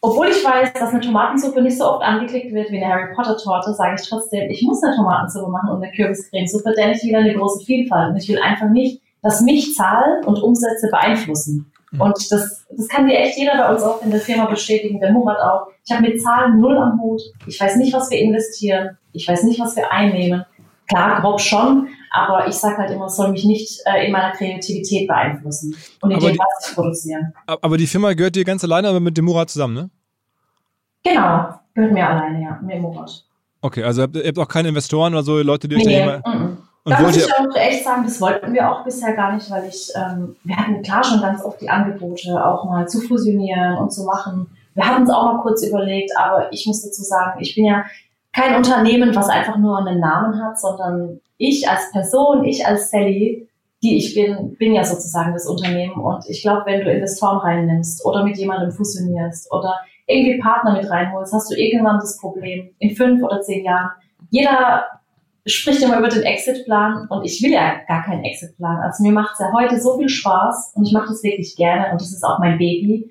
obwohl 0.00 0.28
ich 0.28 0.44
weiß, 0.44 0.72
dass 0.74 0.90
eine 0.90 1.00
Tomatensuppe 1.00 1.62
nicht 1.62 1.78
so 1.78 1.90
oft 1.90 2.04
angeklickt 2.04 2.52
wird 2.52 2.70
wie 2.70 2.82
eine 2.82 2.92
Harry 2.92 3.14
Potter 3.14 3.36
Torte, 3.36 3.74
sage 3.74 3.96
ich 4.00 4.08
trotzdem, 4.08 4.50
ich 4.50 4.62
muss 4.62 4.82
eine 4.82 4.94
Tomatensuppe 4.94 5.50
machen 5.50 5.70
und 5.70 5.82
eine 5.82 5.92
Kürbiscremesuppe, 5.92 6.74
denn 6.76 6.90
ich 6.90 7.02
will 7.02 7.16
eine 7.16 7.34
große 7.34 7.64
Vielfalt 7.64 8.10
und 8.10 8.16
ich 8.16 8.28
will 8.28 8.38
einfach 8.38 8.68
nicht, 8.68 9.00
dass 9.22 9.40
mich 9.40 9.74
Zahlen 9.74 10.24
und 10.24 10.40
Umsätze 10.40 10.88
beeinflussen. 10.90 11.72
Mhm. 11.90 12.00
Und 12.00 12.30
das, 12.30 12.66
das 12.70 12.88
kann 12.88 13.08
dir 13.08 13.18
echt 13.18 13.38
jeder 13.38 13.56
bei 13.56 13.72
uns 13.72 13.82
auch 13.82 14.02
in 14.02 14.10
der 14.10 14.20
Firma 14.20 14.46
bestätigen, 14.46 15.00
der 15.00 15.12
Murat 15.12 15.40
auch. 15.40 15.68
Ich 15.84 15.92
habe 15.92 16.02
mit 16.02 16.22
Zahlen 16.22 16.60
null 16.60 16.76
am 16.76 17.00
Hut. 17.00 17.22
Ich 17.46 17.60
weiß 17.60 17.76
nicht, 17.76 17.92
was 17.92 18.10
wir 18.10 18.18
investieren. 18.18 18.98
Ich 19.12 19.26
weiß 19.26 19.44
nicht, 19.44 19.60
was 19.60 19.76
wir 19.76 19.90
einnehmen. 19.90 20.44
Klar, 20.88 21.20
grob 21.20 21.40
schon, 21.40 21.88
aber 22.10 22.48
ich 22.48 22.54
sage 22.54 22.78
halt 22.78 22.90
immer, 22.90 23.06
es 23.06 23.16
soll 23.16 23.30
mich 23.30 23.44
nicht 23.44 23.80
äh, 23.86 24.06
in 24.06 24.12
meiner 24.12 24.32
Kreativität 24.32 25.08
beeinflussen 25.08 25.76
und 26.00 26.10
in 26.10 26.16
aber 26.16 26.30
dem, 26.30 26.38
was 26.38 26.68
ich 26.68 26.74
produziere. 26.74 27.32
Aber 27.46 27.76
die 27.76 27.86
Firma 27.86 28.12
gehört 28.14 28.36
dir 28.36 28.44
ganz 28.44 28.64
alleine 28.64 28.88
aber 28.88 29.00
mit 29.00 29.16
dem 29.16 29.24
Murat 29.24 29.50
zusammen, 29.50 29.74
ne? 29.74 29.90
Genau, 31.04 31.48
gehört 31.74 31.92
mir 31.92 32.08
alleine, 32.08 32.42
ja, 32.42 32.60
mir 32.62 32.80
Murat. 32.80 33.24
Okay, 33.60 33.82
also 33.82 34.02
ihr 34.02 34.26
habt 34.26 34.38
auch 34.38 34.48
keine 34.48 34.68
Investoren 34.68 35.14
oder 35.14 35.22
so, 35.22 35.38
Leute, 35.38 35.68
die 35.68 35.76
euch 35.76 35.84
nee, 35.84 36.04
da 36.04 36.16
immer... 36.16 36.56
Und 36.86 36.92
da 36.92 37.00
muss 37.00 37.16
ich 37.16 37.26
auch 37.34 37.56
echt 37.56 37.82
sagen, 37.82 38.04
das 38.04 38.20
wollten 38.20 38.54
wir 38.54 38.70
auch 38.70 38.84
bisher 38.84 39.12
gar 39.14 39.34
nicht, 39.34 39.50
weil 39.50 39.64
ich, 39.64 39.90
ähm, 39.96 40.36
wir 40.44 40.56
hatten 40.56 40.82
klar 40.82 41.02
schon 41.02 41.20
ganz 41.20 41.42
oft 41.42 41.60
die 41.60 41.68
Angebote, 41.68 42.44
auch 42.46 42.64
mal 42.64 42.86
zu 42.86 43.00
fusionieren 43.00 43.76
und 43.76 43.92
zu 43.92 44.04
machen. 44.04 44.46
Wir 44.74 44.86
hatten 44.86 45.02
es 45.02 45.10
auch 45.10 45.24
mal 45.24 45.42
kurz 45.42 45.66
überlegt, 45.66 46.12
aber 46.16 46.52
ich 46.52 46.64
muss 46.64 46.82
dazu 46.82 47.02
sagen, 47.02 47.40
ich 47.40 47.56
bin 47.56 47.64
ja 47.64 47.84
kein 48.32 48.54
Unternehmen, 48.54 49.16
was 49.16 49.28
einfach 49.28 49.56
nur 49.56 49.78
einen 49.78 49.98
Namen 49.98 50.40
hat, 50.40 50.60
sondern 50.60 51.20
ich 51.38 51.68
als 51.68 51.90
Person, 51.92 52.44
ich 52.44 52.66
als 52.66 52.90
Sally, 52.90 53.48
die 53.82 53.96
ich 53.98 54.14
bin, 54.14 54.56
bin 54.56 54.74
ja 54.74 54.84
sozusagen 54.84 55.32
das 55.32 55.46
Unternehmen. 55.46 56.00
Und 56.00 56.24
ich 56.28 56.42
glaube, 56.42 56.62
wenn 56.66 56.84
du 56.84 56.90
Investoren 56.90 57.38
reinnimmst 57.38 58.04
oder 58.04 58.24
mit 58.24 58.36
jemandem 58.38 58.72
fusionierst 58.72 59.52
oder 59.52 59.74
irgendwie 60.06 60.40
Partner 60.40 60.72
mit 60.72 60.88
reinholst, 60.88 61.32
hast 61.32 61.50
du 61.50 61.56
irgendwann 61.56 61.98
das 61.98 62.18
Problem 62.18 62.70
in 62.78 62.96
fünf 62.96 63.22
oder 63.22 63.40
zehn 63.42 63.64
Jahren. 63.64 63.90
Jeder 64.30 64.84
spricht 65.44 65.82
immer 65.82 65.98
über 65.98 66.08
den 66.08 66.22
Exit-Plan 66.22 67.06
und 67.08 67.24
ich 67.24 67.42
will 67.42 67.52
ja 67.52 67.80
gar 67.86 68.04
keinen 68.04 68.24
Exit-Plan. 68.24 68.80
Also 68.80 69.02
mir 69.02 69.12
macht 69.12 69.34
es 69.34 69.40
ja 69.40 69.52
heute 69.52 69.80
so 69.80 69.98
viel 69.98 70.08
Spaß 70.08 70.72
und 70.74 70.86
ich 70.86 70.92
mache 70.92 71.08
das 71.08 71.22
wirklich 71.22 71.54
gerne 71.56 71.92
und 71.92 72.00
das 72.00 72.12
ist 72.12 72.24
auch 72.24 72.38
mein 72.38 72.58
Baby 72.58 73.10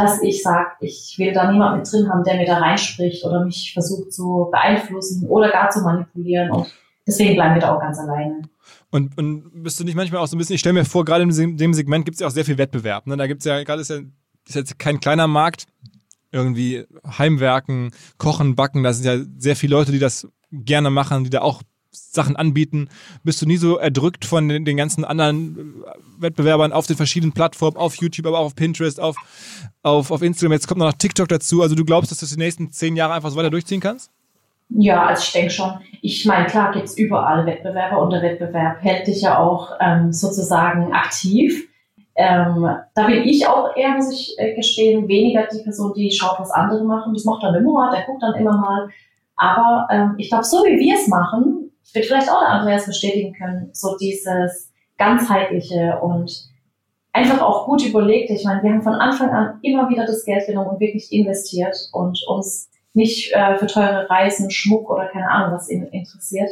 dass 0.00 0.22
ich 0.22 0.42
sage, 0.42 0.70
ich 0.80 1.16
will 1.18 1.32
da 1.32 1.50
niemand 1.50 1.78
mit 1.78 1.92
drin 1.92 2.08
haben, 2.08 2.24
der 2.24 2.36
mir 2.36 2.46
da 2.46 2.58
reinspricht 2.58 3.24
oder 3.24 3.44
mich 3.44 3.72
versucht 3.72 4.12
zu 4.12 4.48
beeinflussen 4.50 5.28
oder 5.28 5.50
gar 5.50 5.70
zu 5.70 5.80
manipulieren. 5.80 6.50
Und 6.50 6.72
deswegen 7.10 7.34
bleiben 7.34 7.54
wir 7.54 7.60
da 7.60 7.74
auch 7.74 7.80
ganz 7.80 7.98
alleine. 7.98 8.42
Und, 8.90 9.16
und 9.18 9.62
bist 9.62 9.78
du 9.78 9.84
nicht 9.84 9.94
manchmal 9.94 10.20
auch 10.20 10.26
so 10.26 10.36
ein 10.36 10.38
bisschen, 10.38 10.54
ich 10.54 10.60
stelle 10.60 10.74
mir 10.74 10.84
vor, 10.84 11.04
gerade 11.04 11.22
in 11.22 11.56
dem 11.56 11.74
Segment 11.74 12.04
gibt 12.04 12.16
es 12.16 12.20
ja 12.20 12.26
auch 12.26 12.32
sehr 12.32 12.44
viel 12.44 12.58
Wettbewerb. 12.58 13.06
Ne? 13.06 13.16
Da 13.16 13.26
gibt 13.26 13.40
es 13.40 13.44
ja, 13.44 13.62
gerade 13.62 13.82
ist 13.82 13.90
ja 13.90 14.00
ist 14.48 14.54
jetzt 14.54 14.78
kein 14.78 15.00
kleiner 15.00 15.26
Markt, 15.26 15.66
irgendwie 16.32 16.84
Heimwerken, 17.06 17.90
Kochen, 18.18 18.56
Backen, 18.56 18.82
da 18.82 18.92
sind 18.92 19.04
ja 19.04 19.24
sehr 19.38 19.56
viele 19.56 19.76
Leute, 19.76 19.92
die 19.92 19.98
das 19.98 20.28
gerne 20.50 20.90
machen, 20.90 21.24
die 21.24 21.30
da 21.30 21.40
auch 21.42 21.62
Sachen 21.92 22.36
anbieten, 22.36 22.88
bist 23.24 23.42
du 23.42 23.46
nie 23.46 23.56
so 23.56 23.76
erdrückt 23.76 24.24
von 24.24 24.48
den, 24.48 24.64
den, 24.64 24.76
ganzen 24.76 25.04
anderen 25.04 25.74
Wettbewerbern 26.18 26.72
auf 26.72 26.86
den 26.86 26.96
verschiedenen 26.96 27.32
Plattformen, 27.32 27.76
auf 27.76 27.96
YouTube, 27.96 28.26
aber 28.26 28.38
auch 28.38 28.46
auf 28.46 28.54
Pinterest, 28.54 29.00
auf, 29.00 29.16
auf, 29.82 30.10
auf 30.12 30.22
Instagram. 30.22 30.52
Jetzt 30.52 30.68
kommt 30.68 30.78
noch 30.78 30.92
TikTok 30.92 31.28
dazu. 31.28 31.62
Also 31.62 31.74
du 31.74 31.84
glaubst, 31.84 32.12
dass 32.12 32.18
du 32.18 32.26
das 32.26 32.30
die 32.30 32.38
nächsten 32.38 32.70
zehn 32.70 32.94
Jahre 32.94 33.14
einfach 33.14 33.30
so 33.30 33.36
weiter 33.36 33.50
durchziehen 33.50 33.80
kannst? 33.80 34.10
Ja, 34.70 35.06
also 35.06 35.22
ich 35.22 35.32
denke 35.32 35.50
schon. 35.50 35.80
Ich 36.00 36.24
meine, 36.24 36.46
klar 36.46 36.72
gibt 36.72 36.86
es 36.86 36.96
überall 36.96 37.44
Wettbewerber 37.44 38.00
und 38.00 38.10
der 38.10 38.22
Wettbewerb 38.22 38.80
hält 38.80 39.06
dich 39.06 39.22
ja 39.22 39.38
auch 39.38 39.72
ähm, 39.80 40.12
sozusagen 40.12 40.92
aktiv. 40.92 41.68
Ähm, 42.14 42.68
da 42.94 43.06
bin 43.06 43.22
ich 43.24 43.46
auch 43.46 43.76
eher, 43.76 43.90
muss 43.90 44.12
ich 44.12 44.34
äh, 44.38 44.54
gestehen, 44.54 45.08
weniger 45.08 45.46
die 45.52 45.62
Person, 45.62 45.92
die 45.94 46.10
schaut, 46.10 46.38
was 46.38 46.50
andere 46.50 46.84
machen. 46.84 47.14
Das 47.14 47.24
macht 47.24 47.42
dann 47.42 47.54
immer, 47.54 47.90
der 47.90 48.04
guckt 48.04 48.22
dann 48.22 48.34
immer 48.34 48.56
mal. 48.58 48.88
Aber 49.36 49.88
ähm, 49.90 50.14
ich 50.18 50.28
glaube, 50.28 50.44
so 50.44 50.58
wie 50.58 50.78
wir 50.78 50.94
es 50.94 51.08
machen, 51.08 51.72
wird 51.92 52.06
vielleicht 52.06 52.30
auch 52.30 52.40
der 52.40 52.50
Andreas 52.50 52.86
bestätigen 52.86 53.32
können, 53.32 53.70
so 53.72 53.96
dieses 53.96 54.72
ganzheitliche 54.98 55.98
und 56.00 56.50
einfach 57.12 57.40
auch 57.40 57.66
gut 57.66 57.84
überlegt. 57.84 58.30
Ich 58.30 58.44
meine, 58.44 58.62
wir 58.62 58.70
haben 58.70 58.82
von 58.82 58.94
Anfang 58.94 59.30
an 59.30 59.58
immer 59.62 59.88
wieder 59.88 60.06
das 60.06 60.24
Geld 60.24 60.46
genommen 60.46 60.70
und 60.70 60.80
wirklich 60.80 61.10
investiert 61.10 61.76
und 61.92 62.22
uns 62.28 62.70
nicht 62.92 63.32
äh, 63.32 63.56
für 63.56 63.66
teure 63.66 64.08
Reisen, 64.10 64.50
Schmuck 64.50 64.90
oder 64.90 65.06
keine 65.06 65.30
Ahnung 65.30 65.54
was 65.54 65.68
interessiert. 65.68 66.50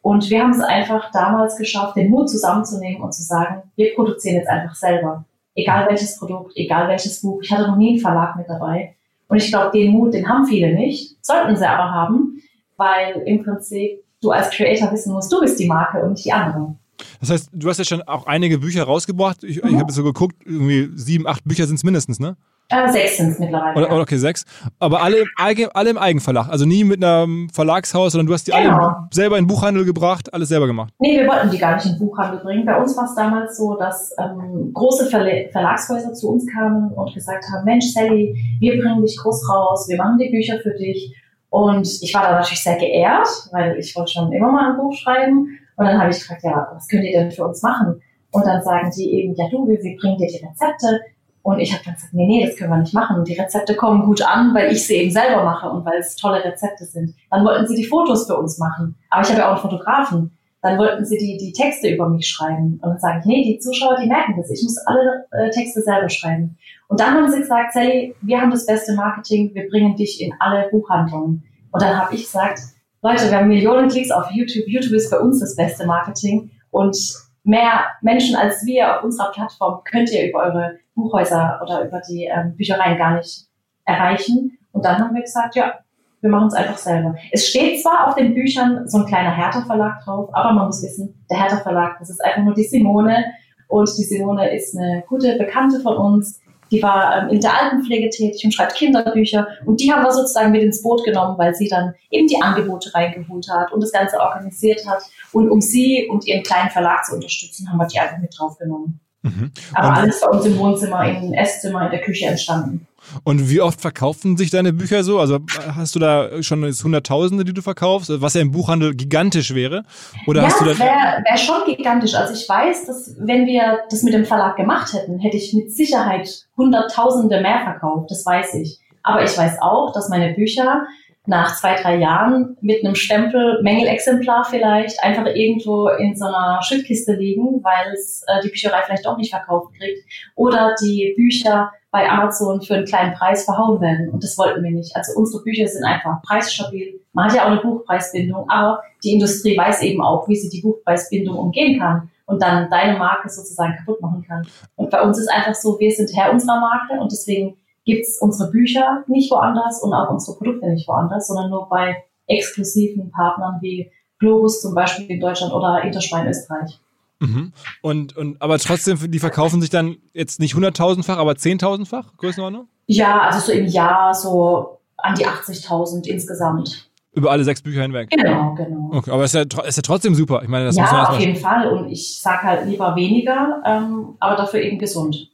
Und 0.00 0.28
wir 0.30 0.42
haben 0.42 0.50
es 0.50 0.60
einfach 0.60 1.10
damals 1.12 1.56
geschafft, 1.56 1.96
den 1.96 2.10
Mut 2.10 2.28
zusammenzunehmen 2.28 3.02
und 3.02 3.14
zu 3.14 3.22
sagen, 3.22 3.62
wir 3.76 3.94
produzieren 3.94 4.36
jetzt 4.36 4.48
einfach 4.48 4.74
selber. 4.74 5.24
Egal 5.54 5.88
welches 5.88 6.18
Produkt, 6.18 6.52
egal 6.56 6.88
welches 6.88 7.20
Buch. 7.22 7.40
Ich 7.42 7.52
hatte 7.52 7.68
noch 7.68 7.76
nie 7.76 7.90
einen 7.90 8.00
Verlag 8.00 8.36
mit 8.36 8.48
dabei. 8.48 8.96
Und 9.28 9.36
ich 9.36 9.48
glaube, 9.48 9.70
den 9.76 9.92
Mut, 9.92 10.12
den 10.12 10.28
haben 10.28 10.44
viele 10.44 10.74
nicht, 10.74 11.16
sollten 11.24 11.56
sie 11.56 11.66
aber 11.66 11.90
haben, 11.90 12.42
weil 12.76 13.22
im 13.26 13.44
Prinzip 13.44 14.02
du 14.20 14.30
als 14.30 14.50
Creator 14.50 14.92
wissen 14.92 15.12
musst, 15.12 15.32
du 15.32 15.40
bist 15.40 15.58
die 15.58 15.66
Marke 15.66 16.02
und 16.02 16.12
nicht 16.12 16.24
die 16.24 16.32
andere. 16.32 16.76
Das 17.20 17.30
heißt, 17.30 17.50
du 17.52 17.68
hast 17.68 17.78
ja 17.78 17.84
schon 17.84 18.02
auch 18.02 18.26
einige 18.26 18.58
Bücher 18.58 18.84
rausgebracht. 18.84 19.44
Ich, 19.44 19.62
mhm. 19.62 19.74
ich 19.74 19.80
habe 19.80 19.92
so 19.92 20.02
geguckt, 20.02 20.36
irgendwie 20.44 20.90
sieben, 20.94 21.26
acht 21.26 21.44
Bücher 21.44 21.66
sind 21.66 21.76
es 21.76 21.84
mindestens, 21.84 22.18
ne? 22.20 22.36
Äh, 22.72 22.90
sechs 22.90 23.18
sind 23.18 23.30
es 23.30 23.38
mittlerweile. 23.38 23.76
Oder, 23.76 23.94
ja. 23.94 24.00
Okay, 24.00 24.16
sechs. 24.16 24.44
Aber 24.78 25.02
alle, 25.02 25.24
alle 25.36 25.90
im 25.90 25.98
Eigenverlag. 25.98 26.48
Also 26.48 26.64
nie 26.64 26.84
mit 26.84 27.04
einem 27.04 27.50
Verlagshaus, 27.50 28.12
sondern 28.12 28.26
du 28.26 28.32
hast 28.32 28.46
die 28.46 28.52
genau. 28.52 28.76
alle 28.76 29.08
selber 29.10 29.36
in 29.36 29.44
den 29.44 29.48
Buchhandel 29.48 29.84
gebracht, 29.84 30.32
alles 30.32 30.48
selber 30.48 30.66
gemacht. 30.66 30.92
Nee, 30.98 31.20
wir 31.20 31.28
wollten 31.28 31.50
die 31.50 31.58
gar 31.58 31.74
nicht 31.76 31.84
in 31.84 31.92
den 31.92 31.98
Buchhandel 31.98 32.40
bringen. 32.40 32.64
Bei 32.64 32.80
uns 32.80 32.96
war 32.96 33.04
es 33.04 33.14
damals 33.14 33.56
so, 33.58 33.76
dass 33.76 34.14
ähm, 34.18 34.72
große 34.72 35.06
Verle 35.06 35.50
Verlagshäuser 35.52 36.14
zu 36.14 36.30
uns 36.30 36.46
kamen 36.50 36.92
und 36.92 37.12
gesagt 37.12 37.44
haben, 37.52 37.64
Mensch, 37.64 37.92
Sally, 37.92 38.34
wir 38.58 38.80
bringen 38.80 39.02
dich 39.02 39.18
groß 39.18 39.48
raus, 39.50 39.86
wir 39.88 39.98
machen 39.98 40.18
die 40.18 40.30
Bücher 40.30 40.58
für 40.62 40.72
dich. 40.72 41.14
Und 41.50 41.86
ich 42.00 42.14
war 42.14 42.22
da 42.22 42.32
natürlich 42.32 42.62
sehr 42.62 42.78
geehrt, 42.78 43.28
weil 43.50 43.78
ich 43.78 43.94
wollte 43.94 44.12
schon 44.12 44.32
immer 44.32 44.50
mal 44.50 44.70
ein 44.70 44.78
Buch 44.78 44.94
schreiben. 44.94 45.58
Und 45.76 45.86
dann 45.86 46.00
habe 46.00 46.10
ich 46.10 46.18
gefragt, 46.18 46.42
ja, 46.44 46.68
was 46.72 46.88
könnt 46.88 47.04
ihr 47.04 47.12
denn 47.12 47.30
für 47.30 47.44
uns 47.44 47.62
machen? 47.62 48.00
Und 48.30 48.46
dann 48.46 48.62
sagen 48.62 48.90
die 48.96 49.12
eben, 49.12 49.34
ja 49.34 49.44
du, 49.50 49.68
wir, 49.68 49.76
wir 49.82 49.96
bringen 49.98 50.16
dir 50.16 50.28
die 50.28 50.42
Rezepte. 50.42 51.00
Und 51.42 51.58
ich 51.58 51.72
habe 51.72 51.82
dann 51.84 51.94
gesagt, 51.94 52.14
nee, 52.14 52.26
nee, 52.26 52.46
das 52.46 52.56
können 52.56 52.70
wir 52.70 52.78
nicht 52.78 52.94
machen. 52.94 53.24
Die 53.24 53.34
Rezepte 53.34 53.74
kommen 53.74 54.04
gut 54.04 54.22
an, 54.22 54.54
weil 54.54 54.70
ich 54.72 54.86
sie 54.86 54.94
eben 54.94 55.10
selber 55.10 55.42
mache 55.42 55.68
und 55.68 55.84
weil 55.84 55.98
es 55.98 56.14
tolle 56.14 56.44
Rezepte 56.44 56.84
sind. 56.84 57.14
Dann 57.30 57.44
wollten 57.44 57.66
sie 57.66 57.74
die 57.74 57.84
Fotos 57.84 58.26
für 58.26 58.36
uns 58.36 58.58
machen. 58.58 58.94
Aber 59.10 59.22
ich 59.22 59.28
habe 59.28 59.40
ja 59.40 59.48
auch 59.48 59.62
einen 59.62 59.70
Fotografen. 59.70 60.30
Dann 60.62 60.78
wollten 60.78 61.04
sie 61.04 61.18
die, 61.18 61.36
die 61.38 61.52
Texte 61.52 61.88
über 61.88 62.08
mich 62.08 62.28
schreiben. 62.28 62.78
Und 62.80 62.90
dann 62.90 62.98
sage 63.00 63.18
ich, 63.20 63.24
nee, 63.26 63.42
die 63.42 63.58
Zuschauer, 63.58 63.96
die 64.00 64.08
merken 64.08 64.34
das. 64.36 64.50
Ich 64.50 64.62
muss 64.62 64.78
alle 64.86 65.26
äh, 65.32 65.50
Texte 65.50 65.82
selber 65.82 66.08
schreiben. 66.08 66.56
Und 66.86 67.00
dann 67.00 67.14
haben 67.14 67.28
sie 67.28 67.40
gesagt, 67.40 67.72
Sally, 67.72 68.14
wir 68.20 68.40
haben 68.40 68.52
das 68.52 68.66
beste 68.66 68.94
Marketing, 68.94 69.52
wir 69.54 69.68
bringen 69.68 69.96
dich 69.96 70.20
in 70.20 70.32
alle 70.38 70.68
Buchhandlungen. 70.70 71.42
Und 71.72 71.82
dann 71.82 71.98
habe 71.98 72.14
ich 72.14 72.22
gesagt, 72.22 72.60
Leute, 73.02 73.28
wir 73.28 73.38
haben 73.38 73.48
Millionen 73.48 73.88
Klicks 73.88 74.12
auf 74.12 74.30
YouTube. 74.30 74.68
YouTube 74.68 74.92
ist 74.92 75.10
bei 75.10 75.18
uns 75.18 75.40
das 75.40 75.56
beste 75.56 75.84
Marketing. 75.86 76.52
Und 76.70 76.96
mehr 77.44 77.86
Menschen 78.00 78.36
als 78.36 78.64
wir 78.64 78.98
auf 78.98 79.04
unserer 79.04 79.32
Plattform 79.32 79.82
könnt 79.84 80.10
ihr 80.12 80.28
über 80.28 80.40
eure 80.40 80.78
Buchhäuser 80.94 81.60
oder 81.62 81.84
über 81.84 82.00
die 82.00 82.24
ähm, 82.24 82.56
Büchereien 82.56 82.98
gar 82.98 83.16
nicht 83.16 83.46
erreichen. 83.84 84.58
Und 84.72 84.84
dann 84.84 84.98
haben 84.98 85.14
wir 85.14 85.22
gesagt, 85.22 85.56
ja, 85.56 85.74
wir 86.20 86.30
machen 86.30 86.48
es 86.48 86.54
einfach 86.54 86.78
selber. 86.78 87.16
Es 87.32 87.48
steht 87.48 87.82
zwar 87.82 88.06
auf 88.06 88.14
den 88.14 88.34
Büchern 88.34 88.86
so 88.86 88.98
ein 88.98 89.06
kleiner 89.06 89.34
Hertha-Verlag 89.34 90.04
drauf, 90.04 90.30
aber 90.32 90.52
man 90.52 90.66
muss 90.66 90.82
wissen, 90.82 91.24
der 91.28 91.40
Hertha-Verlag, 91.40 91.98
das 91.98 92.10
ist 92.10 92.24
einfach 92.24 92.42
nur 92.42 92.54
die 92.54 92.64
Simone. 92.64 93.24
Und 93.66 93.90
die 93.98 94.04
Simone 94.04 94.54
ist 94.54 94.76
eine 94.76 95.02
gute 95.08 95.36
Bekannte 95.36 95.80
von 95.80 95.96
uns. 95.96 96.40
Die 96.72 96.82
war 96.82 97.18
ähm, 97.18 97.28
in 97.28 97.40
der 97.40 97.60
Altenpflege 97.60 98.08
tätig 98.08 98.44
und 98.44 98.52
schreibt 98.52 98.74
Kinderbücher. 98.74 99.46
Und 99.66 99.80
die 99.80 99.92
haben 99.92 100.02
wir 100.02 100.10
sozusagen 100.10 100.50
mit 100.50 100.62
ins 100.62 100.82
Boot 100.82 101.04
genommen, 101.04 101.36
weil 101.36 101.54
sie 101.54 101.68
dann 101.68 101.94
eben 102.10 102.26
die 102.26 102.40
Angebote 102.40 102.92
reingeholt 102.94 103.46
hat 103.50 103.72
und 103.72 103.82
das 103.82 103.92
Ganze 103.92 104.18
organisiert 104.18 104.86
hat. 104.88 105.02
Und 105.32 105.50
um 105.50 105.60
sie 105.60 106.08
und 106.10 106.26
ihren 106.26 106.42
kleinen 106.42 106.70
Verlag 106.70 107.04
zu 107.04 107.14
unterstützen, 107.14 107.70
haben 107.70 107.78
wir 107.78 107.86
die 107.86 107.98
einfach 107.98 108.18
mit 108.18 108.34
draufgenommen. 108.36 109.00
Mhm. 109.20 109.52
Aber 109.74 109.94
alles 109.94 110.20
bei 110.20 110.28
uns 110.28 110.46
im 110.46 110.58
Wohnzimmer, 110.58 111.04
im 111.04 111.34
Esszimmer, 111.34 111.84
in 111.84 111.90
der 111.90 112.00
Küche 112.00 112.26
entstanden. 112.26 112.86
Und 113.24 113.50
wie 113.50 113.60
oft 113.60 113.80
verkaufen 113.80 114.36
sich 114.36 114.50
deine 114.50 114.72
Bücher 114.72 115.04
so? 115.04 115.18
Also 115.18 115.40
hast 115.74 115.94
du 115.94 115.98
da 115.98 116.42
schon 116.42 116.62
Hunderttausende, 116.64 117.44
die 117.44 117.52
du 117.52 117.62
verkaufst, 117.62 118.10
was 118.20 118.34
ja 118.34 118.40
im 118.40 118.50
Buchhandel 118.50 118.94
gigantisch 118.94 119.54
wäre? 119.54 119.84
Oder 120.26 120.42
ja, 120.42 120.48
hast 120.48 120.60
du 120.60 120.64
da 120.64 120.78
wäre 120.78 121.24
wär 121.24 121.36
schon 121.36 121.64
gigantisch. 121.66 122.14
Also 122.14 122.34
ich 122.34 122.48
weiß, 122.48 122.86
dass 122.86 123.16
wenn 123.18 123.46
wir 123.46 123.80
das 123.90 124.02
mit 124.02 124.14
dem 124.14 124.24
Verlag 124.24 124.56
gemacht 124.56 124.92
hätten, 124.92 125.18
hätte 125.18 125.36
ich 125.36 125.52
mit 125.52 125.72
Sicherheit 125.72 126.46
Hunderttausende 126.56 127.40
mehr 127.40 127.60
verkauft. 127.62 128.10
Das 128.10 128.24
weiß 128.24 128.54
ich. 128.54 128.78
Aber 129.02 129.24
ich 129.24 129.36
weiß 129.36 129.60
auch, 129.60 129.92
dass 129.92 130.08
meine 130.08 130.32
Bücher 130.34 130.86
nach 131.26 131.56
zwei, 131.56 131.80
drei 131.80 131.96
Jahren 131.98 132.56
mit 132.60 132.84
einem 132.84 132.96
Stempel, 132.96 133.62
Mängelexemplar 133.62 134.44
vielleicht, 134.44 135.02
einfach 135.04 135.26
irgendwo 135.26 135.88
in 135.88 136.16
so 136.16 136.26
einer 136.26 136.60
Schildkiste 136.62 137.14
liegen, 137.14 137.62
weil 137.62 137.92
es 137.92 138.24
äh, 138.26 138.40
die 138.42 138.48
Bücherei 138.48 138.82
vielleicht 138.84 139.06
doch 139.06 139.16
nicht 139.16 139.30
verkauft 139.30 139.72
kriegt. 139.78 140.04
Oder 140.34 140.74
die 140.82 141.14
Bücher 141.16 141.70
bei 141.92 142.08
Amazon 142.08 142.60
für 142.62 142.74
einen 142.74 142.86
kleinen 142.86 143.14
Preis 143.14 143.44
verhauen 143.44 143.80
werden. 143.80 144.08
Und 144.08 144.24
das 144.24 144.36
wollten 144.36 144.64
wir 144.64 144.70
nicht. 144.72 144.96
Also 144.96 145.12
unsere 145.18 145.44
Bücher 145.44 145.68
sind 145.68 145.84
einfach 145.84 146.22
preisstabil. 146.22 147.00
Man 147.12 147.26
hat 147.26 147.36
ja 147.36 147.42
auch 147.44 147.50
eine 147.50 147.60
Buchpreisbindung, 147.60 148.48
aber 148.48 148.82
die 149.04 149.12
Industrie 149.12 149.56
weiß 149.56 149.82
eben 149.82 150.02
auch, 150.02 150.26
wie 150.26 150.36
sie 150.36 150.48
die 150.48 150.62
Buchpreisbindung 150.62 151.36
umgehen 151.36 151.78
kann 151.78 152.10
und 152.26 152.42
dann 152.42 152.70
deine 152.70 152.98
Marke 152.98 153.28
sozusagen 153.28 153.76
kaputt 153.76 154.00
machen 154.00 154.24
kann. 154.26 154.46
Und 154.76 154.90
bei 154.90 155.02
uns 155.02 155.18
ist 155.18 155.28
einfach 155.28 155.54
so, 155.54 155.78
wir 155.78 155.90
sind 155.90 156.10
Herr 156.16 156.32
unserer 156.32 156.58
Marke 156.58 156.94
und 156.94 157.12
deswegen 157.12 157.56
gibt 157.84 158.06
es 158.06 158.18
unsere 158.20 158.50
Bücher 158.50 159.04
nicht 159.06 159.30
woanders 159.30 159.82
und 159.82 159.92
auch 159.92 160.10
unsere 160.10 160.36
Produkte 160.36 160.68
nicht 160.68 160.88
woanders, 160.88 161.28
sondern 161.28 161.50
nur 161.50 161.68
bei 161.68 162.04
exklusiven 162.26 163.10
Partnern 163.10 163.58
wie 163.60 163.90
Globus 164.18 164.60
zum 164.60 164.74
Beispiel 164.74 165.06
in 165.10 165.20
Deutschland 165.20 165.52
oder 165.52 165.82
Interspar 165.82 166.22
in 166.22 166.28
Österreich. 166.28 166.78
Mhm. 167.20 167.52
Und, 167.82 168.16
und, 168.16 168.42
aber 168.42 168.58
trotzdem, 168.58 168.98
die 169.10 169.18
verkaufen 169.18 169.60
sich 169.60 169.70
dann 169.70 169.96
jetzt 170.12 170.40
nicht 170.40 170.54
100.000-fach, 170.54 171.18
aber 171.18 171.32
10.000-fach, 171.32 172.16
Größenordnung? 172.16 172.68
Ja, 172.86 173.20
also 173.20 173.38
so 173.40 173.52
im 173.52 173.66
Jahr 173.66 174.12
so 174.12 174.78
an 174.96 175.14
die 175.14 175.26
80.000 175.26 176.06
insgesamt. 176.06 176.88
Über 177.14 177.30
alle 177.30 177.44
sechs 177.44 177.62
Bücher 177.62 177.82
hinweg? 177.82 178.10
Genau, 178.10 178.54
genau. 178.54 178.90
Okay, 178.92 179.10
aber 179.10 179.24
ist 179.24 179.34
ja, 179.34 179.42
ist 179.42 179.76
ja 179.76 179.82
trotzdem 179.82 180.14
super. 180.14 180.40
Ich 180.42 180.48
meine, 180.48 180.64
das 180.64 180.76
ja, 180.76 180.82
muss 180.82 180.92
man 180.92 181.06
auf 181.06 181.20
jeden 181.20 181.36
Fall. 181.36 181.68
Und 181.68 181.90
ich 181.90 182.20
sage 182.20 182.42
halt 182.42 182.66
lieber 182.66 182.96
weniger, 182.96 183.62
ähm, 183.66 184.16
aber 184.18 184.36
dafür 184.36 184.62
eben 184.62 184.78
gesund. 184.78 185.31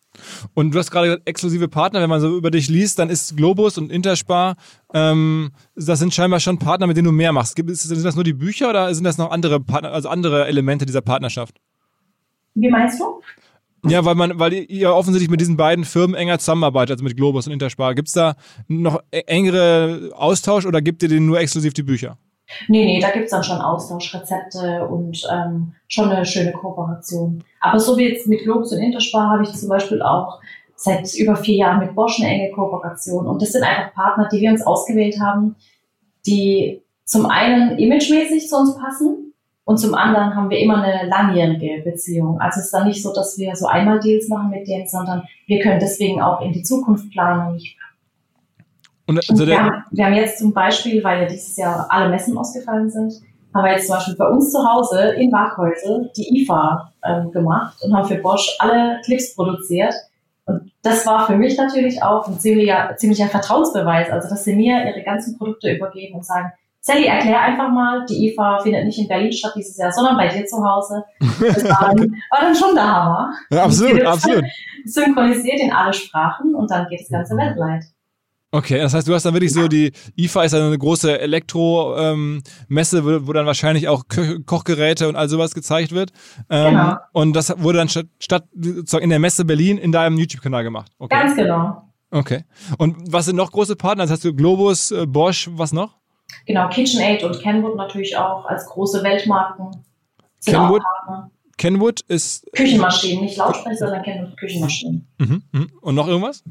Und 0.54 0.74
du 0.74 0.78
hast 0.78 0.90
gerade 0.90 1.08
gesagt, 1.08 1.28
exklusive 1.28 1.68
Partner, 1.68 2.00
wenn 2.00 2.10
man 2.10 2.20
so 2.20 2.36
über 2.36 2.50
dich 2.50 2.68
liest, 2.68 2.98
dann 2.98 3.10
ist 3.10 3.36
Globus 3.36 3.78
und 3.78 3.90
Interspar, 3.90 4.56
ähm, 4.94 5.50
das 5.74 5.98
sind 5.98 6.14
scheinbar 6.14 6.40
schon 6.40 6.58
Partner, 6.58 6.86
mit 6.86 6.96
denen 6.96 7.06
du 7.06 7.12
mehr 7.12 7.32
machst. 7.32 7.56
Sind 7.56 8.04
das 8.04 8.14
nur 8.14 8.24
die 8.24 8.32
Bücher 8.32 8.70
oder 8.70 8.94
sind 8.94 9.04
das 9.04 9.18
noch 9.18 9.30
andere 9.30 9.60
Partner, 9.60 9.92
also 9.92 10.08
andere 10.08 10.46
Elemente 10.46 10.86
dieser 10.86 11.00
Partnerschaft? 11.00 11.60
Wie 12.54 12.70
meinst 12.70 13.00
du? 13.00 13.20
Ja, 13.86 14.04
weil 14.04 14.16
man, 14.16 14.38
weil 14.38 14.52
ihr 14.52 14.92
offensichtlich 14.92 15.30
mit 15.30 15.40
diesen 15.40 15.56
beiden 15.56 15.84
Firmen 15.84 16.16
enger 16.16 16.38
zusammenarbeitet, 16.38 16.92
also 16.92 17.04
mit 17.04 17.16
Globus 17.16 17.46
und 17.46 17.52
Interspar. 17.52 17.94
Gibt 17.94 18.08
es 18.08 18.14
da 18.14 18.34
noch 18.66 19.00
e-, 19.12 19.20
engere 19.20 20.10
Austausch 20.14 20.66
oder 20.66 20.82
gibt 20.82 21.02
ihr 21.02 21.08
denen 21.08 21.26
nur 21.26 21.38
exklusiv 21.38 21.74
die 21.74 21.84
Bücher? 21.84 22.18
Nee, 22.68 22.84
nee, 22.84 23.00
da 23.00 23.10
gibt's 23.10 23.30
dann 23.30 23.44
schon 23.44 23.60
Austauschrezepte 23.60 24.86
und 24.86 25.22
ähm, 25.30 25.74
schon 25.86 26.10
eine 26.10 26.24
schöne 26.24 26.52
Kooperation. 26.52 27.44
Aber 27.60 27.78
so 27.78 27.96
wie 27.96 28.08
jetzt 28.08 28.26
mit 28.26 28.42
Globus 28.42 28.72
und 28.72 28.78
Interspar 28.78 29.30
habe 29.30 29.42
ich 29.42 29.52
zum 29.52 29.68
Beispiel 29.68 30.02
auch 30.02 30.40
seit 30.76 31.14
über 31.14 31.36
vier 31.36 31.56
Jahren 31.56 31.80
mit 31.80 31.94
Bosch 31.94 32.20
eine 32.20 32.30
enge 32.30 32.52
Kooperation. 32.52 33.26
Und 33.26 33.42
das 33.42 33.52
sind 33.52 33.64
einfach 33.64 33.94
Partner, 33.94 34.28
die 34.30 34.40
wir 34.40 34.50
uns 34.50 34.66
ausgewählt 34.66 35.20
haben, 35.20 35.56
die 36.26 36.82
zum 37.04 37.26
einen 37.26 37.78
imagemäßig 37.78 38.48
zu 38.48 38.56
uns 38.56 38.76
passen, 38.76 39.28
und 39.68 39.76
zum 39.76 39.94
anderen 39.94 40.34
haben 40.34 40.48
wir 40.48 40.60
immer 40.60 40.82
eine 40.82 41.06
langjährige 41.10 41.82
Beziehung. 41.82 42.40
Also 42.40 42.58
es 42.58 42.64
ist 42.64 42.72
dann 42.72 42.88
nicht 42.88 43.02
so, 43.02 43.12
dass 43.12 43.36
wir 43.36 43.54
so 43.54 43.66
einmal 43.66 44.00
Deals 44.00 44.26
machen 44.28 44.48
mit 44.48 44.66
denen, 44.66 44.88
sondern 44.88 45.24
wir 45.46 45.58
können 45.58 45.78
deswegen 45.78 46.22
auch 46.22 46.40
in 46.40 46.54
die 46.54 46.62
Zukunft 46.62 47.10
planen. 47.10 47.60
Und, 49.08 49.18
also 49.28 49.46
wir, 49.46 49.58
haben, 49.58 49.84
wir 49.90 50.04
haben 50.04 50.14
jetzt 50.14 50.38
zum 50.38 50.52
Beispiel, 50.52 51.02
weil 51.02 51.22
ja 51.22 51.28
dieses 51.28 51.56
Jahr 51.56 51.86
alle 51.88 52.10
Messen 52.10 52.36
ausgefallen 52.36 52.90
sind, 52.90 53.14
haben 53.54 53.64
wir 53.64 53.72
jetzt 53.72 53.86
zum 53.86 53.96
Beispiel 53.96 54.16
bei 54.16 54.28
uns 54.28 54.52
zu 54.52 54.58
Hause 54.58 55.14
in 55.16 55.32
Waghäusel 55.32 56.10
die 56.14 56.42
IFA 56.42 56.92
ähm, 57.04 57.32
gemacht 57.32 57.78
und 57.82 57.96
haben 57.96 58.06
für 58.06 58.18
Bosch 58.18 58.54
alle 58.58 59.00
Clips 59.04 59.34
produziert. 59.34 59.94
Und 60.44 60.70
das 60.82 61.06
war 61.06 61.26
für 61.26 61.36
mich 61.36 61.56
natürlich 61.56 62.02
auch 62.02 62.28
ein 62.28 62.38
ziemlicher, 62.38 62.94
ziemlicher 62.96 63.28
Vertrauensbeweis. 63.28 64.10
Also, 64.10 64.28
dass 64.28 64.44
sie 64.44 64.54
mir 64.54 64.86
ihre 64.86 65.02
ganzen 65.02 65.38
Produkte 65.38 65.70
übergeben 65.70 66.16
und 66.16 66.26
sagen, 66.26 66.52
Sally, 66.80 67.06
erklär 67.06 67.40
einfach 67.40 67.70
mal, 67.70 68.06
die 68.06 68.28
IFA 68.28 68.60
findet 68.60 68.84
nicht 68.84 68.98
in 68.98 69.08
Berlin 69.08 69.32
statt 69.32 69.52
dieses 69.56 69.76
Jahr, 69.76 69.92
sondern 69.92 70.16
bei 70.16 70.28
dir 70.28 70.46
zu 70.46 70.62
Hause. 70.62 71.04
Das 71.40 71.64
war 71.64 71.94
dann, 71.94 72.10
war 72.30 72.40
dann 72.40 72.54
schon 72.54 72.74
der 72.74 72.86
Hammer. 72.86 73.32
Ja, 73.50 73.64
absolut, 73.64 74.02
absolut. 74.04 74.44
Synchronisiert 74.84 75.60
in 75.60 75.72
alle 75.72 75.92
Sprachen 75.92 76.54
und 76.54 76.70
dann 76.70 76.86
geht 76.88 77.00
das 77.00 77.08
Ganze 77.08 77.36
weltweit. 77.36 77.84
Okay, 78.50 78.78
das 78.78 78.94
heißt, 78.94 79.06
du 79.06 79.14
hast 79.14 79.24
dann 79.24 79.34
wirklich 79.34 79.52
so 79.52 79.68
die 79.68 79.92
IFA 80.16 80.44
ist 80.44 80.54
eine 80.54 80.78
große 80.78 81.20
Elektro-Messe, 81.20 82.98
ähm, 82.98 83.04
wo, 83.04 83.26
wo, 83.26 83.32
dann 83.34 83.44
wahrscheinlich 83.44 83.88
auch 83.88 84.04
Ko 84.08 84.22
Kochgeräte 84.46 85.06
und 85.06 85.16
all 85.16 85.28
sowas 85.28 85.54
gezeigt 85.54 85.92
wird. 85.92 86.12
Ähm, 86.48 86.70
genau. 86.70 86.96
Und 87.12 87.34
das 87.34 87.54
wurde 87.62 87.78
dann 87.78 87.90
statt, 87.90 88.06
statt 88.18 88.44
in 88.54 89.10
der 89.10 89.18
Messe 89.18 89.44
Berlin 89.44 89.76
in 89.76 89.92
deinem 89.92 90.16
YouTube-Kanal 90.16 90.64
gemacht. 90.64 90.90
Okay. 90.98 91.14
Ganz 91.14 91.36
genau. 91.36 91.82
Okay. 92.10 92.44
Und 92.78 93.12
was 93.12 93.26
sind 93.26 93.36
noch 93.36 93.52
große 93.52 93.76
Partner? 93.76 94.04
Das 94.04 94.12
hast 94.12 94.24
du 94.24 94.34
Globus, 94.34 94.92
äh, 94.92 95.04
Bosch, 95.06 95.50
was 95.52 95.72
noch? 95.72 95.98
Genau, 96.46 96.68
KitchenAid 96.70 97.24
und 97.24 97.40
Kenwood 97.40 97.76
natürlich 97.76 98.16
auch 98.16 98.46
als 98.46 98.64
große 98.66 99.02
Weltmarken. 99.02 99.84
Kenwood, 100.46 100.82
Kenwood 101.58 102.00
ist. 102.08 102.46
Küchenmaschinen, 102.52 103.24
nicht 103.24 103.36
Lautsprecher, 103.36 103.76
sondern 103.76 104.02
Kenwood 104.02 104.36
Küchenmaschinen. 104.38 105.06
Mhm, 105.18 105.42
mhm. 105.52 105.70
Und 105.82 105.94
noch 105.94 106.08
irgendwas? 106.08 106.42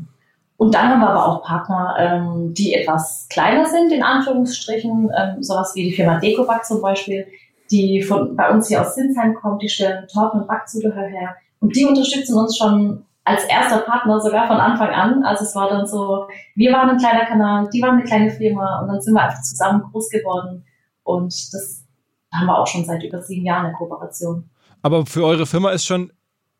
Und 0.57 0.73
dann 0.73 0.89
haben 0.89 1.01
wir 1.01 1.09
aber 1.09 1.25
auch 1.25 1.43
Partner, 1.43 1.95
ähm, 1.99 2.53
die 2.53 2.73
etwas 2.73 3.27
kleiner 3.29 3.65
sind, 3.67 3.91
in 3.91 4.01
Anführungsstrichen, 4.01 5.11
ähm, 5.15 5.43
sowas 5.43 5.73
wie 5.75 5.83
die 5.83 5.95
Firma 5.95 6.19
Decoback 6.19 6.65
zum 6.65 6.81
Beispiel, 6.81 7.27
die 7.69 8.01
von 8.01 8.35
bei 8.35 8.49
uns 8.49 8.67
hier 8.67 8.81
aus 8.81 8.95
Sinsheim 8.95 9.35
kommt, 9.35 9.61
die 9.61 9.69
stellen 9.69 10.07
Torten- 10.07 10.41
und 10.41 10.47
Backzubehör 10.47 11.07
her. 11.07 11.35
Und 11.59 11.75
die 11.75 11.85
unterstützen 11.85 12.37
uns 12.37 12.57
schon 12.57 13.05
als 13.23 13.43
erster 13.43 13.79
Partner 13.79 14.19
sogar 14.19 14.47
von 14.47 14.57
Anfang 14.57 14.89
an. 14.89 15.23
Also 15.23 15.43
es 15.43 15.53
war 15.53 15.69
dann 15.69 15.85
so, 15.85 16.27
wir 16.55 16.71
waren 16.71 16.89
ein 16.89 16.97
kleiner 16.97 17.25
Kanal, 17.25 17.69
die 17.71 17.81
waren 17.81 17.97
eine 17.97 18.03
kleine 18.03 18.31
Firma 18.31 18.81
und 18.81 18.87
dann 18.87 19.01
sind 19.01 19.13
wir 19.13 19.21
einfach 19.21 19.41
zusammen 19.41 19.83
groß 19.91 20.09
geworden. 20.09 20.65
Und 21.03 21.33
das 21.53 21.83
haben 22.33 22.47
wir 22.47 22.57
auch 22.57 22.67
schon 22.67 22.85
seit 22.85 23.03
über 23.03 23.21
sieben 23.21 23.45
Jahren 23.45 23.65
eine 23.65 23.75
Kooperation. 23.75 24.49
Aber 24.81 25.05
für 25.05 25.25
eure 25.25 25.45
Firma 25.45 25.71
ist 25.71 25.85
schon, 25.85 26.11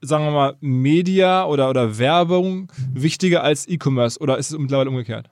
sagen 0.02 0.26
wir 0.26 0.32
mal, 0.32 0.56
Media 0.60 1.46
oder, 1.46 1.70
oder 1.70 1.98
Werbung 1.98 2.72
wichtiger 2.94 3.44
als 3.44 3.68
E-Commerce 3.68 4.20
oder 4.20 4.38
ist 4.38 4.52
es 4.52 4.58
mittlerweile 4.58 4.90
umgekehrt? 4.90 5.30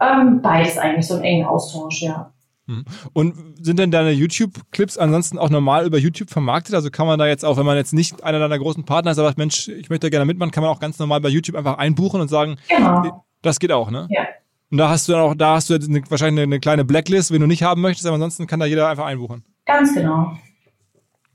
Ähm, 0.00 0.40
beides 0.42 0.78
eigentlich, 0.78 1.06
so 1.06 1.16
ein 1.16 1.22
engen 1.22 1.46
Austausch, 1.46 2.02
ja. 2.02 2.32
Mhm. 2.66 2.84
Und 3.12 3.34
sind 3.60 3.78
denn 3.78 3.90
deine 3.90 4.12
YouTube-Clips 4.12 4.96
ansonsten 4.96 5.38
auch 5.38 5.50
normal 5.50 5.86
über 5.86 5.98
YouTube 5.98 6.30
vermarktet? 6.30 6.74
Also 6.74 6.90
kann 6.90 7.06
man 7.06 7.18
da 7.18 7.26
jetzt 7.26 7.44
auch, 7.44 7.56
wenn 7.56 7.66
man 7.66 7.76
jetzt 7.76 7.92
nicht 7.92 8.22
einer 8.22 8.38
deiner 8.38 8.58
großen 8.58 8.84
Partner 8.84 9.10
ist, 9.10 9.18
aber 9.18 9.28
sagt, 9.28 9.38
Mensch, 9.38 9.68
ich 9.68 9.90
möchte 9.90 10.08
gerne 10.08 10.24
mitmachen, 10.24 10.52
kann 10.52 10.62
man 10.62 10.70
auch 10.70 10.80
ganz 10.80 10.98
normal 10.98 11.20
bei 11.20 11.28
YouTube 11.28 11.56
einfach 11.56 11.78
einbuchen 11.78 12.20
und 12.20 12.28
sagen, 12.28 12.56
genau. 12.68 13.24
das 13.42 13.58
geht 13.58 13.72
auch, 13.72 13.90
ne? 13.90 14.06
Ja. 14.10 14.22
Und 14.70 14.78
da 14.78 14.88
hast 14.88 15.08
du 15.08 15.12
dann 15.12 15.22
auch, 15.22 15.34
da 15.34 15.56
hast 15.56 15.68
du 15.68 15.74
eine, 15.74 16.02
wahrscheinlich 16.08 16.44
eine 16.44 16.60
kleine 16.60 16.84
Blacklist, 16.84 17.32
wenn 17.32 17.40
du 17.40 17.48
nicht 17.48 17.64
haben 17.64 17.80
möchtest, 17.80 18.06
aber 18.06 18.14
ansonsten 18.14 18.46
kann 18.46 18.60
da 18.60 18.66
jeder 18.66 18.88
einfach 18.88 19.06
einbuchen. 19.06 19.44
Ganz 19.66 19.92
genau. 19.94 20.38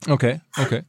Okay, 0.07 0.39
okay. 0.61 0.83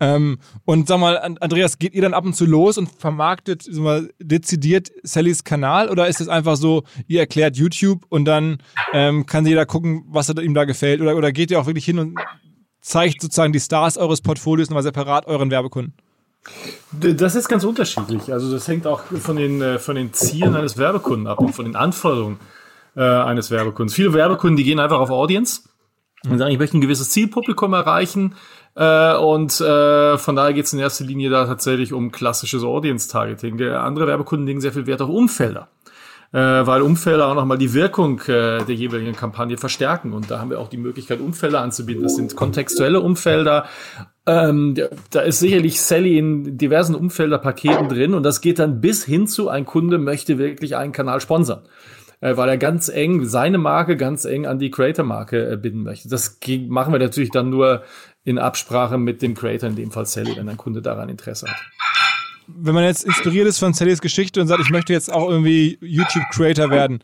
Ähm, 0.00 0.38
und 0.64 0.88
sag 0.88 0.98
mal, 0.98 1.18
Andreas, 1.18 1.78
geht 1.78 1.94
ihr 1.94 2.02
dann 2.02 2.14
ab 2.14 2.24
und 2.24 2.34
zu 2.34 2.46
los 2.46 2.78
und 2.78 2.90
vermarktet 2.90 3.66
mal, 3.72 4.10
dezidiert 4.18 4.90
Sallys 5.02 5.44
Kanal 5.44 5.88
oder 5.88 6.08
ist 6.08 6.20
es 6.20 6.28
einfach 6.28 6.56
so, 6.56 6.82
ihr 7.06 7.20
erklärt 7.20 7.56
YouTube 7.56 8.04
und 8.08 8.24
dann 8.24 8.58
ähm, 8.92 9.26
kann 9.26 9.46
jeder 9.46 9.66
gucken, 9.66 10.04
was 10.08 10.28
ihm 10.30 10.54
da 10.54 10.64
gefällt? 10.64 11.00
Oder, 11.00 11.16
oder 11.16 11.30
geht 11.32 11.50
ihr 11.50 11.60
auch 11.60 11.66
wirklich 11.66 11.84
hin 11.84 11.98
und 11.98 12.18
zeigt 12.80 13.22
sozusagen 13.22 13.52
die 13.52 13.60
Stars 13.60 13.96
eures 13.96 14.20
Portfolios 14.20 14.68
nochmal 14.68 14.82
separat 14.82 15.26
euren 15.26 15.50
Werbekunden? 15.50 15.94
Das 16.92 17.34
ist 17.34 17.48
ganz 17.48 17.64
unterschiedlich. 17.64 18.32
Also 18.32 18.52
das 18.52 18.68
hängt 18.68 18.86
auch 18.86 19.04
von 19.04 19.36
den, 19.36 19.62
äh, 19.62 19.78
von 19.78 19.96
den 19.96 20.12
Zielen 20.12 20.54
eines 20.56 20.76
Werbekunden 20.76 21.26
ab 21.26 21.38
und 21.38 21.54
von 21.54 21.64
den 21.64 21.76
Anforderungen 21.76 22.38
äh, 22.96 23.00
eines 23.02 23.50
Werbekundens. 23.50 23.94
Viele 23.94 24.12
Werbekunden, 24.12 24.56
die 24.56 24.64
gehen 24.64 24.78
einfach 24.78 25.00
auf 25.00 25.10
Audience 25.10 25.62
und 26.28 26.38
sagen, 26.38 26.52
ich 26.52 26.58
möchte 26.58 26.78
ein 26.78 26.80
gewisses 26.80 27.10
Zielpublikum 27.10 27.72
erreichen. 27.72 28.34
Äh, 28.76 29.16
und 29.16 29.60
äh, 29.60 30.18
von 30.18 30.36
daher 30.36 30.52
geht 30.52 30.66
es 30.66 30.72
in 30.72 30.78
erster 30.78 31.04
Linie 31.04 31.30
da 31.30 31.46
tatsächlich 31.46 31.92
um 31.92 32.10
klassisches 32.10 32.64
Audience-Targeting. 32.64 33.58
Der 33.58 33.82
andere 33.82 34.06
Werbekunden 34.06 34.46
legen 34.46 34.60
sehr 34.60 34.72
viel 34.72 34.86
Wert 34.86 35.02
auf 35.02 35.10
Umfelder. 35.10 35.68
Äh, 36.32 36.66
weil 36.66 36.82
Umfelder 36.82 37.28
auch 37.28 37.34
nochmal 37.36 37.58
die 37.58 37.74
Wirkung 37.74 38.18
äh, 38.22 38.64
der 38.64 38.74
jeweiligen 38.74 39.14
Kampagne 39.14 39.56
verstärken. 39.56 40.12
Und 40.12 40.30
da 40.30 40.40
haben 40.40 40.50
wir 40.50 40.58
auch 40.58 40.68
die 40.68 40.78
Möglichkeit, 40.78 41.20
Umfelder 41.20 41.60
anzubieten. 41.60 42.02
Das 42.02 42.16
sind 42.16 42.34
kontextuelle 42.34 43.00
Umfelder. 43.00 43.66
Ähm, 44.26 44.74
da 45.10 45.20
ist 45.20 45.38
sicherlich 45.38 45.80
Sally 45.80 46.18
in 46.18 46.58
diversen 46.58 46.96
Umfelderpaketen 46.96 47.88
drin 47.88 48.14
und 48.14 48.22
das 48.22 48.40
geht 48.40 48.58
dann 48.58 48.80
bis 48.80 49.04
hin 49.04 49.26
zu, 49.26 49.50
ein 49.50 49.66
Kunde 49.66 49.98
möchte 49.98 50.38
wirklich 50.38 50.76
einen 50.76 50.92
Kanal 50.92 51.20
sponsern 51.20 51.68
äh, 52.24 52.38
weil 52.38 52.48
er 52.48 52.56
ganz 52.56 52.88
eng 52.88 53.26
seine 53.26 53.58
Marke 53.58 53.98
ganz 53.98 54.24
eng 54.24 54.46
an 54.46 54.58
die 54.58 54.70
Creator-Marke 54.70 55.52
äh, 55.52 55.56
binden 55.58 55.82
möchte. 55.82 56.08
Das 56.08 56.38
machen 56.68 56.94
wir 56.94 56.98
natürlich 56.98 57.30
dann 57.30 57.50
nur 57.50 57.82
in 58.24 58.38
Absprache 58.38 58.96
mit 58.96 59.20
dem 59.20 59.34
Creator, 59.34 59.68
in 59.68 59.76
dem 59.76 59.90
Fall 59.90 60.06
Sally, 60.06 60.34
wenn 60.34 60.48
ein 60.48 60.56
Kunde 60.56 60.80
daran 60.80 61.10
Interesse 61.10 61.46
hat. 61.46 61.56
Wenn 62.46 62.74
man 62.74 62.84
jetzt 62.84 63.04
inspiriert 63.04 63.46
ist 63.46 63.58
von 63.58 63.74
Sallys 63.74 64.00
Geschichte 64.00 64.40
und 64.40 64.46
sagt, 64.46 64.62
ich 64.62 64.70
möchte 64.70 64.94
jetzt 64.94 65.12
auch 65.12 65.28
irgendwie 65.28 65.78
YouTube-Creator 65.82 66.70
werden, 66.70 67.00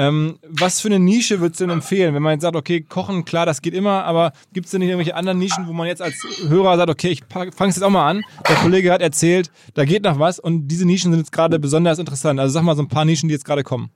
ähm, 0.00 0.38
was 0.48 0.80
für 0.80 0.88
eine 0.88 0.98
Nische 0.98 1.40
würdest 1.40 1.60
du 1.60 1.64
denn 1.64 1.74
empfehlen? 1.74 2.14
Wenn 2.14 2.22
man 2.22 2.32
jetzt 2.32 2.40
sagt, 2.40 2.56
okay, 2.56 2.80
Kochen, 2.80 3.26
klar, 3.26 3.44
das 3.44 3.60
geht 3.60 3.74
immer, 3.74 4.04
aber 4.04 4.32
gibt 4.54 4.64
es 4.64 4.70
denn 4.70 4.80
nicht 4.80 4.88
irgendwelche 4.88 5.14
anderen 5.14 5.38
Nischen, 5.38 5.68
wo 5.68 5.74
man 5.74 5.88
jetzt 5.88 6.00
als 6.00 6.26
Hörer 6.48 6.78
sagt, 6.78 6.88
okay, 6.88 7.08
ich 7.08 7.22
fange 7.28 7.50
es 7.50 7.76
jetzt 7.76 7.82
auch 7.82 7.90
mal 7.90 8.08
an. 8.08 8.22
Der 8.48 8.56
Kollege 8.56 8.92
hat 8.92 9.02
erzählt, 9.02 9.50
da 9.74 9.84
geht 9.84 10.04
noch 10.04 10.18
was 10.18 10.38
und 10.38 10.68
diese 10.68 10.86
Nischen 10.86 11.12
sind 11.12 11.20
jetzt 11.20 11.32
gerade 11.32 11.58
besonders 11.58 11.98
interessant. 11.98 12.40
Also 12.40 12.54
sag 12.54 12.62
mal 12.62 12.76
so 12.76 12.82
ein 12.82 12.88
paar 12.88 13.04
Nischen, 13.04 13.28
die 13.28 13.34
jetzt 13.34 13.44
gerade 13.44 13.62
kommen. 13.62 13.90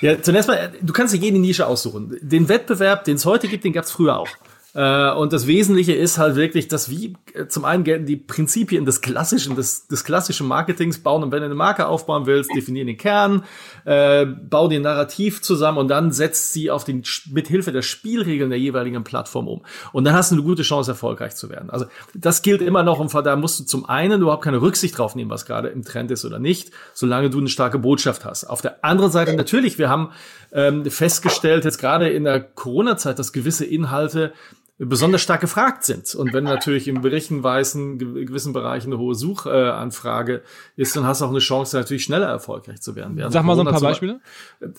Ja, 0.00 0.22
zunächst 0.22 0.48
mal, 0.48 0.72
du 0.80 0.92
kannst 0.94 1.12
dir 1.12 1.18
jede 1.18 1.38
Nische 1.38 1.66
aussuchen. 1.66 2.16
Den 2.22 2.48
Wettbewerb, 2.48 3.04
den 3.04 3.16
es 3.16 3.26
heute 3.26 3.46
gibt, 3.46 3.64
den 3.64 3.74
gab 3.74 3.84
es 3.84 3.90
früher 3.90 4.18
auch. 4.18 4.28
Äh, 4.74 5.12
und 5.12 5.32
das 5.32 5.46
Wesentliche 5.46 5.92
ist 5.92 6.16
halt 6.16 6.36
wirklich, 6.36 6.68
dass 6.68 6.88
wie 6.88 7.14
äh, 7.34 7.46
zum 7.46 7.64
einen 7.64 7.84
gelten 7.84 8.06
die 8.06 8.16
Prinzipien 8.16 8.86
des 8.86 9.02
klassischen, 9.02 9.54
des, 9.54 9.86
des 9.86 10.02
klassischen 10.02 10.46
Marketings 10.46 11.00
bauen. 11.00 11.22
Und 11.22 11.32
wenn 11.32 11.40
du 11.40 11.46
eine 11.46 11.54
Marke 11.54 11.86
aufbauen 11.86 12.24
willst, 12.24 12.50
definier 12.54 12.84
den 12.86 12.96
Kern, 12.96 13.44
äh, 13.84 14.24
bau 14.24 14.68
den 14.68 14.82
Narrativ 14.82 15.42
zusammen 15.42 15.78
und 15.78 15.88
dann 15.88 16.10
setzt 16.10 16.54
sie 16.54 16.70
auf 16.70 16.84
den, 16.84 17.02
mit 17.30 17.48
Hilfe 17.48 17.72
der 17.72 17.82
Spielregeln 17.82 18.48
der 18.48 18.58
jeweiligen 18.58 19.04
Plattform 19.04 19.46
um. 19.46 19.62
Und 19.92 20.04
dann 20.04 20.14
hast 20.14 20.30
du 20.30 20.36
eine 20.36 20.44
gute 20.44 20.62
Chance, 20.62 20.92
erfolgreich 20.92 21.36
zu 21.36 21.50
werden. 21.50 21.68
Also 21.68 21.86
das 22.14 22.40
gilt 22.42 22.62
immer 22.62 22.82
noch 22.82 22.98
und 22.98 23.12
da 23.12 23.36
musst 23.36 23.60
du 23.60 23.64
zum 23.64 23.84
einen 23.84 24.22
überhaupt 24.22 24.44
keine 24.44 24.62
Rücksicht 24.62 24.96
drauf 24.96 25.14
nehmen, 25.14 25.30
was 25.30 25.44
gerade 25.44 25.68
im 25.68 25.84
Trend 25.84 26.10
ist 26.10 26.24
oder 26.24 26.38
nicht, 26.38 26.70
solange 26.94 27.28
du 27.28 27.38
eine 27.38 27.48
starke 27.48 27.78
Botschaft 27.78 28.24
hast. 28.24 28.44
Auf 28.44 28.62
der 28.62 28.84
anderen 28.84 29.12
Seite 29.12 29.34
natürlich, 29.34 29.78
wir 29.78 29.90
haben 29.90 30.10
ähm, 30.52 30.84
festgestellt, 30.86 31.64
jetzt 31.64 31.78
gerade 31.78 32.08
in 32.08 32.24
der 32.24 32.40
Corona-Zeit, 32.40 33.18
dass 33.18 33.32
gewisse 33.32 33.64
Inhalte 33.64 34.32
besonders 34.78 35.22
stark 35.22 35.40
gefragt 35.40 35.84
sind. 35.84 36.14
Und 36.14 36.32
wenn 36.32 36.44
natürlich 36.44 36.88
im 36.88 37.02
Berichtenweisen 37.02 38.00
in 38.00 38.26
gewissen 38.26 38.52
Bereichen 38.52 38.88
eine 38.88 38.98
hohe 38.98 39.14
Suchanfrage 39.14 40.42
ist, 40.76 40.96
dann 40.96 41.06
hast 41.06 41.20
du 41.20 41.26
auch 41.26 41.30
eine 41.30 41.38
Chance, 41.38 41.76
natürlich 41.76 42.04
schneller 42.04 42.26
erfolgreich 42.26 42.80
zu 42.80 42.96
werden. 42.96 43.16
Während 43.16 43.32
Sag 43.32 43.44
mal 43.44 43.54
so 43.54 43.62
ein 43.62 43.68
paar 43.68 43.80
Beispiele. 43.80 44.20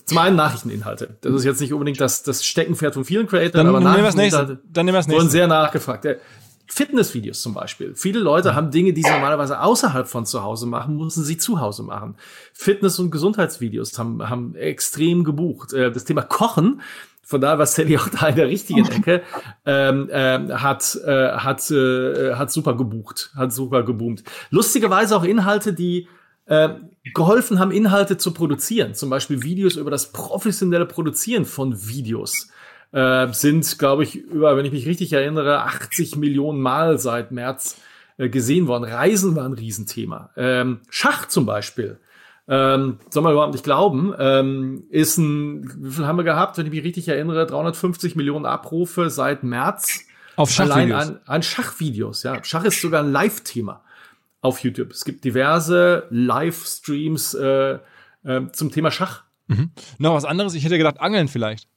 Zum 0.04 0.18
einen 0.18 0.36
Nachrichteninhalte. 0.36 1.16
Das 1.20 1.32
ist 1.34 1.44
jetzt 1.44 1.60
nicht 1.60 1.72
unbedingt 1.72 2.00
das, 2.00 2.22
das 2.22 2.44
Steckenpferd 2.44 2.94
von 2.94 3.04
vielen 3.04 3.26
Creatoren, 3.26 3.66
aber 3.66 3.80
Nachrichteninhalte 3.80 4.60
dann 4.70 4.86
nehmen 4.86 4.94
wir 4.94 4.98
das 4.98 5.06
nächste. 5.06 5.22
wurden 5.22 5.30
sehr 5.30 5.46
nachgefragt. 5.46 6.06
Fitnessvideos 6.66 7.42
zum 7.42 7.54
Beispiel. 7.54 7.94
Viele 7.94 8.20
Leute 8.20 8.54
haben 8.54 8.70
Dinge, 8.70 8.92
die 8.94 9.02
sie 9.02 9.10
normalerweise 9.10 9.60
außerhalb 9.60 10.08
von 10.08 10.24
zu 10.24 10.42
Hause 10.42 10.66
machen, 10.66 10.96
müssen 10.96 11.22
sie 11.22 11.36
zu 11.36 11.60
Hause 11.60 11.82
machen. 11.82 12.16
Fitness- 12.52 12.98
und 12.98 13.10
Gesundheitsvideos 13.10 13.98
haben, 13.98 14.28
haben 14.28 14.54
extrem 14.56 15.24
gebucht. 15.24 15.72
Äh, 15.72 15.92
das 15.92 16.04
Thema 16.04 16.22
Kochen 16.22 16.80
von 17.24 17.40
daher 17.40 17.58
war 17.58 17.66
Sally 17.66 17.96
auch 17.96 18.08
da 18.08 18.28
in 18.28 18.36
der 18.36 18.48
richtigen 18.48 18.86
Ecke, 18.86 19.22
ähm, 19.64 20.08
äh, 20.10 20.38
hat, 20.52 20.98
äh, 21.04 21.32
hat, 21.32 21.70
äh, 21.70 22.34
hat 22.34 22.52
super 22.52 22.76
gebucht, 22.76 23.30
hat 23.34 23.52
super 23.52 23.82
geboomt. 23.82 24.22
Lustigerweise 24.50 25.16
auch 25.16 25.24
Inhalte, 25.24 25.72
die 25.72 26.08
äh, 26.46 26.70
geholfen 27.14 27.58
haben, 27.58 27.70
Inhalte 27.70 28.16
zu 28.16 28.32
produzieren. 28.32 28.94
Zum 28.94 29.10
Beispiel 29.10 29.42
Videos 29.42 29.76
über 29.76 29.90
das 29.90 30.12
professionelle 30.12 30.86
Produzieren 30.86 31.44
von 31.44 31.88
Videos. 31.88 32.48
Äh, 32.92 33.32
sind, 33.32 33.78
glaube 33.78 34.04
ich, 34.04 34.16
über, 34.16 34.56
wenn 34.56 34.64
ich 34.64 34.72
mich 34.72 34.86
richtig 34.86 35.12
erinnere, 35.12 35.62
80 35.62 36.16
Millionen 36.16 36.60
Mal 36.60 36.98
seit 36.98 37.32
März 37.32 37.78
äh, 38.18 38.28
gesehen 38.28 38.68
worden. 38.68 38.84
Reisen 38.84 39.34
war 39.34 39.44
ein 39.44 39.54
Riesenthema. 39.54 40.30
Ähm, 40.36 40.80
Schach 40.90 41.26
zum 41.26 41.46
Beispiel 41.46 41.98
ähm, 42.46 42.98
soll 43.10 43.22
man 43.22 43.32
überhaupt 43.32 43.52
nicht 43.52 43.64
glauben, 43.64 44.14
ähm, 44.18 44.84
ist 44.90 45.16
ein, 45.16 45.70
wie 45.82 45.90
viel 45.90 46.06
haben 46.06 46.16
wir 46.16 46.24
gehabt, 46.24 46.58
wenn 46.58 46.66
ich 46.66 46.72
mich 46.72 46.84
richtig 46.84 47.08
erinnere, 47.08 47.46
350 47.46 48.16
Millionen 48.16 48.44
Abrufe 48.44 49.08
seit 49.08 49.42
März. 49.42 50.00
Auf 50.36 50.50
Schachvideos. 50.50 50.74
Allein 50.76 50.92
an, 50.92 51.20
an 51.26 51.42
Schachvideos, 51.42 52.22
ja. 52.22 52.42
Schach 52.44 52.64
ist 52.64 52.80
sogar 52.80 53.02
ein 53.02 53.12
Live-Thema 53.12 53.82
auf 54.40 54.58
YouTube. 54.60 54.90
Es 54.90 55.04
gibt 55.04 55.24
diverse 55.24 56.06
Livestreams 56.10 57.34
äh, 57.34 57.78
äh, 58.24 58.42
zum 58.52 58.70
Thema 58.70 58.90
Schach. 58.90 59.22
Mhm. 59.46 59.70
Noch 59.98 60.14
was 60.14 60.24
anderes? 60.24 60.54
Ich 60.54 60.64
hätte 60.64 60.76
gedacht, 60.76 61.00
Angeln 61.00 61.28
vielleicht. 61.28 61.68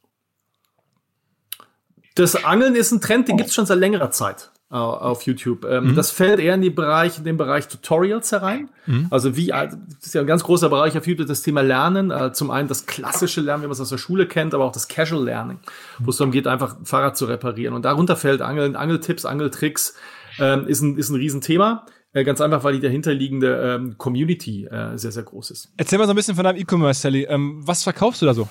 Das 2.15 2.43
Angeln 2.43 2.75
ist 2.75 2.91
ein 2.91 2.99
Trend, 2.99 3.27
den 3.27 3.37
gibt's 3.37 3.53
schon 3.53 3.67
seit 3.67 3.77
längerer 3.77 4.11
Zeit 4.11 4.51
auf 4.69 5.21
YouTube. 5.23 5.65
Ähm, 5.65 5.91
mhm. 5.91 5.95
Das 5.95 6.11
fällt 6.11 6.39
eher 6.39 6.55
in, 6.55 6.61
die 6.61 6.69
Bereich, 6.69 7.17
in 7.17 7.23
den 7.23 7.37
Bereich 7.37 7.69
Tutorials 7.69 8.31
herein. 8.33 8.69
Mhm. 8.85 9.07
Also 9.09 9.37
wie, 9.37 9.47
das 9.47 9.77
ist 10.01 10.13
ja 10.13 10.21
ein 10.21 10.27
ganz 10.27 10.43
großer 10.43 10.69
Bereich 10.69 10.97
auf 10.97 11.07
YouTube, 11.07 11.27
das 11.27 11.41
Thema 11.41 11.61
Lernen. 11.61 12.11
Äh, 12.11 12.33
zum 12.33 12.51
einen 12.51 12.67
das 12.67 12.85
klassische 12.85 13.39
Lernen, 13.39 13.63
wie 13.63 13.67
man 13.67 13.73
es 13.73 13.79
aus 13.79 13.89
der 13.89 13.97
Schule 13.97 14.27
kennt, 14.27 14.53
aber 14.53 14.65
auch 14.65 14.73
das 14.73 14.89
Casual 14.89 15.23
Learning, 15.23 15.59
wo 15.99 16.09
es 16.09 16.17
darum 16.17 16.31
geht, 16.31 16.47
einfach 16.47 16.77
ein 16.79 16.85
Fahrrad 16.85 17.15
zu 17.15 17.25
reparieren. 17.25 17.73
Und 17.73 17.85
darunter 17.85 18.17
fällt 18.17 18.41
Angeln, 18.41 18.75
Angeltipps, 18.75 19.23
Angeltricks, 19.25 19.95
ähm, 20.39 20.67
ist, 20.67 20.81
ein, 20.81 20.97
ist 20.97 21.09
ein 21.09 21.15
Riesenthema. 21.15 21.85
Äh, 22.11 22.25
ganz 22.25 22.41
einfach, 22.41 22.63
weil 22.63 22.73
die 22.73 22.79
dahinterliegende 22.81 23.75
ähm, 23.75 23.97
Community 23.97 24.65
äh, 24.65 24.97
sehr, 24.97 25.11
sehr 25.11 25.23
groß 25.23 25.51
ist. 25.51 25.71
Erzähl 25.77 25.97
mal 25.97 26.05
so 26.05 26.11
ein 26.11 26.15
bisschen 26.15 26.35
von 26.35 26.43
deinem 26.43 26.57
E-Commerce, 26.57 27.01
Sally. 27.01 27.23
Ähm, 27.23 27.61
was 27.65 27.83
verkaufst 27.83 28.21
du 28.21 28.25
da 28.25 28.33
so? 28.33 28.49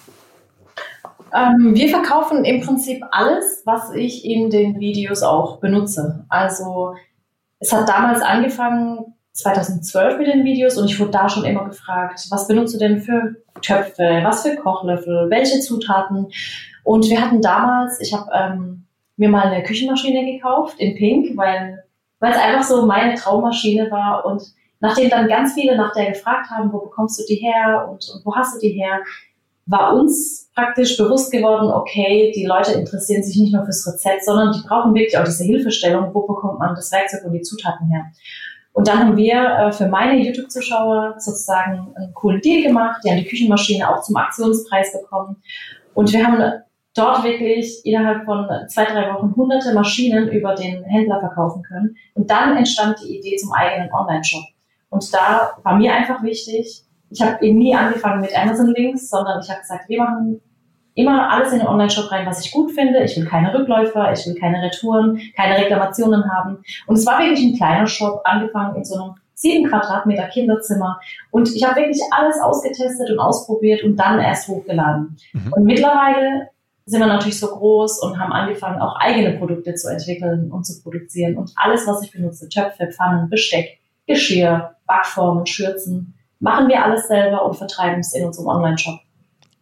Ähm, 1.34 1.74
wir 1.74 1.88
verkaufen 1.88 2.44
im 2.44 2.60
Prinzip 2.60 3.02
alles, 3.10 3.62
was 3.64 3.92
ich 3.94 4.24
in 4.24 4.50
den 4.50 4.78
Videos 4.78 5.22
auch 5.22 5.58
benutze. 5.58 6.24
Also 6.28 6.94
es 7.58 7.72
hat 7.72 7.88
damals 7.88 8.22
angefangen, 8.22 9.14
2012 9.32 10.18
mit 10.18 10.28
den 10.28 10.44
Videos 10.44 10.78
und 10.78 10.86
ich 10.86 10.98
wurde 10.98 11.10
da 11.10 11.28
schon 11.28 11.44
immer 11.44 11.66
gefragt, 11.66 12.26
was 12.30 12.48
benutzt 12.48 12.74
du 12.74 12.78
denn 12.78 13.00
für 13.00 13.36
Töpfe, 13.60 14.20
was 14.22 14.42
für 14.42 14.56
Kochlöffel, 14.56 15.28
welche 15.28 15.60
Zutaten. 15.60 16.28
Und 16.84 17.10
wir 17.10 17.20
hatten 17.20 17.42
damals, 17.42 18.00
ich 18.00 18.14
habe 18.14 18.30
ähm, 18.32 18.86
mir 19.16 19.28
mal 19.28 19.48
eine 19.48 19.62
Küchenmaschine 19.62 20.24
gekauft 20.24 20.78
in 20.78 20.96
Pink, 20.96 21.36
weil 21.36 21.84
es 22.20 22.36
einfach 22.36 22.62
so 22.62 22.86
meine 22.86 23.14
Traummaschine 23.14 23.90
war 23.90 24.24
und 24.24 24.42
nachdem 24.80 25.10
dann 25.10 25.28
ganz 25.28 25.52
viele 25.52 25.76
nach 25.76 25.92
der 25.92 26.12
gefragt 26.12 26.50
haben, 26.50 26.72
wo 26.72 26.78
bekommst 26.78 27.18
du 27.18 27.24
die 27.28 27.36
her 27.36 27.88
und, 27.90 28.08
und 28.14 28.24
wo 28.24 28.34
hast 28.34 28.54
du 28.54 28.60
die 28.60 28.72
her, 28.72 29.00
war 29.66 29.94
uns 29.94 30.50
praktisch 30.54 30.96
bewusst 30.96 31.32
geworden, 31.32 31.70
okay, 31.70 32.32
die 32.34 32.46
Leute 32.46 32.72
interessieren 32.72 33.22
sich 33.22 33.36
nicht 33.36 33.52
nur 33.52 33.64
fürs 33.64 33.86
Rezept, 33.86 34.24
sondern 34.24 34.52
die 34.52 34.66
brauchen 34.66 34.94
wirklich 34.94 35.18
auch 35.18 35.24
diese 35.24 35.44
Hilfestellung, 35.44 36.14
wo 36.14 36.22
bekommt 36.26 36.60
man 36.60 36.74
das 36.74 36.90
Werkzeug 36.92 37.24
und 37.24 37.32
die 37.32 37.42
Zutaten 37.42 37.88
her. 37.88 38.06
Und 38.72 38.88
dann 38.88 38.98
haben 38.98 39.16
wir 39.16 39.34
äh, 39.34 39.72
für 39.72 39.88
meine 39.88 40.18
YouTube-Zuschauer 40.22 41.14
sozusagen 41.18 41.94
einen 41.96 42.14
coolen 42.14 42.40
Deal 42.42 42.62
gemacht. 42.62 43.00
Die 43.02 43.10
haben 43.10 43.16
die 43.16 43.24
Küchenmaschine 43.24 43.90
auch 43.90 44.02
zum 44.02 44.16
Aktionspreis 44.16 44.92
bekommen. 44.92 45.36
Und 45.94 46.12
wir 46.12 46.26
haben 46.26 46.62
dort 46.94 47.24
wirklich 47.24 47.80
innerhalb 47.84 48.24
von 48.24 48.46
zwei, 48.68 48.84
drei 48.84 49.14
Wochen 49.14 49.34
hunderte 49.34 49.72
Maschinen 49.72 50.28
über 50.28 50.54
den 50.54 50.84
Händler 50.84 51.20
verkaufen 51.20 51.62
können. 51.62 51.96
Und 52.14 52.30
dann 52.30 52.56
entstand 52.56 52.98
die 53.02 53.18
Idee 53.18 53.36
zum 53.36 53.52
eigenen 53.52 53.92
Online-Shop. 53.92 54.44
Und 54.90 55.12
da 55.12 55.52
war 55.62 55.76
mir 55.76 55.94
einfach 55.94 56.22
wichtig, 56.22 56.85
ich 57.16 57.22
habe 57.22 57.42
eben 57.44 57.58
nie 57.58 57.74
angefangen 57.74 58.20
mit 58.20 58.38
Amazon-Links, 58.38 59.08
sondern 59.08 59.40
ich 59.42 59.48
habe 59.48 59.60
gesagt, 59.60 59.88
wir 59.88 60.02
machen 60.02 60.40
immer 60.94 61.30
alles 61.30 61.52
in 61.52 61.60
den 61.60 61.68
Online-Shop 61.68 62.12
rein, 62.12 62.26
was 62.26 62.44
ich 62.44 62.52
gut 62.52 62.72
finde. 62.72 63.02
Ich 63.04 63.16
will 63.16 63.26
keine 63.26 63.54
Rückläufer, 63.54 64.12
ich 64.12 64.26
will 64.26 64.34
keine 64.34 64.62
Retouren, 64.62 65.18
keine 65.34 65.56
Reklamationen 65.56 66.30
haben. 66.30 66.58
Und 66.86 66.96
es 66.96 67.06
war 67.06 67.18
wirklich 67.18 67.42
ein 67.42 67.56
kleiner 67.56 67.86
Shop, 67.86 68.20
angefangen 68.24 68.76
in 68.76 68.84
so 68.84 68.94
einem 69.00 69.14
sieben 69.32 69.68
Quadratmeter 69.68 70.28
Kinderzimmer. 70.28 71.00
Und 71.30 71.54
ich 71.54 71.64
habe 71.64 71.76
wirklich 71.76 72.00
alles 72.10 72.38
ausgetestet 72.40 73.10
und 73.10 73.18
ausprobiert 73.18 73.82
und 73.82 73.96
dann 73.96 74.18
erst 74.18 74.48
hochgeladen. 74.48 75.16
Mhm. 75.32 75.52
Und 75.52 75.64
mittlerweile 75.64 76.48
sind 76.84 77.00
wir 77.00 77.06
natürlich 77.06 77.40
so 77.40 77.48
groß 77.48 78.02
und 78.02 78.18
haben 78.18 78.32
angefangen, 78.32 78.80
auch 78.80 78.96
eigene 78.96 79.38
Produkte 79.38 79.74
zu 79.74 79.90
entwickeln 79.90 80.52
und 80.52 80.64
zu 80.64 80.82
produzieren. 80.82 81.36
Und 81.36 81.52
alles, 81.56 81.86
was 81.86 82.02
ich 82.02 82.12
benutze, 82.12 82.48
Töpfe, 82.48 82.88
Pfannen, 82.88 83.30
Besteck, 83.30 83.80
Geschirr, 84.06 84.76
Backformen, 84.86 85.46
Schürzen, 85.46 86.15
machen 86.40 86.68
wir 86.68 86.84
alles 86.84 87.08
selber 87.08 87.44
und 87.44 87.54
vertreiben 87.54 88.00
es 88.00 88.14
in 88.14 88.24
unserem 88.24 88.48
Online-Shop. 88.48 88.98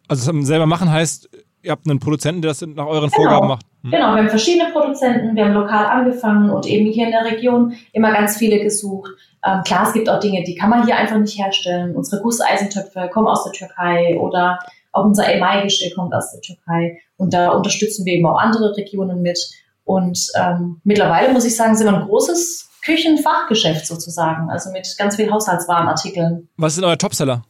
Also 0.09 0.43
selber 0.43 0.67
machen 0.67 0.91
heißt, 0.91 1.29
ihr 1.63 1.71
habt 1.71 1.89
einen 1.89 1.99
Produzenten, 1.99 2.43
der 2.43 2.51
das 2.51 2.61
nach 2.61 2.87
euren 2.87 3.11
genau. 3.11 3.23
Vorgaben 3.23 3.49
macht. 3.49 3.67
Hm. 3.83 3.91
Genau, 3.91 4.15
wir 4.15 4.19
haben 4.23 4.29
verschiedene 4.29 4.71
Produzenten, 4.71 5.35
wir 5.35 5.45
haben 5.45 5.55
lokal 5.55 5.87
angefangen 5.87 6.51
und 6.51 6.67
eben 6.67 6.87
hier 6.87 7.07
in 7.07 7.13
der 7.13 7.25
Region 7.25 7.75
immer 7.93 8.13
ganz 8.13 8.37
viele 8.37 8.61
gesucht. 8.61 9.11
Ähm, 9.45 9.63
klar, 9.65 9.87
es 9.87 9.93
gibt 9.93 10.09
auch 10.09 10.21
Dinge, 10.21 10.43
die 10.45 10.55
kann 10.55 10.71
man 10.71 10.85
hier 10.85 10.97
einfach 10.97 11.19
nicht 11.19 11.39
herstellen. 11.39 11.97
Unsere 11.97 12.23
Gusseisentöpfe 12.23 13.09
kommen 13.13 13.27
aus 13.27 13.45
der 13.45 13.53
Türkei 13.53 14.19
oder 14.19 14.59
auch 14.93 15.05
unser 15.05 15.29
Emai-Geschirr 15.29 15.95
kommt 15.95 16.15
aus 16.15 16.33
der 16.33 16.41
Türkei. 16.41 17.01
Und 17.17 17.35
da 17.35 17.51
unterstützen 17.51 18.05
wir 18.05 18.15
eben 18.15 18.27
auch 18.27 18.39
andere 18.39 18.77
Regionen 18.77 19.23
mit. 19.23 19.39
Und 19.85 20.31
ähm, 20.37 20.81
mittlerweile 20.85 21.33
muss 21.33 21.45
ich 21.45 21.57
sagen, 21.57 21.75
sind 21.75 21.87
wir 21.87 21.99
ein 21.99 22.07
großes 22.07 22.71
Küchenfachgeschäft 22.85 23.87
sozusagen, 23.87 24.51
also 24.51 24.71
mit 24.71 24.95
ganz 24.99 25.17
vielen 25.17 25.33
Haushaltswarenartikeln. 25.33 26.49
Was 26.57 26.77
ist 26.77 26.85
euer 26.85 26.99
Topseller? 26.99 27.43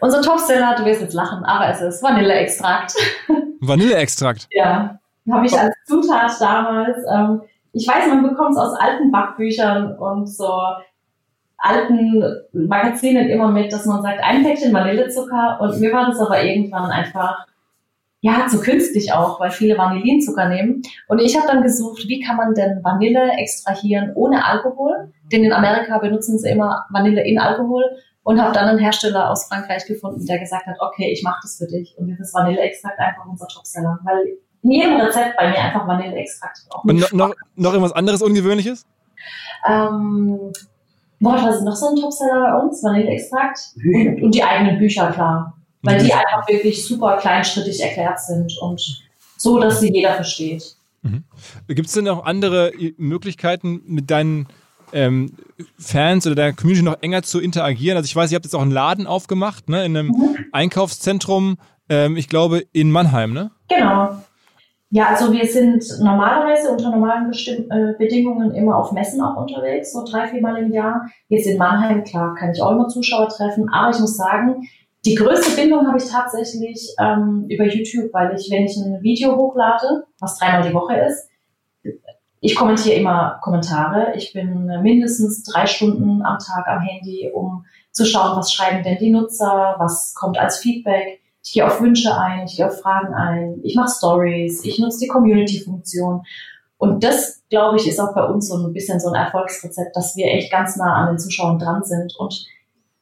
Unser 0.00 0.22
Topseller, 0.22 0.74
du 0.76 0.84
wirst 0.84 1.00
jetzt 1.00 1.14
lachen, 1.14 1.44
aber 1.44 1.68
es 1.68 1.80
ist 1.80 2.02
Vanilleextrakt. 2.02 2.94
Vanilleextrakt? 3.60 4.48
ja, 4.50 4.98
habe 5.30 5.46
ich 5.46 5.58
als 5.58 5.74
Zutat 5.86 6.32
damals. 6.40 6.98
Ähm, 7.10 7.42
ich 7.72 7.86
weiß, 7.86 8.06
man 8.08 8.22
bekommt 8.22 8.52
es 8.52 8.58
aus 8.58 8.74
alten 8.78 9.10
Backbüchern 9.10 9.96
und 9.98 10.26
so 10.26 10.50
alten 11.58 12.22
Magazinen 12.52 13.28
immer 13.28 13.48
mit, 13.48 13.72
dass 13.72 13.86
man 13.86 14.02
sagt, 14.02 14.22
ein 14.22 14.42
Päckchen 14.42 14.72
Vanillezucker 14.72 15.58
und 15.60 15.80
mir 15.80 15.92
war 15.92 16.06
das 16.06 16.20
aber 16.20 16.42
irgendwann 16.42 16.90
einfach 16.90 17.46
ja, 18.26 18.48
zu 18.48 18.60
künstlich 18.60 19.12
auch, 19.12 19.38
weil 19.38 19.52
viele 19.52 19.78
Vanillinzucker 19.78 20.48
nehmen. 20.48 20.82
Und 21.06 21.20
ich 21.20 21.36
habe 21.36 21.46
dann 21.46 21.62
gesucht, 21.62 22.08
wie 22.08 22.20
kann 22.20 22.36
man 22.36 22.54
denn 22.54 22.82
Vanille 22.82 23.30
extrahieren 23.38 24.12
ohne 24.16 24.44
Alkohol? 24.44 25.12
Denn 25.30 25.44
in 25.44 25.52
Amerika 25.52 25.98
benutzen 25.98 26.36
sie 26.36 26.50
immer 26.50 26.86
Vanille 26.90 27.24
in 27.24 27.38
Alkohol 27.38 27.84
und 28.24 28.42
habe 28.42 28.52
dann 28.52 28.68
einen 28.68 28.80
Hersteller 28.80 29.30
aus 29.30 29.46
Frankreich 29.46 29.86
gefunden, 29.86 30.26
der 30.26 30.40
gesagt 30.40 30.66
hat, 30.66 30.74
okay, 30.80 31.12
ich 31.12 31.22
mache 31.22 31.38
das 31.42 31.58
für 31.58 31.68
dich. 31.68 31.94
Und 31.98 32.08
dieses 32.08 32.34
Vanilleextrakt 32.34 32.98
einfach 32.98 33.26
unser 33.26 33.46
Topseller, 33.46 34.00
weil 34.02 34.38
in 34.62 34.70
jedem 34.72 34.96
Rezept 34.96 35.36
bei 35.36 35.48
mir 35.48 35.58
einfach 35.58 35.86
Vanilleextrakt. 35.86 36.66
Und 36.82 36.98
noch, 36.98 37.12
noch, 37.12 37.34
noch 37.54 37.72
irgendwas 37.74 37.92
anderes 37.92 38.22
Ungewöhnliches? 38.22 38.86
Ähm, 39.68 40.52
boah, 41.20 41.34
was 41.34 41.58
ist 41.58 41.62
noch 41.62 41.76
so 41.76 41.90
ein 41.90 41.96
Topseller 41.96 42.40
bei 42.40 42.58
uns? 42.58 42.82
Vanilleextrakt 42.82 43.58
und, 43.76 44.22
und 44.24 44.34
die 44.34 44.42
eigenen 44.42 44.78
Bücher, 44.78 45.12
klar 45.12 45.55
weil 45.82 46.02
die 46.02 46.12
einfach 46.12 46.48
wirklich 46.48 46.84
super 46.86 47.16
kleinschrittig 47.16 47.80
erklärt 47.82 48.20
sind 48.20 48.56
und 48.60 49.04
so, 49.36 49.58
dass 49.60 49.80
sie 49.80 49.92
jeder 49.92 50.14
versteht. 50.14 50.76
Mhm. 51.02 51.24
Gibt 51.68 51.88
es 51.88 51.94
denn 51.94 52.04
noch 52.04 52.24
andere 52.24 52.72
Möglichkeiten, 52.96 53.82
mit 53.86 54.10
deinen 54.10 54.48
ähm, 54.92 55.32
Fans 55.78 56.26
oder 56.26 56.34
deiner 56.34 56.54
Community 56.54 56.84
noch 56.84 57.02
enger 57.02 57.22
zu 57.22 57.40
interagieren? 57.40 57.96
Also 57.96 58.06
ich 58.06 58.16
weiß, 58.16 58.32
ihr 58.32 58.36
habt 58.36 58.44
jetzt 58.44 58.54
auch 58.54 58.62
einen 58.62 58.70
Laden 58.70 59.06
aufgemacht, 59.06 59.68
ne, 59.68 59.84
in 59.84 59.96
einem 59.96 60.08
mhm. 60.08 60.36
Einkaufszentrum, 60.52 61.58
ähm, 61.88 62.16
ich 62.16 62.28
glaube 62.28 62.64
in 62.72 62.90
Mannheim, 62.90 63.32
ne? 63.32 63.50
Genau. 63.68 64.16
Ja, 64.90 65.08
also 65.08 65.32
wir 65.32 65.44
sind 65.46 65.84
normalerweise 66.00 66.70
unter 66.70 66.90
normalen 66.90 67.28
Bestimm 67.28 67.68
äh, 67.70 67.94
Bedingungen 67.98 68.54
immer 68.54 68.76
auf 68.76 68.92
Messen 68.92 69.20
auch 69.20 69.36
unterwegs, 69.36 69.92
so 69.92 70.04
drei, 70.04 70.28
vier 70.28 70.40
Mal 70.40 70.56
im 70.58 70.72
Jahr. 70.72 71.06
Jetzt 71.28 71.46
in 71.46 71.58
Mannheim, 71.58 72.04
klar, 72.04 72.34
kann 72.36 72.52
ich 72.52 72.62
auch 72.62 72.70
immer 72.70 72.88
Zuschauer 72.88 73.28
treffen, 73.28 73.68
aber 73.68 73.90
ich 73.90 73.98
muss 73.98 74.16
sagen, 74.16 74.68
die 75.06 75.14
größte 75.14 75.54
Bindung 75.54 75.86
habe 75.86 75.98
ich 75.98 76.10
tatsächlich 76.10 76.94
ähm, 76.98 77.46
über 77.48 77.64
YouTube, 77.64 78.12
weil 78.12 78.34
ich, 78.36 78.50
wenn 78.50 78.64
ich 78.64 78.76
ein 78.76 79.00
Video 79.02 79.36
hochlade, 79.36 80.04
was 80.18 80.36
dreimal 80.36 80.68
die 80.68 80.74
Woche 80.74 80.96
ist, 80.96 81.28
ich 82.40 82.56
kommentiere 82.56 82.96
immer 82.96 83.38
Kommentare. 83.40 84.14
Ich 84.16 84.32
bin 84.32 84.66
mindestens 84.82 85.44
drei 85.44 85.66
Stunden 85.66 86.22
am 86.24 86.38
Tag 86.38 86.66
am 86.66 86.80
Handy, 86.80 87.30
um 87.32 87.64
zu 87.92 88.04
schauen, 88.04 88.36
was 88.36 88.52
schreiben 88.52 88.82
denn 88.82 88.98
die 88.98 89.10
Nutzer, 89.10 89.76
was 89.78 90.12
kommt 90.14 90.38
als 90.38 90.58
Feedback. 90.58 91.20
Ich 91.42 91.52
gehe 91.52 91.64
auf 91.64 91.80
Wünsche 91.80 92.18
ein, 92.18 92.46
ich 92.46 92.56
gehe 92.56 92.66
auf 92.66 92.80
Fragen 92.80 93.14
ein, 93.14 93.60
ich 93.62 93.76
mache 93.76 93.92
Stories, 93.96 94.64
ich 94.64 94.78
nutze 94.80 94.98
die 95.00 95.06
Community-Funktion. 95.06 96.22
Und 96.78 97.04
das, 97.04 97.42
glaube 97.48 97.76
ich, 97.76 97.86
ist 97.86 98.00
auch 98.00 98.14
bei 98.14 98.24
uns 98.24 98.48
so 98.48 98.56
ein 98.56 98.72
bisschen 98.72 98.98
so 98.98 99.08
ein 99.10 99.14
Erfolgsrezept, 99.14 99.94
dass 99.94 100.16
wir 100.16 100.26
echt 100.26 100.50
ganz 100.50 100.76
nah 100.76 100.94
an 100.96 101.14
den 101.14 101.18
Zuschauern 101.18 101.58
dran 101.58 101.84
sind 101.84 102.14
und 102.18 102.46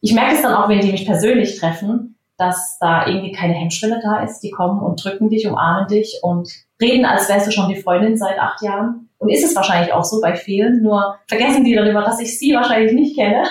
ich 0.04 0.12
merke 0.12 0.34
es 0.34 0.42
dann 0.42 0.52
auch, 0.52 0.68
wenn 0.68 0.80
die 0.80 0.92
mich 0.92 1.06
persönlich 1.06 1.58
treffen, 1.58 2.18
dass 2.36 2.76
da 2.78 3.06
irgendwie 3.06 3.32
keine 3.32 3.54
Hemmschwelle 3.54 4.00
da 4.02 4.22
ist. 4.22 4.40
Die 4.40 4.50
kommen 4.50 4.82
und 4.82 5.02
drücken 5.02 5.30
dich, 5.30 5.46
umarmen 5.46 5.88
dich 5.88 6.18
und 6.20 6.46
reden, 6.78 7.06
als 7.06 7.30
wärst 7.30 7.46
du 7.46 7.50
schon 7.50 7.70
die 7.70 7.80
Freundin 7.80 8.18
seit 8.18 8.38
acht 8.38 8.60
Jahren. 8.60 9.08
Und 9.16 9.30
ist 9.30 9.44
es 9.44 9.56
wahrscheinlich 9.56 9.94
auch 9.94 10.04
so 10.04 10.20
bei 10.20 10.36
vielen, 10.36 10.82
nur 10.82 11.16
vergessen 11.26 11.64
die 11.64 11.74
darüber, 11.74 12.02
dass 12.02 12.20
ich 12.20 12.38
sie 12.38 12.52
wahrscheinlich 12.52 12.92
nicht 12.92 13.16
kenne. 13.16 13.44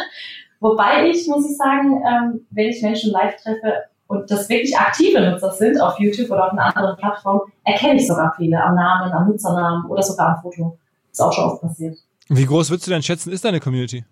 Wobei 0.60 1.10
ich, 1.10 1.28
muss 1.28 1.50
ich 1.50 1.58
sagen, 1.58 2.04
ähm, 2.08 2.46
wenn 2.52 2.68
ich 2.68 2.84
Menschen 2.84 3.12
live 3.12 3.36
treffe 3.42 3.86
und 4.06 4.30
das 4.30 4.48
wirklich 4.48 4.78
aktive 4.78 5.22
Nutzer 5.22 5.50
sind 5.54 5.82
auf 5.82 6.00
YouTube 6.00 6.30
oder 6.30 6.46
auf 6.46 6.52
einer 6.52 6.66
anderen 6.78 6.98
Plattform, 6.98 7.42
erkenne 7.64 7.96
ich 7.96 8.06
sogar 8.06 8.32
viele 8.38 8.64
am 8.64 8.76
Namen, 8.76 9.12
am 9.12 9.28
Nutzernamen 9.28 9.90
oder 9.90 10.04
sogar 10.04 10.36
am 10.36 10.42
Foto. 10.44 10.78
Ist 11.12 11.20
auch 11.20 11.34
schon 11.34 11.46
oft 11.46 11.62
passiert. 11.64 11.98
Wie 12.30 12.46
groß 12.46 12.70
würdest 12.70 12.86
du 12.86 12.92
denn 12.92 13.02
schätzen, 13.02 13.32
ist 13.32 13.44
deine 13.44 13.60
Community? 13.60 14.06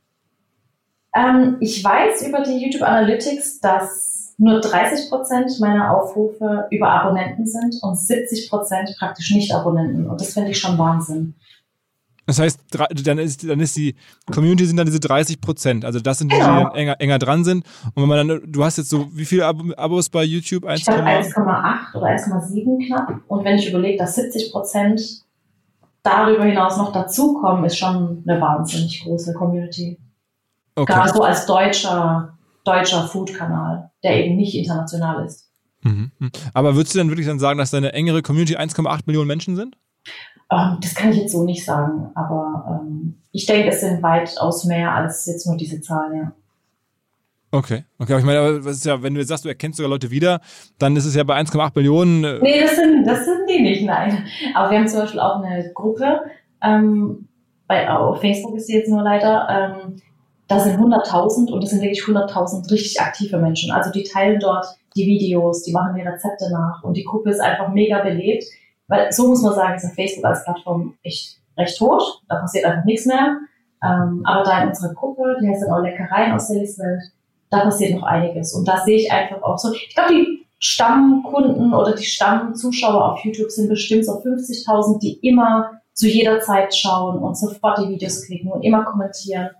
Ähm, 1.16 1.58
ich 1.60 1.84
weiß 1.84 2.28
über 2.28 2.42
die 2.42 2.58
YouTube 2.58 2.84
Analytics, 2.84 3.60
dass 3.60 4.34
nur 4.38 4.60
30 4.60 5.10
Prozent 5.10 5.60
meiner 5.60 5.96
Aufrufe 5.96 6.66
über 6.72 6.90
Abonnenten 6.90 7.46
sind 7.46 7.76
und 7.82 7.96
70 7.96 8.50
Prozent 8.50 8.96
praktisch 8.98 9.32
nicht 9.32 9.54
Abonnenten. 9.54 10.08
Und 10.08 10.20
das 10.20 10.34
finde 10.34 10.52
ich 10.52 10.60
schon 10.60 10.78
Wahnsinn. 10.78 11.36
Das 12.26 12.40
heißt, 12.40 12.60
dann 13.04 13.18
ist, 13.18 13.48
dann 13.48 13.60
ist 13.60 13.76
die 13.76 13.96
Community 14.32 14.66
sind 14.66 14.78
dann 14.78 14.86
diese 14.86 15.00
30 15.00 15.42
Prozent. 15.42 15.86
Also 15.86 16.00
das 16.00 16.20
sind 16.20 16.32
die, 16.32 16.38
genau. 16.38 16.70
die 16.70 16.78
enger, 16.78 16.96
enger 17.00 17.20
dran 17.20 17.44
sind. 17.44 17.66
Und 17.94 18.04
wenn 18.04 18.10
man 18.10 18.28
dann, 18.28 18.42
du 18.52 18.64
hast 18.64 18.78
jetzt 18.78 18.90
so, 18.90 19.08
wie 19.12 19.26
viele 19.26 19.46
Ab 19.46 19.58
Abos 19.76 20.10
bei 20.10 20.24
YouTube? 20.24 20.66
1,8 20.66 21.96
oder 21.96 22.08
1,7 22.08 22.88
knapp. 22.88 23.20
Und 23.28 23.44
wenn 23.44 23.58
ich 23.58 23.70
überlege, 23.70 23.98
dass 23.98 24.16
70 24.16 24.52
Prozent 24.52 25.24
darüber 26.04 26.46
hinaus 26.46 26.78
noch 26.78 26.92
dazukommen, 26.92 27.66
ist 27.66 27.78
schon 27.78 28.24
eine 28.26 28.40
wahnsinnig 28.40 29.04
große 29.04 29.34
Community. 29.34 29.98
Okay. 30.76 30.94
Gerade 30.94 31.14
so 31.14 31.22
als 31.24 31.46
deutscher, 31.46 32.38
deutscher 32.64 33.08
Food-Kanal, 33.08 33.92
der 34.04 34.26
eben 34.26 34.36
nicht 34.36 34.56
international 34.56 35.26
ist. 35.26 35.50
Mhm. 35.84 36.12
Aber 36.54 36.76
würdest 36.76 36.96
du 36.96 37.00
dann 37.00 37.10
wirklich 37.10 37.28
dann 37.28 37.40
sagen, 37.40 37.58
dass 37.58 37.72
deine 37.72 37.94
engere 37.94 38.22
Community 38.22 38.56
1,8 38.56 39.02
Millionen 39.06 39.28
Menschen 39.28 39.56
sind? 39.56 39.76
Ähm, 40.52 40.78
das 40.82 40.94
kann 40.96 41.12
ich 41.12 41.18
jetzt 41.18 41.32
so 41.32 41.44
nicht 41.44 41.64
sagen, 41.64 42.12
aber 42.14 42.82
ähm, 42.84 43.16
ich 43.32 43.46
denke, 43.46 43.70
es 43.70 43.80
sind 43.80 44.04
weitaus 44.04 44.66
mehr 44.66 44.94
als 44.94 45.26
jetzt 45.26 45.48
nur 45.48 45.58
diese 45.58 45.82
Zahl, 45.82 46.16
ja. 46.16 46.32
Okay, 47.54 47.84
okay, 48.00 48.14
aber 48.14 48.20
ich 48.20 48.26
meine, 48.26 48.64
was 48.64 48.78
ist 48.78 48.86
ja, 48.86 49.04
wenn 49.04 49.14
du 49.14 49.20
jetzt 49.20 49.30
sagst, 49.30 49.44
du 49.44 49.50
erkennst 49.50 49.78
sogar 49.78 49.90
Leute 49.90 50.10
wieder, 50.10 50.40
dann 50.80 50.96
ist 50.96 51.06
es 51.06 51.16
ja 51.16 51.24
bei 51.24 51.38
1,8 51.38 51.72
Millionen. 51.76 52.24
Äh 52.24 52.40
nee, 52.42 52.62
das 52.62 52.76
sind, 52.76 53.06
das 53.06 53.26
sind 53.26 53.50
die 53.50 53.62
nicht, 53.62 53.84
nein. 53.84 54.26
Aber 54.54 54.72
wir 54.72 54.80
haben 54.80 54.88
zum 54.88 55.00
Beispiel 55.00 55.20
auch 55.20 55.42
eine 55.42 55.72
Gruppe, 55.74 56.22
ähm, 56.62 57.28
bei, 57.68 57.90
auf 57.90 58.22
Facebook 58.22 58.56
ist 58.56 58.68
sie 58.68 58.76
jetzt 58.76 58.90
nur 58.90 59.02
leider, 59.02 59.48
ähm, 59.50 60.02
da 60.52 60.60
sind 60.60 60.78
100.000 60.82 61.50
und 61.50 61.64
das 61.64 61.70
sind 61.70 61.82
wirklich 61.82 62.02
100.000 62.02 62.70
richtig 62.70 63.00
aktive 63.00 63.38
Menschen. 63.38 63.72
Also 63.72 63.90
die 63.90 64.04
teilen 64.04 64.38
dort 64.38 64.66
die 64.98 65.06
Videos, 65.06 65.64
die 65.64 65.72
machen 65.72 65.96
die 65.96 66.02
Rezepte 66.02 66.52
nach 66.52 66.84
und 66.84 66.98
die 66.98 67.06
Gruppe 67.06 67.30
ist 67.30 67.40
einfach 67.40 67.70
mega 67.70 68.04
belebt. 68.04 68.44
Weil 68.90 69.10
so 69.14 69.30
muss 69.30 69.42
man 69.42 69.56
sagen, 69.56 69.76
ist 69.76 69.96
Facebook 69.96 70.26
als 70.26 70.44
Plattform 70.44 70.96
echt 71.04 71.38
recht 71.58 71.78
tot. 71.78 72.22
Da 72.28 72.36
passiert 72.36 72.66
einfach 72.66 72.84
nichts 72.84 73.06
mehr. 73.06 73.38
Ähm, 73.82 74.24
aber 74.26 74.44
da 74.44 74.64
in 74.64 74.68
unserer 74.68 74.94
Gruppe, 74.94 75.38
die 75.42 75.48
heißt 75.48 75.64
dann 75.64 75.72
auch 75.72 75.82
Leckereien 75.82 76.34
aus 76.34 76.50
der 76.50 76.58
Welt, 76.58 77.02
da 77.50 77.62
passiert 77.62 77.96
noch 77.96 78.04
einiges. 78.04 78.54
Und 78.54 78.68
da 78.68 78.84
sehe 78.84 78.98
ich 78.98 79.10
einfach 79.10 79.42
auch 79.44 79.58
so, 79.58 79.72
ich 79.72 79.96
glaube, 79.96 80.14
die 80.14 80.46
Stammkunden 80.60 81.74
oder 81.74 81.96
die 81.96 82.04
Stammzuschauer 82.04 83.14
auf 83.14 83.24
YouTube 83.24 83.50
sind 83.52 83.70
bestimmt 83.70 84.06
so 84.06 84.20
50.000, 84.20 85.00
die 85.00 85.14
immer 85.26 85.80
zu 85.94 86.10
jeder 86.10 86.42
Zeit 86.42 86.76
schauen 86.76 87.20
und 87.20 87.38
sofort 87.38 87.78
die 87.78 87.88
Videos 87.88 88.26
klicken 88.26 88.52
und 88.52 88.64
immer 88.64 88.84
kommentieren. 88.84 89.52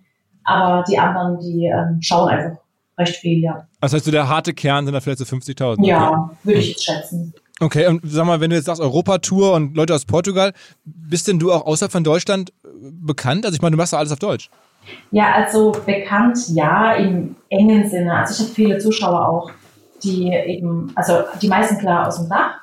Aber 0.44 0.84
die 0.90 0.98
anderen, 0.98 1.40
die 1.40 1.66
ähm, 1.66 2.00
schauen 2.02 2.30
einfach 2.30 2.62
recht 2.98 3.16
viel, 3.18 3.44
ja. 3.44 3.68
Das 3.80 3.94
heißt, 3.94 4.06
so 4.06 4.12
der 4.12 4.28
harte 4.28 4.54
Kern 4.54 4.86
sind 4.86 4.94
da 4.94 5.02
vielleicht 5.02 5.20
so 5.20 5.26
50.000? 5.26 5.86
Ja, 5.86 6.10
okay. 6.10 6.36
würde 6.44 6.60
ich 6.60 6.70
jetzt 6.70 6.84
schätzen. 6.84 7.34
Okay, 7.60 7.88
und 7.88 8.02
sag 8.04 8.26
mal, 8.26 8.42
wenn 8.42 8.50
du 8.50 8.56
jetzt 8.56 8.66
sagst 8.66 8.82
Europatour 8.82 9.54
und 9.54 9.76
Leute 9.76 9.94
aus 9.94 10.06
Portugal, 10.06 10.54
bist 10.84 11.28
denn 11.28 11.38
du 11.38 11.52
auch 11.52 11.66
außerhalb 11.66 11.92
von 11.92 12.04
Deutschland 12.04 12.52
äh, 12.64 12.68
bekannt? 12.82 13.46
Also 13.46 13.56
ich 13.56 13.62
meine, 13.62 13.72
du 13.72 13.78
machst 13.78 13.94
ja 13.94 14.00
alles 14.00 14.12
auf 14.12 14.20
Deutsch. 14.20 14.50
Ja, 15.12 15.34
also 15.34 15.72
bekannt, 15.86 16.40
ja, 16.50 16.94
im 16.94 17.36
engen 17.50 17.88
Sinne. 17.88 18.16
Also 18.16 18.34
ich 18.34 18.40
habe 18.40 18.56
viele 18.56 18.78
Zuschauer 18.80 19.28
auch, 19.28 19.52
die 20.04 20.30
eben, 20.30 20.92
also 20.96 21.20
die 21.40 21.48
meisten 21.48 21.78
klar 21.78 22.08
aus 22.08 22.18
dem 22.18 22.30
Dach, 22.30 22.56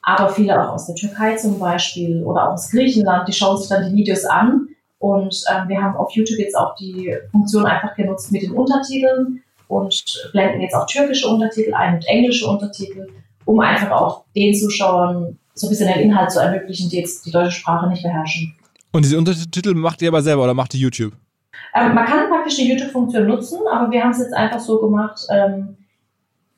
aber 0.00 0.30
viele 0.30 0.58
auch 0.58 0.72
aus 0.72 0.86
der 0.86 0.94
Türkei 0.94 1.36
zum 1.36 1.58
Beispiel 1.58 2.22
oder 2.22 2.48
auch 2.48 2.54
aus 2.54 2.70
Griechenland, 2.70 3.28
die 3.28 3.34
schauen 3.34 3.58
sich 3.58 3.68
dann 3.68 3.90
die 3.90 3.94
Videos 3.94 4.24
an 4.24 4.68
und 4.98 5.44
ähm, 5.50 5.68
wir 5.68 5.82
haben 5.82 5.96
auf 5.96 6.10
YouTube 6.12 6.38
jetzt 6.38 6.56
auch 6.56 6.74
die 6.76 7.14
Funktion 7.30 7.66
einfach 7.66 7.94
genutzt 7.94 8.32
mit 8.32 8.42
den 8.42 8.52
Untertiteln 8.52 9.42
und 9.68 10.30
blenden 10.32 10.60
jetzt 10.60 10.74
auch 10.74 10.86
türkische 10.86 11.28
Untertitel 11.28 11.74
ein 11.74 11.96
und 11.96 12.06
englische 12.06 12.46
Untertitel, 12.46 13.08
um 13.44 13.60
einfach 13.60 13.90
auch 13.90 14.24
den 14.34 14.54
Zuschauern 14.54 15.38
so 15.54 15.66
ein 15.66 15.70
bisschen 15.70 15.88
den 15.88 16.00
Inhalt 16.00 16.30
zu 16.30 16.40
ermöglichen, 16.40 16.88
die 16.90 16.98
jetzt 16.98 17.26
die 17.26 17.30
deutsche 17.30 17.52
Sprache 17.52 17.88
nicht 17.88 18.02
beherrschen. 18.02 18.54
Und 18.92 19.04
diese 19.04 19.18
Untertitel 19.18 19.74
macht 19.74 20.00
ihr 20.02 20.08
aber 20.08 20.22
selber 20.22 20.44
oder 20.44 20.54
macht 20.54 20.72
die 20.72 20.80
YouTube? 20.80 21.12
Ähm, 21.74 21.94
man 21.94 22.06
kann 22.06 22.28
praktisch 22.28 22.56
die 22.56 22.68
YouTube-Funktion 22.68 23.26
nutzen, 23.26 23.58
aber 23.70 23.90
wir 23.90 24.02
haben 24.02 24.10
es 24.10 24.18
jetzt 24.18 24.34
einfach 24.34 24.60
so 24.60 24.80
gemacht, 24.80 25.20
ähm, 25.30 25.76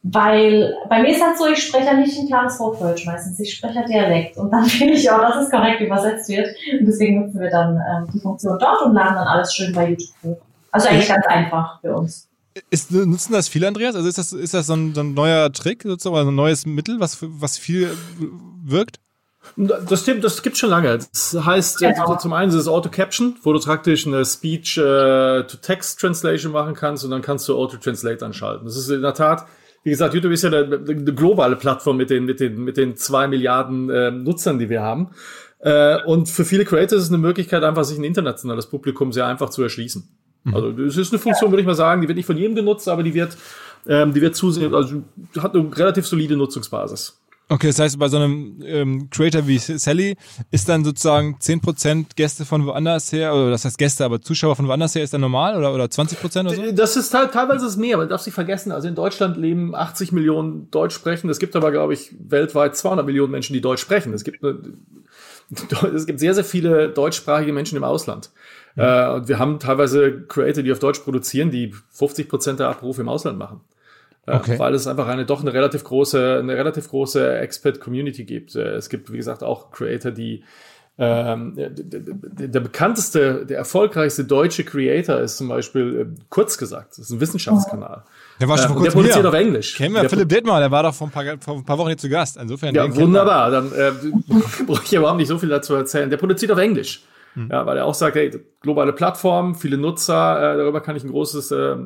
weil 0.02 0.74
bei 0.88 1.02
mir 1.02 1.10
ist 1.10 1.22
halt 1.22 1.36
so, 1.36 1.46
ich 1.46 1.62
spreche 1.62 1.86
ja 1.86 1.94
nicht 1.94 2.18
ein 2.18 2.28
klares 2.28 2.58
Hochdeutsch 2.58 3.04
meistens, 3.04 3.38
ich 3.40 3.54
spreche 3.54 3.80
ja 3.80 3.84
Dialekt 3.84 4.36
und 4.36 4.50
dann 4.50 4.64
finde 4.64 4.94
ich 4.94 5.10
auch, 5.10 5.20
dass 5.20 5.44
es 5.44 5.50
korrekt 5.50 5.80
übersetzt 5.80 6.28
wird 6.28 6.48
und 6.80 6.86
deswegen 6.86 7.22
nutzen 7.22 7.40
wir 7.40 7.50
dann 7.50 7.76
ähm, 7.76 8.08
die 8.12 8.20
Funktion 8.20 8.58
dort 8.58 8.82
und 8.82 8.94
laden 8.94 9.16
dann 9.16 9.26
alles 9.26 9.54
schön 9.54 9.74
bei 9.74 9.90
YouTube 9.90 10.14
hoch. 10.22 10.38
Also 10.70 10.88
eigentlich 10.88 11.08
ganz 11.08 11.26
einfach 11.26 11.80
für 11.80 11.94
uns. 11.94 12.28
Ist, 12.70 12.90
nutzen 12.90 13.32
das 13.32 13.48
viele, 13.48 13.68
Andreas? 13.68 13.94
Also 13.94 14.08
ist 14.08 14.18
das, 14.18 14.32
ist 14.32 14.54
das 14.54 14.66
so 14.66 14.74
ein, 14.74 14.94
so 14.94 15.00
ein 15.00 15.14
neuer 15.14 15.52
Trick 15.52 15.84
sozusagen, 15.84 16.16
also 16.16 16.30
ein 16.30 16.34
neues 16.34 16.66
Mittel, 16.66 17.00
was, 17.00 17.18
was 17.20 17.56
viel 17.56 17.96
wirkt? 18.64 18.98
Das, 19.56 20.04
das 20.04 20.42
gibt 20.42 20.58
schon 20.58 20.70
lange. 20.70 20.98
Das 20.98 21.36
heißt, 21.40 21.78
genau. 21.78 22.16
zum 22.16 22.32
einen 22.32 22.48
ist 22.50 22.56
es 22.56 22.66
Auto-Caption, 22.68 23.36
wo 23.42 23.52
du 23.52 23.60
praktisch 23.60 24.06
eine 24.06 24.24
Speech-to-Text-Translation 24.24 26.52
äh, 26.52 26.54
machen 26.54 26.74
kannst 26.74 27.04
und 27.04 27.10
dann 27.10 27.20
kannst 27.22 27.48
du 27.48 27.56
Auto-Translate 27.56 28.24
anschalten. 28.24 28.66
Das 28.66 28.76
ist 28.76 28.88
in 28.90 29.02
der 29.02 29.14
Tat 29.14 29.46
wie 29.84 29.90
gesagt, 29.90 30.14
YouTube 30.14 30.32
ist 30.32 30.42
ja 30.42 30.50
eine, 30.50 30.76
eine 30.76 31.14
globale 31.14 31.56
Plattform 31.56 31.96
mit 31.96 32.10
den, 32.10 32.24
mit 32.24 32.40
den, 32.40 32.62
mit 32.64 32.76
den 32.76 32.96
zwei 32.96 33.28
Milliarden 33.28 33.90
äh, 33.90 34.10
Nutzern, 34.10 34.58
die 34.58 34.68
wir 34.68 34.82
haben. 34.82 35.10
Äh, 35.60 36.02
und 36.04 36.28
für 36.28 36.44
viele 36.44 36.64
Creators 36.64 36.98
ist 36.98 37.04
es 37.04 37.10
eine 37.10 37.18
Möglichkeit, 37.18 37.62
einfach 37.62 37.84
sich 37.84 37.98
ein 37.98 38.04
internationales 38.04 38.66
Publikum 38.66 39.12
sehr 39.12 39.26
einfach 39.26 39.50
zu 39.50 39.62
erschließen. 39.62 40.08
Mhm. 40.44 40.54
Also 40.54 40.72
das 40.72 40.96
ist 40.96 41.12
eine 41.12 41.18
Funktion, 41.18 41.50
würde 41.50 41.60
ich 41.60 41.66
mal 41.66 41.74
sagen, 41.74 42.00
die 42.00 42.08
wird 42.08 42.16
nicht 42.16 42.26
von 42.26 42.36
jedem 42.36 42.54
genutzt, 42.54 42.88
aber 42.88 43.02
die 43.02 43.14
wird, 43.14 43.36
ähm, 43.86 44.12
die 44.12 44.20
wird 44.20 44.36
zusehen, 44.36 44.74
also 44.74 45.02
hat 45.38 45.54
eine 45.54 45.76
relativ 45.76 46.06
solide 46.06 46.36
Nutzungsbasis. 46.36 47.20
Okay, 47.50 47.68
das 47.68 47.78
heißt, 47.78 47.98
bei 47.98 48.08
so 48.08 48.18
einem 48.18 48.62
ähm, 48.62 49.08
Creator 49.10 49.46
wie 49.46 49.56
Sally 49.56 50.16
ist 50.50 50.68
dann 50.68 50.84
sozusagen 50.84 51.38
10% 51.40 52.08
Gäste 52.14 52.44
von 52.44 52.66
woanders 52.66 53.10
her, 53.10 53.34
oder 53.34 53.50
das 53.50 53.64
heißt 53.64 53.78
Gäste, 53.78 54.04
aber 54.04 54.20
Zuschauer 54.20 54.54
von 54.54 54.68
woanders 54.68 54.94
her 54.94 55.02
ist 55.02 55.14
dann 55.14 55.22
normal 55.22 55.56
oder, 55.56 55.72
oder 55.72 55.84
20% 55.84 56.40
oder 56.40 56.54
so? 56.54 56.72
Das 56.72 56.96
ist 56.96 57.14
halt, 57.14 57.32
teilweise 57.32 57.66
ist 57.66 57.78
mehr, 57.78 57.96
aber 57.96 58.06
darfst 58.06 58.26
nicht 58.26 58.34
vergessen, 58.34 58.70
also 58.70 58.86
in 58.86 58.94
Deutschland 58.94 59.38
leben 59.38 59.74
80 59.74 60.12
Millionen 60.12 60.70
Deutsch 60.70 60.94
sprechen, 60.94 61.30
es 61.30 61.38
gibt 61.38 61.56
aber, 61.56 61.70
glaube 61.70 61.94
ich, 61.94 62.10
weltweit 62.18 62.76
200 62.76 63.06
Millionen 63.06 63.32
Menschen, 63.32 63.54
die 63.54 63.62
Deutsch 63.62 63.80
sprechen. 63.80 64.12
Es 64.12 64.24
gibt, 64.24 64.44
eine, 64.44 64.58
es 65.94 66.04
gibt 66.04 66.20
sehr, 66.20 66.34
sehr 66.34 66.44
viele 66.44 66.90
deutschsprachige 66.90 67.54
Menschen 67.54 67.76
im 67.76 67.84
Ausland. 67.84 68.30
Mhm. 68.76 68.82
Äh, 68.82 69.08
und 69.14 69.28
wir 69.28 69.38
haben 69.38 69.58
teilweise 69.58 70.20
Creator, 70.20 70.62
die 70.62 70.72
auf 70.72 70.80
Deutsch 70.80 70.98
produzieren, 70.98 71.50
die 71.50 71.72
50% 71.96 72.56
der 72.56 72.68
Abrufe 72.68 73.00
im 73.00 73.08
Ausland 73.08 73.38
machen. 73.38 73.62
Äh, 74.28 74.36
okay. 74.36 74.58
weil 74.58 74.74
es 74.74 74.86
einfach 74.86 75.08
eine 75.08 75.24
doch 75.24 75.40
eine 75.40 75.52
relativ 75.52 75.84
große, 75.84 76.38
eine 76.40 76.56
relativ 76.56 76.88
große 76.88 77.38
Expert-Community 77.38 78.24
gibt. 78.24 78.54
Äh, 78.54 78.74
es 78.74 78.88
gibt, 78.88 79.12
wie 79.12 79.16
gesagt, 79.16 79.42
auch 79.42 79.70
Creator, 79.70 80.10
die 80.10 80.44
Ähm, 81.00 81.54
der, 81.54 81.70
der, 81.70 82.48
der, 82.48 82.58
bekannteste, 82.58 83.46
der 83.46 83.56
erfolgreichste 83.56 84.24
deutsche 84.24 84.64
Creator 84.64 85.20
ist 85.20 85.36
zum 85.36 85.46
Beispiel, 85.46 86.00
äh, 86.00 86.24
kurz 86.28 86.58
gesagt, 86.58 86.90
das 86.90 86.98
ist 86.98 87.10
ein 87.10 87.20
Wissenschaftskanal. 87.20 88.02
Der 88.40 88.48
war 88.48 88.58
schon 88.58 88.64
äh, 88.64 88.68
vor 88.68 88.76
kurzem 88.78 88.84
Der 88.84 88.90
produziert 89.02 89.20
hier. 89.20 89.28
auf 89.28 89.34
Englisch. 89.34 89.76
Kennen 89.76 89.94
wir 89.94 90.00
der 90.00 90.10
Philipp 90.10 90.28
Dittmar, 90.28 90.58
der 90.58 90.72
war 90.72 90.82
doch 90.82 90.92
vor 90.92 91.06
ein 91.06 91.12
paar, 91.12 91.24
vor 91.38 91.54
ein 91.54 91.64
paar 91.64 91.78
Wochen 91.78 91.86
hier 91.86 91.98
zu 91.98 92.08
Gast. 92.08 92.36
Insofern. 92.36 92.74
ja, 92.74 92.92
wunderbar. 92.96 93.48
Dann 93.52 93.70
äh, 93.72 93.92
brauche 94.66 94.82
ich 94.82 94.92
überhaupt 94.92 95.18
nicht 95.18 95.28
so 95.28 95.38
viel 95.38 95.50
dazu 95.50 95.76
erzählen. 95.76 96.10
Der 96.10 96.16
produziert 96.16 96.50
auf 96.50 96.58
Englisch. 96.58 97.04
Hm. 97.34 97.48
Ja, 97.48 97.64
weil 97.64 97.76
er 97.76 97.84
auch 97.84 97.94
sagt, 97.94 98.16
hey, 98.16 98.32
globale 98.60 98.92
Plattform, 98.92 99.54
viele 99.54 99.78
Nutzer, 99.78 100.54
äh, 100.54 100.56
darüber 100.56 100.80
kann 100.80 100.96
ich 100.96 101.04
ein 101.04 101.10
großes, 101.10 101.52
äh, 101.52 101.76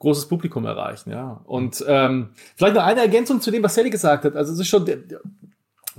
großes 0.00 0.26
Publikum 0.26 0.64
erreichen. 0.64 1.10
Ja. 1.10 1.40
Und 1.44 1.84
ähm, 1.86 2.30
vielleicht 2.56 2.74
noch 2.74 2.84
eine 2.84 3.00
Ergänzung 3.00 3.40
zu 3.40 3.50
dem, 3.50 3.62
was 3.62 3.74
Sally 3.74 3.90
gesagt 3.90 4.24
hat. 4.24 4.34
Also 4.34 4.52
es 4.52 4.58
ist 4.58 4.68
schon 4.68 4.84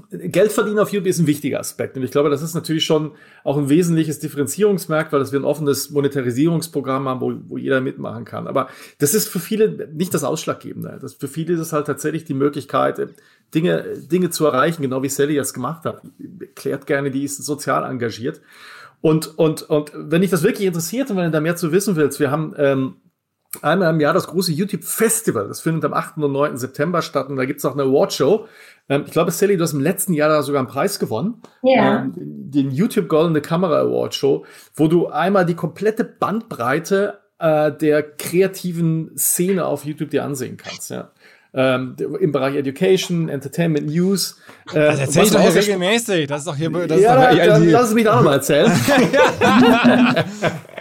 Geld 0.10 0.52
verdienen 0.52 0.80
auf 0.80 0.92
YouTube 0.92 1.08
ist 1.08 1.20
ein 1.20 1.28
wichtiger 1.28 1.60
Aspekt. 1.60 1.98
Und 1.98 2.04
ich 2.04 2.12
glaube, 2.12 2.30
das 2.30 2.42
ist 2.42 2.54
natürlich 2.54 2.84
schon 2.86 3.12
auch 3.44 3.58
ein 3.58 3.70
wesentliches 3.70 4.20
Differenzierungsmerk, 4.20 5.12
weil 5.12 5.32
wir 5.32 5.40
ein 5.40 5.46
offenes 5.46 5.92
Monetarisierungsprogramm 5.92 7.08
haben, 7.08 7.22
wo, 7.22 7.34
wo 7.48 7.58
jeder 7.58 7.82
mitmachen 7.82 8.26
kann. 8.26 8.48
Aber 8.48 8.70
das 9.00 9.14
ist 9.14 9.28
für 9.28 9.40
viele 9.40 9.90
nicht 9.94 10.14
das 10.14 10.24
Ausschlaggebende. 10.24 10.98
Das, 11.02 11.14
für 11.14 11.28
viele 11.28 11.54
ist 11.54 11.60
es 11.60 11.74
halt 11.74 11.88
tatsächlich 11.88 12.24
die 12.24 12.34
Möglichkeit, 12.34 13.00
Dinge, 13.54 13.84
Dinge 13.98 14.30
zu 14.30 14.46
erreichen, 14.46 14.82
genau 14.82 15.04
wie 15.04 15.10
Sally 15.10 15.36
das 15.36 15.54
gemacht 15.54 15.84
hat. 15.86 16.02
Klärt 16.56 16.88
gerne, 16.88 17.12
die 17.12 17.24
ist 17.24 17.44
sozial 17.44 17.84
engagiert. 17.84 18.42
Und, 19.02 19.38
und, 19.38 19.64
und 19.64 19.92
wenn 19.94 20.22
dich 20.22 20.32
das 20.32 20.44
wirklich 20.44 20.68
interessiert 20.68 21.10
und 21.12 21.18
wenn 21.18 21.26
du 21.26 21.32
da 21.32 21.42
mehr 21.42 21.56
zu 21.56 21.72
wissen 21.72 21.96
willst, 21.96 22.20
wir 22.20 22.32
haben 22.32 22.54
ähm, 22.58 22.96
einmal 23.62 23.94
im 23.94 24.00
Jahr 24.00 24.14
das 24.14 24.28
große 24.28 24.52
YouTube 24.52 24.84
Festival. 24.84 25.48
Das 25.48 25.62
findet 25.62 25.86
am 25.86 25.94
8. 25.94 26.18
und 26.18 26.32
9. 26.32 26.58
September 26.58 27.02
statt 27.02 27.30
und 27.30 27.36
da 27.36 27.46
gibt's 27.46 27.66
auch 27.66 27.74
eine 27.74 27.84
Awardshow. 27.84 28.48
Ähm, 28.90 29.04
ich 29.06 29.12
glaube, 29.12 29.32
Sally, 29.32 29.58
du 29.58 29.64
hast 29.64 29.74
im 29.74 29.82
letzten 29.82 30.14
Jahr 30.14 30.30
da 30.30 30.42
sogar 30.44 30.60
einen 30.60 30.70
Preis 30.70 31.00
gewonnen. 31.00 31.42
Ja. 31.62 32.00
Ähm, 32.00 32.14
den 32.16 32.72
YouTube 32.72 33.08
Goldene 33.08 33.42
Kamera 33.42 33.80
Award 33.80 34.16
Show, 34.16 34.46
wo 34.76 34.88
du 34.88 35.08
einmal 35.08 35.46
die 35.46 35.56
komplette 35.56 36.04
Bandbreite 36.04 37.20
äh, 37.40 37.72
der 37.72 38.04
kreativen 38.04 39.18
Szene 39.18 39.66
auf 39.66 39.86
YouTube 39.86 40.12
dir 40.12 40.24
ansehen 40.24 40.58
kannst. 40.58 40.90
Ja. 40.90 41.12
Ähm, 41.54 41.98
im 42.22 42.32
Bereich 42.32 42.56
Education, 42.56 43.28
Entertainment, 43.28 43.88
News. 43.88 44.38
Äh, 44.72 44.76
das 44.76 45.00
erzähl 45.00 45.24
ich 45.26 45.32
doch 45.32 45.42
hier 45.42 45.54
regelmäßig. 45.54 46.28
Das 46.28 46.40
ist 46.40 46.48
doch 46.48 46.56
hier. 46.56 46.70
Das 46.70 47.02
ja, 47.02 47.26
ist 47.26 47.40
doch, 47.40 47.46
dann, 47.46 47.70
lass 47.70 47.90
es 47.90 47.94
mich 47.94 48.06
da 48.06 48.16
nochmal 48.16 48.36
erzählen. 48.36 48.72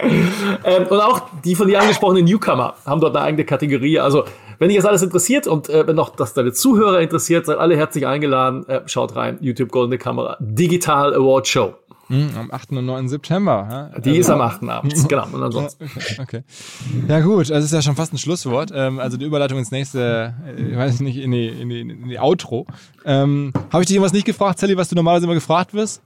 ähm, 0.64 0.87
und 0.87 1.01
auch 1.01 1.23
die 1.45 1.57
von 1.57 1.66
dir 1.66 1.81
angesprochenen 1.81 2.25
Newcomer 2.25 2.77
haben 2.87 3.01
dort 3.01 3.16
eine 3.16 3.25
eigene 3.25 3.45
Kategorie. 3.45 3.99
Also, 3.99 4.23
wenn 4.61 4.68
dich 4.68 4.77
das 4.77 4.87
alles 4.87 5.03
interessiert 5.03 5.49
und 5.49 5.68
äh, 5.68 5.89
wenn 5.89 5.99
auch 5.99 6.14
das 6.14 6.35
deine 6.35 6.53
Zuhörer 6.53 7.01
interessiert, 7.01 7.47
seid 7.47 7.59
alle 7.59 7.77
herzlich 7.77 8.07
eingeladen. 8.07 8.68
Äh, 8.68 8.83
schaut 8.87 9.16
rein. 9.16 9.39
YouTube 9.41 9.73
Goldene 9.73 9.99
Kamera 9.99 10.37
Digital 10.39 11.14
Award 11.14 11.49
Show. 11.49 11.75
Mhm, 12.11 12.31
am 12.37 12.51
8. 12.51 12.73
und 12.73 12.87
9. 12.87 13.09
September. 13.09 13.69
Ja? 13.71 14.01
Die 14.01 14.11
also, 14.11 14.21
ist 14.21 14.31
am 14.31 14.41
8. 14.41 14.65
abends, 14.65 15.07
genau. 15.09 15.27
Und 15.33 15.43
ansonsten. 15.45 15.85
Okay, 15.85 16.17
okay. 16.21 16.43
Ja 17.07 17.21
gut, 17.21 17.51
das 17.51 17.65
ist 17.65 17.73
ja 17.73 17.81
schon 17.81 17.95
fast 17.95 18.13
ein 18.13 18.19
Schlusswort. 18.19 18.73
Ähm, 18.75 18.99
also 18.99 19.17
die 19.17 19.25
Überleitung 19.25 19.59
ins 19.59 19.71
nächste, 19.71 20.35
ich 20.57 20.77
weiß 20.77 21.01
nicht, 21.01 21.19
in 21.19 21.31
die, 21.31 21.47
in 21.49 21.69
die, 21.69 21.81
in 21.83 22.09
die 22.09 22.19
Outro. 22.19 22.67
Ähm, 23.05 23.53
Habe 23.73 23.85
ich 23.85 23.87
dich 23.87 23.95
irgendwas 23.95 24.13
nicht 24.13 24.27
gefragt, 24.27 24.59
Sally, 24.59 24.77
was 24.77 24.89
du 24.89 24.97
normalerweise 24.97 25.27
immer 25.27 25.35
gefragt 25.35 25.73
wirst? 25.73 26.03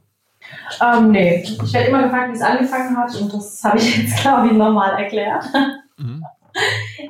Ähm, 0.82 1.10
nee, 1.10 1.42
ich 1.42 1.72
werde 1.72 1.88
immer 1.88 2.02
gefragt, 2.02 2.32
wie 2.32 2.36
es 2.36 2.42
angefangen 2.42 2.94
hat 2.98 3.18
und 3.18 3.32
das 3.32 3.64
habe 3.64 3.78
ich 3.78 3.96
jetzt, 4.02 4.20
glaube 4.20 4.48
ich, 4.48 4.52
nochmal 4.52 5.02
erklärt. 5.02 5.44
Mhm. 5.96 6.22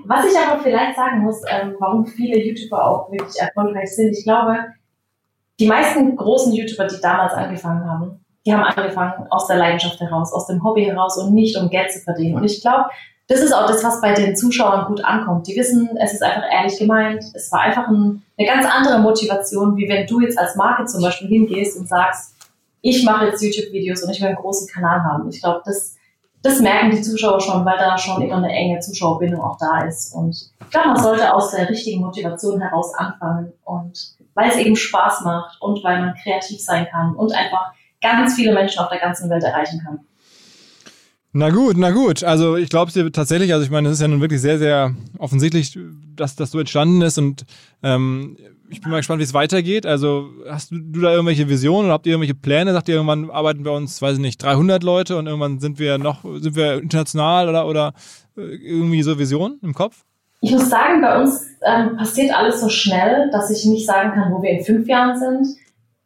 Was 0.05 0.25
ich 0.25 0.39
aber 0.39 0.63
vielleicht 0.63 0.95
sagen 0.95 1.23
muss, 1.23 1.43
ähm, 1.51 1.75
warum 1.81 2.07
viele 2.07 2.39
YouTuber 2.39 2.87
auch 2.87 3.11
wirklich 3.11 3.37
erfolgreich 3.41 3.91
sind, 3.91 4.17
ich 4.17 4.23
glaube, 4.23 4.67
die 5.59 5.67
meisten 5.67 6.15
großen 6.15 6.53
YouTuber, 6.53 6.87
die 6.87 7.01
damals 7.01 7.35
angefangen 7.35 7.85
haben, 7.85 8.24
die 8.45 8.53
haben 8.53 8.63
angefangen 8.63 9.27
aus 9.31 9.47
der 9.47 9.57
Leidenschaft 9.57 10.01
heraus, 10.01 10.33
aus 10.33 10.47
dem 10.47 10.63
Hobby 10.63 10.85
heraus 10.85 11.17
und 11.17 11.33
nicht 11.33 11.57
um 11.57 11.71
Geld 11.71 11.93
zu 11.93 12.01
verdienen. 12.01 12.37
Und 12.37 12.45
ich 12.45 12.61
glaube, 12.61 12.87
das 13.27 13.41
ist 13.41 13.53
auch 13.53 13.67
das, 13.67 13.83
was 13.83 14.03
bei 14.03 14.13
den 14.13 14.37
Zuschauern 14.37 14.87
gut 14.87 15.03
ankommt. 15.03 15.47
Die 15.47 15.57
wissen, 15.57 15.97
es 15.97 16.13
ist 16.13 16.23
einfach 16.23 16.45
ehrlich 16.51 16.79
gemeint. 16.79 17.25
Es 17.33 17.51
war 17.51 17.61
einfach 17.61 17.89
ein, 17.89 18.23
eine 18.39 18.47
ganz 18.47 18.67
andere 18.67 18.99
Motivation, 18.99 19.77
wie 19.77 19.89
wenn 19.89 20.07
du 20.07 20.21
jetzt 20.21 20.39
als 20.39 20.57
Marke 20.57 20.85
zum 20.85 21.01
Beispiel 21.01 21.29
hingehst 21.29 21.79
und 21.79 21.89
sagst, 21.89 22.35
ich 22.83 23.03
mache 23.03 23.27
jetzt 23.27 23.43
YouTube-Videos 23.43 24.03
und 24.03 24.11
ich 24.11 24.21
will 24.21 24.29
einen 24.29 24.37
großen 24.37 24.69
Kanal 24.69 25.03
haben. 25.05 25.31
Ich 25.31 25.41
glaube, 25.41 25.63
das, 25.65 25.97
das 26.43 26.61
merken 26.61 26.91
die 26.91 27.01
Zuschauer 27.01 27.41
schon, 27.41 27.65
weil 27.65 27.79
da 27.79 27.97
schon 27.97 28.21
immer 28.21 28.37
eine 28.37 28.53
enge 28.53 28.81
Zuschauerbindung 28.81 29.41
auch 29.41 29.57
da 29.57 29.87
ist. 29.87 30.15
Und 30.15 30.51
ich 30.61 30.71
glaube, 30.71 30.89
man 30.89 31.03
sollte 31.03 31.33
aus 31.33 31.51
der 31.53 31.71
richtigen 31.71 32.03
Motivation 32.03 32.61
heraus 32.61 32.93
anfangen 32.95 33.55
und 33.65 34.17
weil 34.35 34.51
es 34.51 34.57
eben 34.57 34.77
Spaß 34.77 35.23
macht 35.23 35.63
und 35.63 35.83
weil 35.83 36.01
man 36.01 36.15
kreativ 36.23 36.61
sein 36.61 36.87
kann 36.91 37.15
und 37.15 37.33
einfach 37.33 37.73
ganz 38.13 38.35
viele 38.35 38.53
Menschen 38.53 38.79
auf 38.81 38.89
der 38.89 39.01
ganzen 39.01 39.29
Welt 39.31 39.43
erreichen 39.43 39.81
kann. 39.85 40.01
Na 41.37 41.51
gut, 41.51 41.77
na 41.77 41.91
gut. 41.91 42.23
Also 42.23 42.57
ich 42.57 42.69
glaube 42.69 42.89
es 42.89 42.95
dir 42.95 43.11
tatsächlich, 43.11 43.53
also 43.53 43.65
ich 43.65 43.71
meine, 43.71 43.89
es 43.89 43.95
ist 43.95 44.01
ja 44.01 44.07
nun 44.07 44.21
wirklich 44.21 44.41
sehr, 44.41 44.59
sehr 44.59 44.95
offensichtlich, 45.19 45.77
dass 46.15 46.37
das 46.37 46.53
so 46.53 46.61
entstanden 46.61 47.03
ist 47.03 47.19
und 47.19 47.45
ähm, 47.83 48.37
ich 48.71 48.81
bin 48.81 48.91
mal 48.91 48.99
gespannt, 48.99 49.19
wie 49.19 49.25
es 49.25 49.35
weitergeht. 49.35 49.85
Also 49.85 50.29
hast 50.49 50.71
du, 50.71 50.79
du 50.79 51.01
da 51.01 51.11
irgendwelche 51.11 51.49
Visionen 51.49 51.87
oder 51.87 51.95
habt 51.95 52.07
ihr 52.07 52.13
irgendwelche 52.13 52.37
Pläne? 52.37 52.73
Sagt 52.73 52.89
ihr, 52.89 52.95
irgendwann 52.95 53.31
arbeiten 53.31 53.65
bei 53.65 53.71
uns, 53.71 54.01
weiß 54.01 54.15
ich 54.15 54.21
nicht, 54.21 54.43
300 54.43 54.85
Leute 54.85 55.17
und 55.17 55.27
irgendwann 55.27 55.59
sind 55.59 55.81
wir 55.81 55.99
noch, 55.99 56.23
sind 56.23 56.55
wir 56.55 56.75
international 56.75 57.49
oder, 57.49 57.67
oder 57.67 57.95
äh, 58.37 58.43
irgendwie 58.43 59.03
so 59.03 59.19
Visionen 59.19 59.59
im 59.63 59.75
Kopf? 59.75 60.05
Ich 60.41 60.53
muss 60.53 60.69
sagen, 60.69 61.01
bei 61.01 61.21
uns 61.21 61.47
ähm, 61.67 61.97
passiert 61.97 62.33
alles 62.33 62.61
so 62.61 62.69
schnell, 62.69 63.31
dass 63.33 63.51
ich 63.51 63.65
nicht 63.65 63.87
sagen 63.87 64.13
kann, 64.13 64.33
wo 64.33 64.41
wir 64.41 64.51
in 64.51 64.65
fünf 64.65 64.87
Jahren 64.87 65.19
sind 65.19 65.49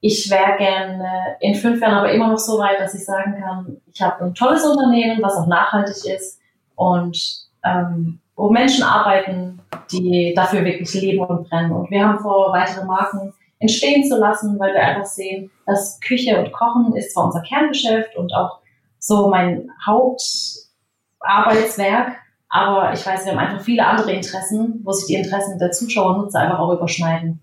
ich 0.00 0.30
wäre 0.30 0.56
gerne 0.56 1.36
in 1.40 1.54
fünf 1.54 1.80
Jahren 1.80 1.94
aber 1.94 2.12
immer 2.12 2.28
noch 2.28 2.38
so 2.38 2.58
weit, 2.58 2.78
dass 2.78 2.94
ich 2.94 3.04
sagen 3.04 3.40
kann, 3.40 3.80
ich 3.92 4.00
habe 4.00 4.24
ein 4.24 4.34
tolles 4.34 4.64
Unternehmen, 4.64 5.20
was 5.22 5.36
auch 5.36 5.48
nachhaltig 5.48 6.04
ist 6.06 6.40
und 6.76 7.48
ähm, 7.64 8.20
wo 8.36 8.50
Menschen 8.50 8.84
arbeiten, 8.84 9.60
die 9.90 10.32
dafür 10.36 10.64
wirklich 10.64 10.94
leben 10.94 11.24
und 11.24 11.48
brennen. 11.48 11.72
Und 11.72 11.90
wir 11.90 12.06
haben 12.06 12.20
vor, 12.20 12.52
weitere 12.52 12.84
Marken 12.84 13.34
entstehen 13.58 14.04
zu 14.04 14.16
lassen, 14.16 14.60
weil 14.60 14.74
wir 14.74 14.82
einfach 14.82 15.06
sehen, 15.06 15.50
dass 15.66 15.98
Küche 16.00 16.38
und 16.38 16.52
Kochen 16.52 16.94
ist 16.94 17.12
zwar 17.12 17.24
unser 17.26 17.42
Kerngeschäft 17.42 18.14
und 18.16 18.32
auch 18.32 18.60
so 19.00 19.28
mein 19.28 19.68
Hauptarbeitswerk, 19.84 22.12
aber 22.48 22.92
ich 22.92 23.04
weiß, 23.04 23.24
wir 23.24 23.32
haben 23.32 23.40
einfach 23.40 23.60
viele 23.60 23.84
andere 23.86 24.12
Interessen, 24.12 24.82
wo 24.84 24.92
sich 24.92 25.06
die 25.06 25.14
Interessen 25.14 25.58
der 25.58 25.72
Zuschauer 25.72 26.14
und 26.14 26.20
Nutzer 26.22 26.38
einfach 26.40 26.60
auch 26.60 26.72
überschneiden. 26.72 27.40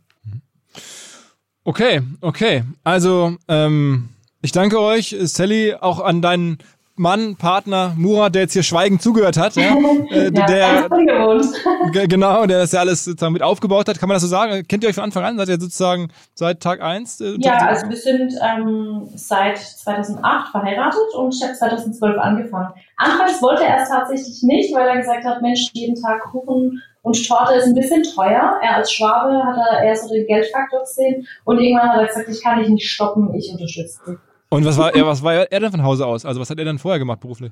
Okay, 1.67 2.01
okay. 2.21 2.63
Also, 2.83 3.37
ähm, 3.47 4.09
ich 4.43 4.51
danke 4.51 4.79
euch, 4.79 5.15
Sally, 5.21 5.73
auch 5.73 5.99
an 5.99 6.21
deinen 6.21 6.59
Mann, 6.97 7.35
Partner, 7.35 7.93
Murat, 7.97 8.35
der 8.35 8.43
jetzt 8.43 8.53
hier 8.53 8.63
schweigend 8.63 9.01
zugehört 9.01 9.35
hat. 9.37 9.55
Ja, 9.55 9.75
äh, 10.11 10.31
ja 10.33 10.45
der, 10.45 10.89
genau, 12.07 12.45
der 12.45 12.59
das 12.59 12.71
ja 12.71 12.79
alles 12.79 13.03
sozusagen 13.03 13.33
mit 13.33 13.41
aufgebaut 13.41 13.89
hat. 13.89 13.99
Kann 13.99 14.07
man 14.07 14.15
das 14.15 14.21
so 14.21 14.29
sagen? 14.29 14.65
Kennt 14.67 14.83
ihr 14.83 14.89
euch 14.89 14.95
von 14.95 15.03
Anfang 15.03 15.23
an? 15.23 15.37
Seid 15.37 15.49
ihr 15.49 15.59
sozusagen 15.59 16.07
seit 16.33 16.61
Tag 16.61 16.81
1? 16.81 17.19
Äh, 17.19 17.35
ja, 17.39 17.57
also 17.57 17.89
wir 17.89 17.97
sind 17.97 18.33
ähm, 18.41 19.09
seit 19.15 19.57
2008 19.57 20.51
verheiratet 20.51 21.13
und 21.17 21.35
ich 21.35 21.43
habe 21.43 21.53
2012 21.53 22.17
angefangen. 22.17 22.69
Anfangs 22.97 23.41
wollte 23.41 23.65
er 23.65 23.83
es 23.83 23.89
tatsächlich 23.89 24.41
nicht, 24.43 24.73
weil 24.73 24.87
er 24.87 24.97
gesagt 24.97 25.25
hat, 25.25 25.41
Mensch, 25.41 25.69
jeden 25.73 26.01
Tag 26.01 26.21
Kuchen 26.31 26.81
und 27.01 27.27
Torte 27.27 27.55
ist 27.55 27.67
ein 27.67 27.75
bisschen 27.75 28.03
teuer. 28.03 28.57
Er 28.63 28.77
als 28.77 28.91
Schwabe 28.91 29.43
hat 29.43 29.57
er 29.57 29.83
eher 29.83 29.95
so 29.95 30.07
den 30.07 30.25
Geldfaktor 30.25 30.79
gesehen. 30.79 31.27
Und 31.43 31.59
irgendwann 31.59 31.89
hat 31.89 31.99
er 31.99 32.07
gesagt, 32.07 32.29
ich 32.29 32.41
kann 32.41 32.59
dich 32.59 32.69
nicht 32.69 32.89
stoppen, 32.89 33.33
ich 33.35 33.51
unterstütze 33.51 33.99
dich. 34.07 34.17
Und 34.55 34.65
was 34.65 34.77
war 34.77 34.95
er, 34.95 35.05
was 35.05 35.21
war 35.21 35.33
er 35.33 35.59
denn 35.59 35.71
von 35.71 35.83
Hause 35.83 36.05
aus? 36.05 36.25
Also 36.25 36.39
was 36.39 36.49
hat 36.49 36.57
er 36.59 36.65
denn 36.65 36.79
vorher 36.79 36.97
gemacht 36.97 37.19
beruflich? 37.19 37.51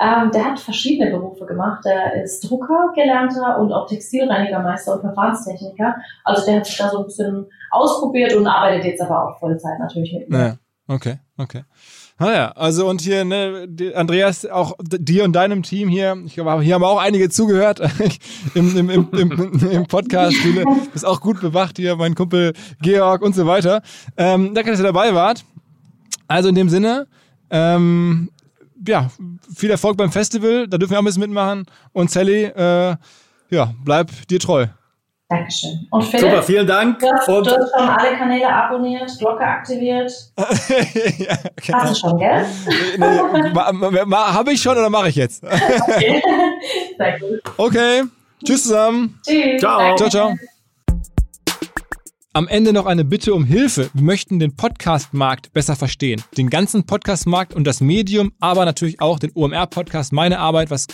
Ähm, 0.00 0.32
der 0.32 0.44
hat 0.46 0.58
verschiedene 0.58 1.10
Berufe 1.10 1.46
gemacht. 1.46 1.84
Der 1.84 2.24
ist 2.24 2.40
Drucker 2.40 2.92
gelernter 2.94 3.58
und 3.60 3.72
auch 3.72 3.86
Textilreinigermeister 3.86 4.94
und 4.94 5.00
Verfahrenstechniker. 5.02 5.94
Also 6.24 6.44
der 6.44 6.56
hat 6.56 6.66
sich 6.66 6.76
da 6.76 6.90
so 6.90 6.98
ein 6.98 7.04
bisschen 7.04 7.46
ausprobiert 7.70 8.34
und 8.34 8.48
arbeitet 8.48 8.84
jetzt 8.84 9.00
aber 9.00 9.28
auch 9.28 9.38
Vollzeit 9.38 9.78
natürlich 9.78 10.12
mit 10.12 10.28
mir. 10.28 10.38
Ja, 10.38 10.54
okay, 10.88 11.18
okay. 11.38 11.62
Naja, 12.20 12.52
also 12.54 12.86
und 12.86 13.00
hier, 13.00 13.24
ne, 13.24 13.66
Andreas, 13.94 14.44
auch 14.44 14.74
dir 14.82 15.24
und 15.24 15.32
deinem 15.32 15.62
Team 15.62 15.88
hier, 15.88 16.22
ich 16.26 16.34
glaube, 16.34 16.62
hier 16.62 16.74
haben 16.74 16.84
auch 16.84 17.00
einige 17.00 17.30
zugehört 17.30 17.80
im, 18.54 18.76
im, 18.76 18.90
im, 18.90 19.08
im, 19.12 19.70
im 19.70 19.86
Podcast. 19.86 20.36
Du 20.44 20.90
bist 20.92 21.06
auch 21.06 21.22
gut 21.22 21.40
bewacht 21.40 21.78
hier, 21.78 21.96
mein 21.96 22.14
Kumpel 22.14 22.52
Georg 22.82 23.22
und 23.22 23.34
so 23.34 23.46
weiter. 23.46 23.80
Ähm, 24.18 24.52
danke, 24.52 24.70
dass 24.70 24.80
ihr 24.80 24.84
dabei 24.84 25.14
wart. 25.14 25.46
Also 26.30 26.48
in 26.48 26.54
dem 26.54 26.68
Sinne, 26.68 27.08
ähm, 27.50 28.30
ja, 28.86 29.10
viel 29.52 29.70
Erfolg 29.70 29.96
beim 29.96 30.12
Festival, 30.12 30.68
da 30.68 30.78
dürfen 30.78 30.92
wir 30.92 30.98
auch 30.98 31.02
ein 31.02 31.06
bisschen 31.06 31.22
mitmachen. 31.22 31.66
Und 31.92 32.08
Sally, 32.08 32.44
äh, 32.44 32.94
ja, 33.50 33.74
bleib 33.84 34.10
dir 34.28 34.38
treu. 34.38 34.66
Dankeschön. 35.28 35.88
Und 35.90 36.04
Philipp, 36.04 36.30
Super, 36.30 36.42
vielen 36.44 36.66
Dank. 36.68 37.00
Du 37.00 37.06
hast, 37.10 37.28
und 37.28 37.46
du 37.46 37.50
hast 37.50 37.70
schon 37.76 37.88
alle 37.88 38.16
Kanäle 38.16 38.48
abonniert, 38.48 39.10
Glocke 39.18 39.44
aktiviert. 39.44 40.12
ja, 40.36 41.36
okay. 41.50 41.72
Hast 41.72 41.90
du 41.96 42.08
schon, 42.08 42.18
gell? 42.18 42.46
nee, 42.96 44.14
Habe 44.14 44.52
ich 44.52 44.62
schon 44.62 44.78
oder 44.78 44.88
mache 44.88 45.08
ich 45.08 45.16
jetzt? 45.16 45.42
okay. 45.44 46.22
Sehr 46.96 47.18
gut. 47.18 47.42
Okay. 47.56 48.02
Tschüss 48.44 48.62
zusammen. 48.62 49.18
Tschüss. 49.26 49.60
Ciao. 49.60 49.96
Ciao, 49.96 50.08
ciao. 50.08 50.36
Am 52.32 52.46
Ende 52.46 52.72
noch 52.72 52.86
eine 52.86 53.04
Bitte 53.04 53.34
um 53.34 53.44
Hilfe. 53.44 53.90
Wir 53.92 54.04
möchten 54.04 54.38
den 54.38 54.54
Podcast-Markt 54.54 55.52
besser 55.52 55.74
verstehen. 55.74 56.22
Den 56.36 56.48
ganzen 56.48 56.86
Podcast-Markt 56.86 57.54
und 57.54 57.64
das 57.64 57.80
Medium, 57.80 58.30
aber 58.38 58.64
natürlich 58.64 59.00
auch 59.00 59.18
den 59.18 59.32
OMR-Podcast, 59.34 60.12
meine 60.12 60.38
Arbeit. 60.38 60.70
Was 60.70 60.86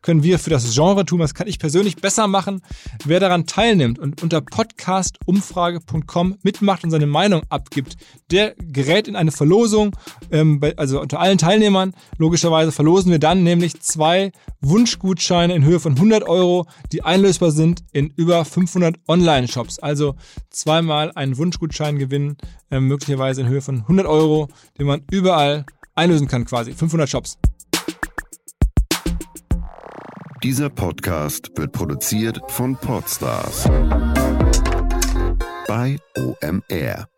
können 0.00 0.22
wir 0.22 0.38
für 0.38 0.48
das 0.48 0.74
Genre 0.74 1.04
tun? 1.04 1.20
Was 1.20 1.34
kann 1.34 1.46
ich 1.46 1.58
persönlich 1.58 1.96
besser 1.96 2.26
machen? 2.26 2.62
Wer 3.04 3.20
daran 3.20 3.44
teilnimmt 3.44 3.98
und 3.98 4.22
unter 4.22 4.40
podcastumfrage.com 4.40 6.38
mitmacht 6.42 6.84
und 6.84 6.90
seine 6.90 7.06
Meinung 7.06 7.42
abgibt, 7.50 7.98
der 8.30 8.54
gerät 8.56 9.08
in 9.08 9.16
eine 9.16 9.30
Verlosung. 9.30 9.94
Ähm, 10.30 10.58
also 10.78 11.02
unter 11.02 11.20
allen 11.20 11.36
Teilnehmern, 11.36 11.92
logischerweise, 12.16 12.72
verlosen 12.72 13.12
wir 13.12 13.18
dann 13.18 13.42
nämlich 13.42 13.78
zwei 13.82 14.32
Wunschgutscheine 14.62 15.54
in 15.54 15.64
Höhe 15.64 15.80
von 15.80 15.92
100 15.96 16.22
Euro, 16.26 16.66
die 16.92 17.04
einlösbar 17.04 17.50
sind 17.50 17.84
in 17.92 18.08
über 18.16 18.46
500 18.46 18.96
Online-Shops. 19.06 19.80
Also 19.80 20.14
zwei 20.48 20.77
zweimal 20.78 21.10
einen 21.16 21.36
Wunschgutschein 21.36 21.98
gewinnen, 21.98 22.36
äh, 22.70 22.78
möglicherweise 22.78 23.40
in 23.40 23.48
Höhe 23.48 23.60
von 23.60 23.80
100 23.88 24.06
Euro, 24.06 24.48
den 24.78 24.86
man 24.86 25.02
überall 25.10 25.66
einlösen 25.96 26.28
kann 26.28 26.44
quasi. 26.44 26.72
500 26.72 27.08
Shops. 27.08 27.36
Dieser 30.44 30.70
Podcast 30.70 31.50
wird 31.56 31.72
produziert 31.72 32.40
von 32.46 32.76
Podstars 32.76 33.64
bei 35.66 35.98
OMR. 36.16 37.08